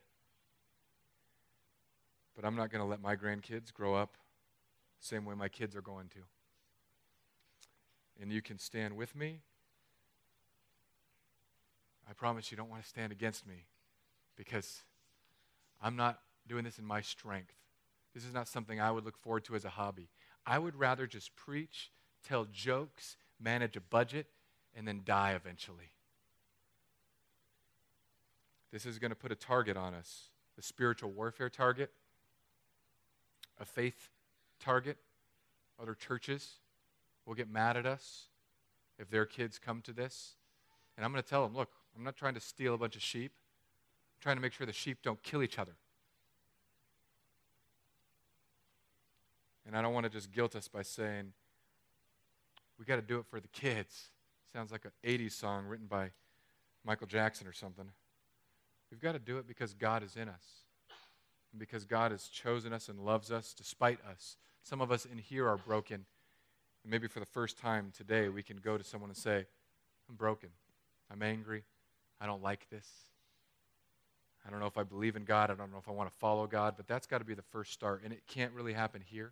But 2.35 2.43
I'm 2.43 2.55
not 2.55 2.71
going 2.71 2.81
to 2.81 2.89
let 2.89 3.03
my 3.03 3.15
grandkids 3.15 3.71
grow 3.71 3.93
up 3.93 4.17
the 4.99 5.05
same 5.05 5.25
way 5.25 5.35
my 5.35 5.47
kids 5.47 5.75
are 5.75 5.81
going 5.83 6.07
to 6.07 6.21
and 8.19 8.31
you 8.31 8.41
can 8.41 8.57
stand 8.57 8.95
with 8.95 9.15
me, 9.15 9.41
I 12.09 12.13
promise 12.13 12.49
you 12.49 12.57
don't 12.57 12.71
want 12.71 12.81
to 12.81 12.89
stand 12.89 13.11
against 13.11 13.45
me 13.45 13.65
because 14.35 14.81
I'm 15.79 15.95
not 15.95 16.19
doing 16.47 16.63
this 16.63 16.79
in 16.79 16.85
my 16.85 17.01
strength. 17.01 17.53
This 18.15 18.25
is 18.25 18.33
not 18.33 18.47
something 18.47 18.81
I 18.81 18.89
would 18.89 19.05
look 19.05 19.19
forward 19.19 19.45
to 19.45 19.55
as 19.55 19.65
a 19.65 19.69
hobby. 19.69 20.09
I 20.45 20.59
would 20.59 20.75
rather 20.75 21.07
just 21.07 21.35
preach, 21.35 21.91
tell 22.27 22.45
jokes, 22.51 23.17
manage 23.39 23.75
a 23.77 23.81
budget, 23.81 24.27
and 24.75 24.87
then 24.87 25.01
die 25.05 25.33
eventually. 25.33 25.91
This 28.71 28.85
is 28.85 28.99
going 28.99 29.11
to 29.11 29.15
put 29.15 29.31
a 29.31 29.35
target 29.35 29.77
on 29.77 29.93
us 29.93 30.29
a 30.57 30.61
spiritual 30.61 31.09
warfare 31.09 31.49
target, 31.49 31.91
a 33.59 33.65
faith 33.65 34.09
target, 34.59 34.97
other 35.81 35.95
churches 35.95 36.59
will 37.25 37.33
get 37.33 37.49
mad 37.49 37.77
at 37.77 37.85
us 37.85 38.27
if 38.99 39.09
their 39.09 39.25
kids 39.25 39.57
come 39.57 39.81
to 39.81 39.93
this. 39.93 40.35
And 40.95 41.05
I'm 41.05 41.11
going 41.11 41.23
to 41.23 41.27
tell 41.27 41.43
them, 41.43 41.55
look, 41.55 41.71
I'm 41.95 42.03
not 42.03 42.15
trying 42.15 42.35
to 42.35 42.39
steal 42.39 42.75
a 42.75 42.77
bunch 42.77 42.95
of 42.95 43.01
sheep. 43.01 43.31
I'm 43.31 44.21
trying 44.21 44.35
to 44.35 44.41
make 44.41 44.53
sure 44.53 44.67
the 44.67 44.73
sheep 44.73 44.99
don't 45.01 45.21
kill 45.23 45.41
each 45.41 45.57
other. 45.57 45.73
And 49.71 49.77
I 49.77 49.81
don't 49.81 49.93
want 49.93 50.03
to 50.03 50.09
just 50.09 50.33
guilt 50.33 50.53
us 50.57 50.67
by 50.67 50.81
saying, 50.81 51.31
we 52.77 52.83
got 52.83 52.97
to 52.97 53.01
do 53.01 53.19
it 53.19 53.25
for 53.25 53.39
the 53.39 53.47
kids. 53.47 54.09
Sounds 54.51 54.69
like 54.69 54.83
an 54.83 54.91
80s 55.01 55.31
song 55.31 55.65
written 55.65 55.85
by 55.87 56.11
Michael 56.83 57.07
Jackson 57.07 57.47
or 57.47 57.53
something. 57.53 57.85
We've 58.91 58.99
got 58.99 59.13
to 59.13 59.19
do 59.19 59.37
it 59.37 59.47
because 59.47 59.73
God 59.73 60.03
is 60.03 60.17
in 60.17 60.27
us. 60.27 60.65
and 61.53 61.59
because 61.59 61.85
God 61.85 62.11
has 62.11 62.27
chosen 62.27 62.73
us 62.73 62.89
and 62.89 62.99
loves 62.99 63.31
us 63.31 63.53
despite 63.53 63.99
us. 64.11 64.35
Some 64.61 64.81
of 64.81 64.91
us 64.91 65.05
in 65.05 65.17
here 65.17 65.47
are 65.47 65.55
broken. 65.55 66.03
And 66.83 66.91
maybe 66.91 67.07
for 67.07 67.21
the 67.21 67.25
first 67.25 67.57
time 67.57 67.93
today, 67.95 68.27
we 68.27 68.43
can 68.43 68.57
go 68.57 68.77
to 68.77 68.83
someone 68.83 69.09
and 69.09 69.15
say, 69.15 69.45
I'm 70.09 70.15
broken. 70.15 70.49
I'm 71.09 71.23
angry. 71.23 71.63
I 72.19 72.25
don't 72.25 72.43
like 72.43 72.69
this. 72.69 72.89
I 74.45 74.49
don't 74.49 74.59
know 74.59 74.65
if 74.65 74.77
I 74.77 74.83
believe 74.83 75.15
in 75.15 75.23
God. 75.23 75.49
I 75.49 75.53
don't 75.53 75.71
know 75.71 75.77
if 75.77 75.87
I 75.87 75.91
want 75.91 76.11
to 76.11 76.17
follow 76.17 76.45
God, 76.45 76.73
but 76.75 76.89
that's 76.89 77.07
got 77.07 77.19
to 77.19 77.25
be 77.25 77.35
the 77.35 77.41
first 77.41 77.71
start. 77.71 78.01
And 78.03 78.11
it 78.11 78.23
can't 78.27 78.51
really 78.51 78.73
happen 78.73 79.01
here. 79.05 79.31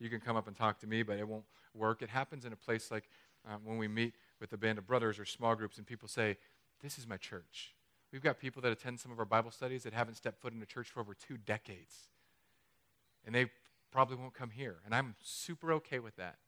You 0.00 0.08
can 0.08 0.20
come 0.20 0.36
up 0.36 0.48
and 0.48 0.56
talk 0.56 0.80
to 0.80 0.86
me, 0.86 1.02
but 1.02 1.18
it 1.18 1.28
won't 1.28 1.44
work. 1.74 2.02
It 2.02 2.08
happens 2.08 2.44
in 2.44 2.52
a 2.52 2.56
place 2.56 2.90
like 2.90 3.08
um, 3.48 3.60
when 3.64 3.78
we 3.78 3.86
meet 3.86 4.14
with 4.40 4.52
a 4.52 4.56
band 4.56 4.78
of 4.78 4.86
brothers 4.86 5.18
or 5.18 5.24
small 5.24 5.54
groups 5.54 5.78
and 5.78 5.86
people 5.86 6.08
say, 6.08 6.36
This 6.82 6.98
is 6.98 7.06
my 7.06 7.16
church. 7.16 7.74
We've 8.12 8.22
got 8.22 8.40
people 8.40 8.60
that 8.62 8.72
attend 8.72 8.98
some 8.98 9.12
of 9.12 9.18
our 9.18 9.24
Bible 9.24 9.50
studies 9.50 9.84
that 9.84 9.92
haven't 9.92 10.16
stepped 10.16 10.40
foot 10.40 10.52
in 10.52 10.60
a 10.60 10.66
church 10.66 10.88
for 10.88 11.00
over 11.00 11.14
two 11.14 11.36
decades. 11.36 12.08
And 13.24 13.34
they 13.34 13.46
probably 13.92 14.16
won't 14.16 14.34
come 14.34 14.50
here. 14.50 14.78
And 14.84 14.94
I'm 14.94 15.14
super 15.22 15.72
okay 15.74 16.00
with 16.00 16.16
that. 16.16 16.38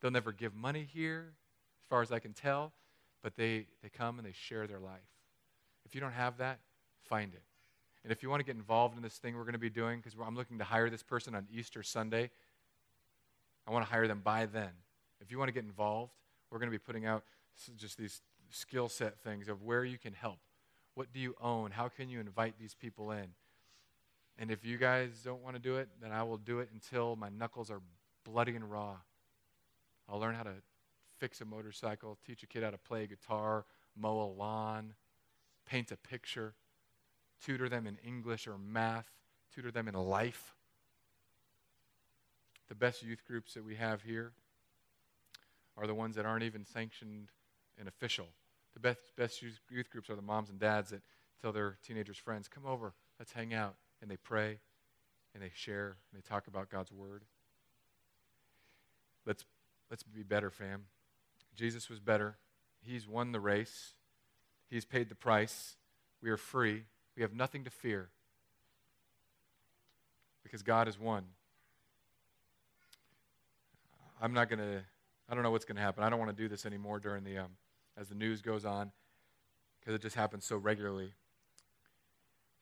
They'll 0.00 0.10
never 0.10 0.32
give 0.32 0.54
money 0.54 0.86
here, 0.92 1.32
as 1.82 1.88
far 1.88 2.02
as 2.02 2.12
I 2.12 2.18
can 2.18 2.32
tell, 2.32 2.72
but 3.22 3.36
they, 3.36 3.66
they 3.82 3.88
come 3.88 4.18
and 4.18 4.26
they 4.26 4.32
share 4.32 4.66
their 4.66 4.78
life. 4.78 5.00
If 5.84 5.94
you 5.94 6.00
don't 6.00 6.12
have 6.12 6.38
that, 6.38 6.60
find 7.08 7.32
it. 7.32 7.42
And 8.04 8.12
if 8.12 8.22
you 8.22 8.28
want 8.28 8.40
to 8.40 8.44
get 8.44 8.54
involved 8.54 8.96
in 8.96 9.02
this 9.02 9.16
thing 9.16 9.34
we're 9.34 9.44
going 9.44 9.54
to 9.54 9.58
be 9.58 9.70
doing, 9.70 9.98
because 9.98 10.14
I'm 10.22 10.36
looking 10.36 10.58
to 10.58 10.64
hire 10.64 10.90
this 10.90 11.02
person 11.02 11.34
on 11.34 11.46
Easter 11.52 11.82
Sunday, 11.82 12.30
I 13.66 13.70
want 13.70 13.84
to 13.84 13.90
hire 13.90 14.06
them 14.06 14.20
by 14.22 14.46
then. 14.46 14.70
If 15.20 15.30
you 15.30 15.38
want 15.38 15.48
to 15.48 15.52
get 15.52 15.64
involved, 15.64 16.12
we're 16.50 16.58
going 16.58 16.70
to 16.70 16.76
be 16.76 16.78
putting 16.78 17.06
out 17.06 17.24
just 17.76 17.96
these 17.96 18.20
skill 18.50 18.88
set 18.88 19.18
things 19.20 19.48
of 19.48 19.62
where 19.62 19.84
you 19.84 19.98
can 19.98 20.12
help. 20.12 20.38
What 20.94 21.12
do 21.12 21.18
you 21.18 21.34
own? 21.40 21.70
How 21.70 21.88
can 21.88 22.08
you 22.08 22.20
invite 22.20 22.58
these 22.58 22.74
people 22.74 23.10
in? 23.10 23.28
And 24.38 24.50
if 24.50 24.64
you 24.64 24.76
guys 24.78 25.10
don't 25.24 25.42
want 25.42 25.56
to 25.56 25.62
do 25.62 25.76
it, 25.76 25.88
then 26.02 26.12
I 26.12 26.22
will 26.24 26.36
do 26.36 26.58
it 26.60 26.68
until 26.72 27.16
my 27.16 27.28
knuckles 27.28 27.70
are 27.70 27.80
bloody 28.24 28.54
and 28.54 28.70
raw. 28.70 28.96
I'll 30.08 30.18
learn 30.20 30.34
how 30.34 30.42
to 30.42 30.54
fix 31.18 31.40
a 31.40 31.44
motorcycle, 31.44 32.18
teach 32.26 32.42
a 32.42 32.46
kid 32.46 32.62
how 32.62 32.70
to 32.70 32.78
play 32.78 33.06
guitar, 33.06 33.64
mow 33.96 34.20
a 34.20 34.28
lawn, 34.30 34.94
paint 35.66 35.92
a 35.92 35.96
picture, 35.96 36.54
tutor 37.44 37.68
them 37.68 37.86
in 37.86 37.96
English 38.04 38.46
or 38.46 38.58
math, 38.58 39.10
tutor 39.54 39.70
them 39.70 39.88
in 39.88 39.94
life. 39.94 40.54
The 42.68 42.74
best 42.74 43.02
youth 43.02 43.24
groups 43.26 43.54
that 43.54 43.64
we 43.64 43.76
have 43.76 44.02
here 44.02 44.32
are 45.76 45.86
the 45.86 45.94
ones 45.94 46.16
that 46.16 46.24
aren't 46.24 46.44
even 46.44 46.64
sanctioned 46.64 47.28
and 47.78 47.88
official. 47.88 48.26
The 48.74 48.80
best, 48.80 48.98
best 49.16 49.42
youth 49.42 49.90
groups 49.90 50.08
are 50.10 50.16
the 50.16 50.22
moms 50.22 50.50
and 50.50 50.58
dads 50.58 50.90
that 50.90 51.02
tell 51.40 51.52
their 51.52 51.78
teenagers' 51.86 52.16
friends, 52.16 52.48
come 52.48 52.64
over, 52.66 52.94
let's 53.18 53.32
hang 53.32 53.52
out. 53.54 53.74
And 54.00 54.10
they 54.10 54.16
pray 54.16 54.58
and 55.34 55.42
they 55.42 55.50
share 55.54 55.96
and 56.10 56.22
they 56.22 56.28
talk 56.28 56.46
about 56.46 56.70
God's 56.70 56.92
word. 56.92 57.22
Let's, 59.26 59.44
let's 59.90 60.02
be 60.02 60.22
better, 60.22 60.50
fam. 60.50 60.84
Jesus 61.54 61.88
was 61.88 62.00
better. 62.00 62.36
He's 62.80 63.08
won 63.08 63.32
the 63.32 63.40
race, 63.40 63.94
He's 64.70 64.84
paid 64.84 65.08
the 65.08 65.14
price. 65.14 65.76
We 66.20 66.30
are 66.30 66.36
free. 66.36 66.84
We 67.16 67.22
have 67.22 67.34
nothing 67.34 67.64
to 67.64 67.70
fear 67.70 68.08
because 70.42 70.62
God 70.62 70.88
has 70.88 70.98
won. 70.98 71.24
I'm 74.24 74.32
not 74.32 74.48
going 74.48 74.58
to, 74.58 74.80
I 75.28 75.34
don't 75.34 75.42
know 75.42 75.50
what's 75.50 75.66
going 75.66 75.76
to 75.76 75.82
happen. 75.82 76.02
I 76.02 76.08
don't 76.08 76.18
want 76.18 76.34
to 76.34 76.42
do 76.42 76.48
this 76.48 76.64
anymore 76.64 76.98
during 76.98 77.24
the, 77.24 77.36
um, 77.36 77.50
as 77.94 78.08
the 78.08 78.14
news 78.14 78.40
goes 78.40 78.64
on 78.64 78.90
because 79.78 79.94
it 79.94 80.00
just 80.00 80.16
happens 80.16 80.46
so 80.46 80.56
regularly. 80.56 81.12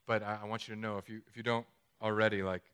But 0.04 0.24
I, 0.24 0.40
I, 0.42 0.46
want 0.46 0.66
you 0.66 0.74
to 0.74 0.80
know 0.80 0.98
if 0.98 1.08
you, 1.08 1.20
if 1.28 1.36
you 1.36 1.44
don't 1.44 1.64
already, 2.02 2.42
like, 2.42 2.64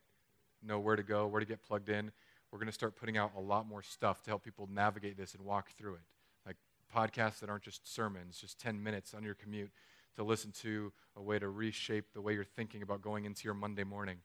know 0.66 0.78
where 0.78 0.96
to 0.96 1.02
go, 1.02 1.26
where 1.26 1.38
to 1.38 1.44
get 1.44 1.62
plugged 1.62 1.90
in, 1.90 2.10
we're 2.50 2.58
going 2.58 2.68
to 2.68 2.72
start 2.72 2.96
putting 2.96 3.18
out 3.18 3.32
a 3.36 3.40
lot 3.40 3.68
more 3.68 3.82
stuff 3.82 4.22
to 4.22 4.30
help 4.30 4.42
people 4.42 4.66
navigate 4.72 5.18
this 5.18 5.34
and 5.34 5.44
walk 5.44 5.68
through 5.76 5.96
it. 5.96 6.00
Like 6.46 6.56
podcasts 6.96 7.40
that 7.40 7.50
aren't 7.50 7.64
just 7.64 7.94
sermons, 7.94 8.38
just 8.38 8.58
10 8.58 8.82
minutes 8.82 9.12
on 9.12 9.22
your 9.22 9.34
commute 9.34 9.70
to 10.16 10.24
listen 10.24 10.50
to 10.62 10.94
a 11.14 11.20
way 11.20 11.38
to 11.38 11.50
reshape 11.50 12.14
the 12.14 12.22
way 12.22 12.32
you're 12.32 12.42
thinking 12.42 12.80
about 12.80 13.02
going 13.02 13.26
into 13.26 13.44
your 13.44 13.52
Monday 13.52 13.84
morning. 13.84 14.16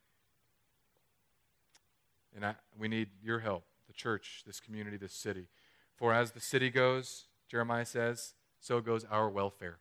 And 2.33 2.45
I, 2.45 2.55
we 2.79 2.87
need 2.87 3.09
your 3.21 3.41
help, 3.41 3.65
the 3.87 3.93
church, 3.93 4.43
this 4.45 4.59
community, 4.59 4.97
this 4.97 5.13
city. 5.13 5.47
For 5.95 6.13
as 6.13 6.31
the 6.31 6.39
city 6.39 6.69
goes, 6.69 7.25
Jeremiah 7.49 7.85
says, 7.85 8.33
so 8.59 8.81
goes 8.81 9.05
our 9.05 9.29
welfare. 9.29 9.79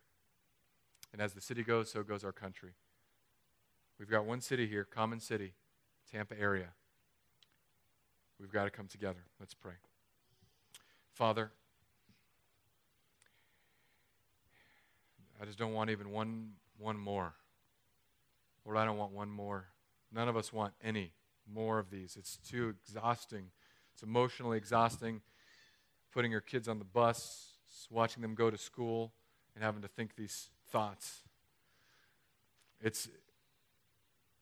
And 1.11 1.21
as 1.21 1.33
the 1.33 1.41
city 1.41 1.63
goes, 1.63 1.91
so 1.91 2.03
goes 2.03 2.23
our 2.23 2.31
country. 2.31 2.71
We've 3.99 4.09
got 4.09 4.25
one 4.25 4.41
city 4.41 4.67
here, 4.67 4.83
common 4.83 5.19
city, 5.19 5.53
Tampa 6.11 6.39
area. 6.39 6.69
We've 8.39 8.51
got 8.51 8.65
to 8.65 8.69
come 8.69 8.87
together. 8.87 9.23
Let's 9.39 9.53
pray. 9.53 9.73
Father, 11.13 11.51
I 15.41 15.45
just 15.45 15.57
don't 15.57 15.73
want 15.73 15.89
even 15.89 16.11
one, 16.11 16.53
one 16.77 16.97
more. 16.97 17.33
Lord, 18.65 18.77
I 18.77 18.85
don't 18.85 18.97
want 18.97 19.11
one 19.11 19.29
more. 19.29 19.67
None 20.11 20.27
of 20.27 20.35
us 20.35 20.51
want 20.51 20.73
any 20.83 21.13
more 21.51 21.79
of 21.79 21.89
these. 21.89 22.15
It's 22.17 22.37
too 22.37 22.75
exhausting. 22.81 23.51
It's 23.93 24.03
emotionally 24.03 24.57
exhausting 24.57 25.21
putting 26.13 26.31
your 26.31 26.41
kids 26.41 26.67
on 26.67 26.77
the 26.79 26.85
bus, 26.85 27.53
watching 27.89 28.21
them 28.21 28.35
go 28.35 28.51
to 28.51 28.57
school, 28.57 29.11
and 29.55 29.63
having 29.63 29.81
to 29.81 29.87
think 29.87 30.15
these 30.15 30.49
thoughts. 30.69 31.23
It's, 32.81 33.09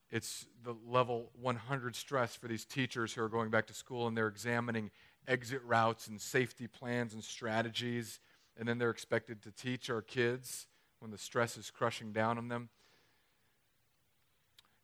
it's 0.09 0.45
the 0.63 0.75
level 0.85 1.31
100 1.39 1.95
stress 1.95 2.35
for 2.35 2.47
these 2.47 2.65
teachers 2.65 3.13
who 3.13 3.21
are 3.21 3.29
going 3.29 3.49
back 3.49 3.67
to 3.67 3.73
school 3.73 4.07
and 4.07 4.17
they're 4.17 4.27
examining 4.27 4.91
exit 5.27 5.61
routes 5.63 6.07
and 6.07 6.19
safety 6.19 6.67
plans 6.67 7.13
and 7.13 7.23
strategies, 7.23 8.19
and 8.57 8.67
then 8.67 8.77
they're 8.77 8.89
expected 8.89 9.41
to 9.43 9.51
teach 9.51 9.89
our 9.89 10.01
kids 10.01 10.67
when 10.99 11.11
the 11.11 11.17
stress 11.17 11.57
is 11.57 11.71
crushing 11.71 12.11
down 12.11 12.37
on 12.37 12.47
them. 12.49 12.69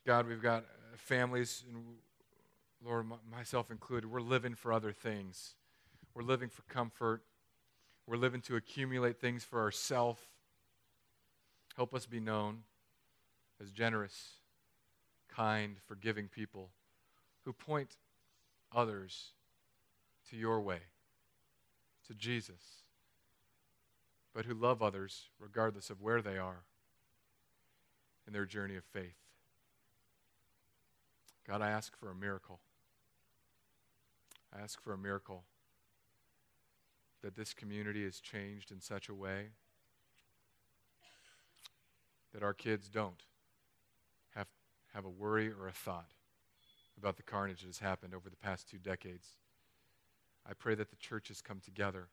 God, 0.05 0.27
we've 0.27 0.41
got 0.41 0.63
families, 0.95 1.65
and 1.69 1.83
Lord, 2.83 3.05
myself 3.31 3.71
included, 3.71 4.11
we're 4.11 4.21
living 4.21 4.55
for 4.55 4.71
other 4.71 4.91
things. 4.91 5.55
We're 6.13 6.23
living 6.23 6.49
for 6.49 6.61
comfort. 6.63 7.23
We're 8.05 8.17
living 8.17 8.41
to 8.41 8.55
accumulate 8.55 9.19
things 9.19 9.43
for 9.43 9.61
ourselves. 9.61 10.21
Help 11.75 11.93
us 11.93 12.05
be 12.05 12.19
known 12.19 12.63
as 13.61 13.71
generous, 13.71 14.33
kind, 15.27 15.77
forgiving 15.87 16.27
people 16.27 16.69
who 17.45 17.53
point 17.53 17.97
others 18.73 19.31
to 20.29 20.37
your 20.37 20.61
way, 20.61 20.79
to 22.07 22.13
Jesus 22.13 22.83
but 24.37 24.45
who 24.45 24.53
love 24.53 24.83
others 24.83 25.29
regardless 25.39 25.89
of 25.89 25.99
where 25.99 26.21
they 26.21 26.37
are 26.37 26.61
in 28.27 28.33
their 28.33 28.45
journey 28.45 28.75
of 28.75 28.83
faith. 28.83 29.17
God, 31.47 31.63
I 31.63 31.71
ask 31.71 31.97
for 31.97 32.11
a 32.11 32.15
miracle. 32.15 32.59
I 34.55 34.61
ask 34.61 34.81
for 34.81 34.93
a 34.93 34.97
miracle 34.97 35.43
that 37.23 37.35
this 37.35 37.53
community 37.53 38.03
is 38.03 38.19
changed 38.19 38.71
in 38.71 38.79
such 38.79 39.09
a 39.09 39.13
way 39.13 39.47
that 42.33 42.43
our 42.43 42.53
kids 42.53 42.89
don't 42.89 43.23
have, 44.35 44.47
have 44.93 45.05
a 45.05 45.09
worry 45.09 45.49
or 45.49 45.67
a 45.67 45.71
thought 45.71 46.11
about 46.97 47.17
the 47.17 47.23
carnage 47.23 47.61
that 47.61 47.67
has 47.67 47.79
happened 47.79 48.13
over 48.13 48.29
the 48.29 48.35
past 48.35 48.69
two 48.69 48.77
decades. 48.77 49.29
I 50.49 50.53
pray 50.53 50.75
that 50.75 50.89
the 50.89 50.95
churches 50.95 51.41
come 51.41 51.59
together, 51.59 52.07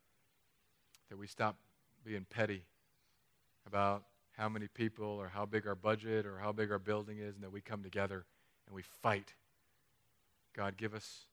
that 1.09 1.17
we 1.17 1.27
stop 1.27 1.57
being 2.05 2.27
petty 2.29 2.65
about 3.67 4.05
how 4.37 4.49
many 4.49 4.67
people 4.67 5.07
or 5.07 5.29
how 5.29 5.47
big 5.47 5.67
our 5.67 5.75
budget 5.75 6.27
or 6.27 6.39
how 6.39 6.53
big 6.53 6.73
our 6.73 6.79
building 6.79 7.19
is, 7.19 7.35
and 7.35 7.45
that 7.45 7.53
we 7.53 7.61
come 7.61 7.83
together 7.83 8.25
and 8.67 8.75
we 8.75 8.83
fight. 8.83 9.35
God, 10.57 10.77
give 10.77 10.95
us 10.95 11.27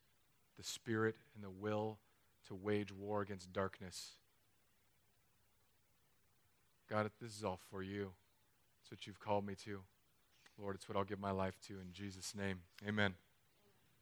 the 0.58 0.64
spirit 0.64 1.16
and 1.36 1.44
the 1.44 1.50
will 1.50 2.00
to 2.48 2.56
wage 2.56 2.92
war 2.92 3.22
against 3.22 3.52
darkness. 3.54 4.14
God, 6.90 7.10
this 7.22 7.38
is 7.38 7.44
all 7.44 7.60
for 7.70 7.82
you. 7.82 8.12
It's 8.82 8.92
what 8.92 9.08
you've 9.08 9.20
called 9.20 9.46
me 9.46 9.56
to. 9.66 9.82
Lord, 10.58 10.76
it's 10.76 10.88
what 10.88 10.98
I'll 10.98 11.04
give 11.04 11.20
my 11.20 11.32
life 11.32 11.58
to 11.68 11.74
in 11.74 11.94
Jesus' 11.94 12.36
name. 12.36 12.60
Amen. 12.88 13.16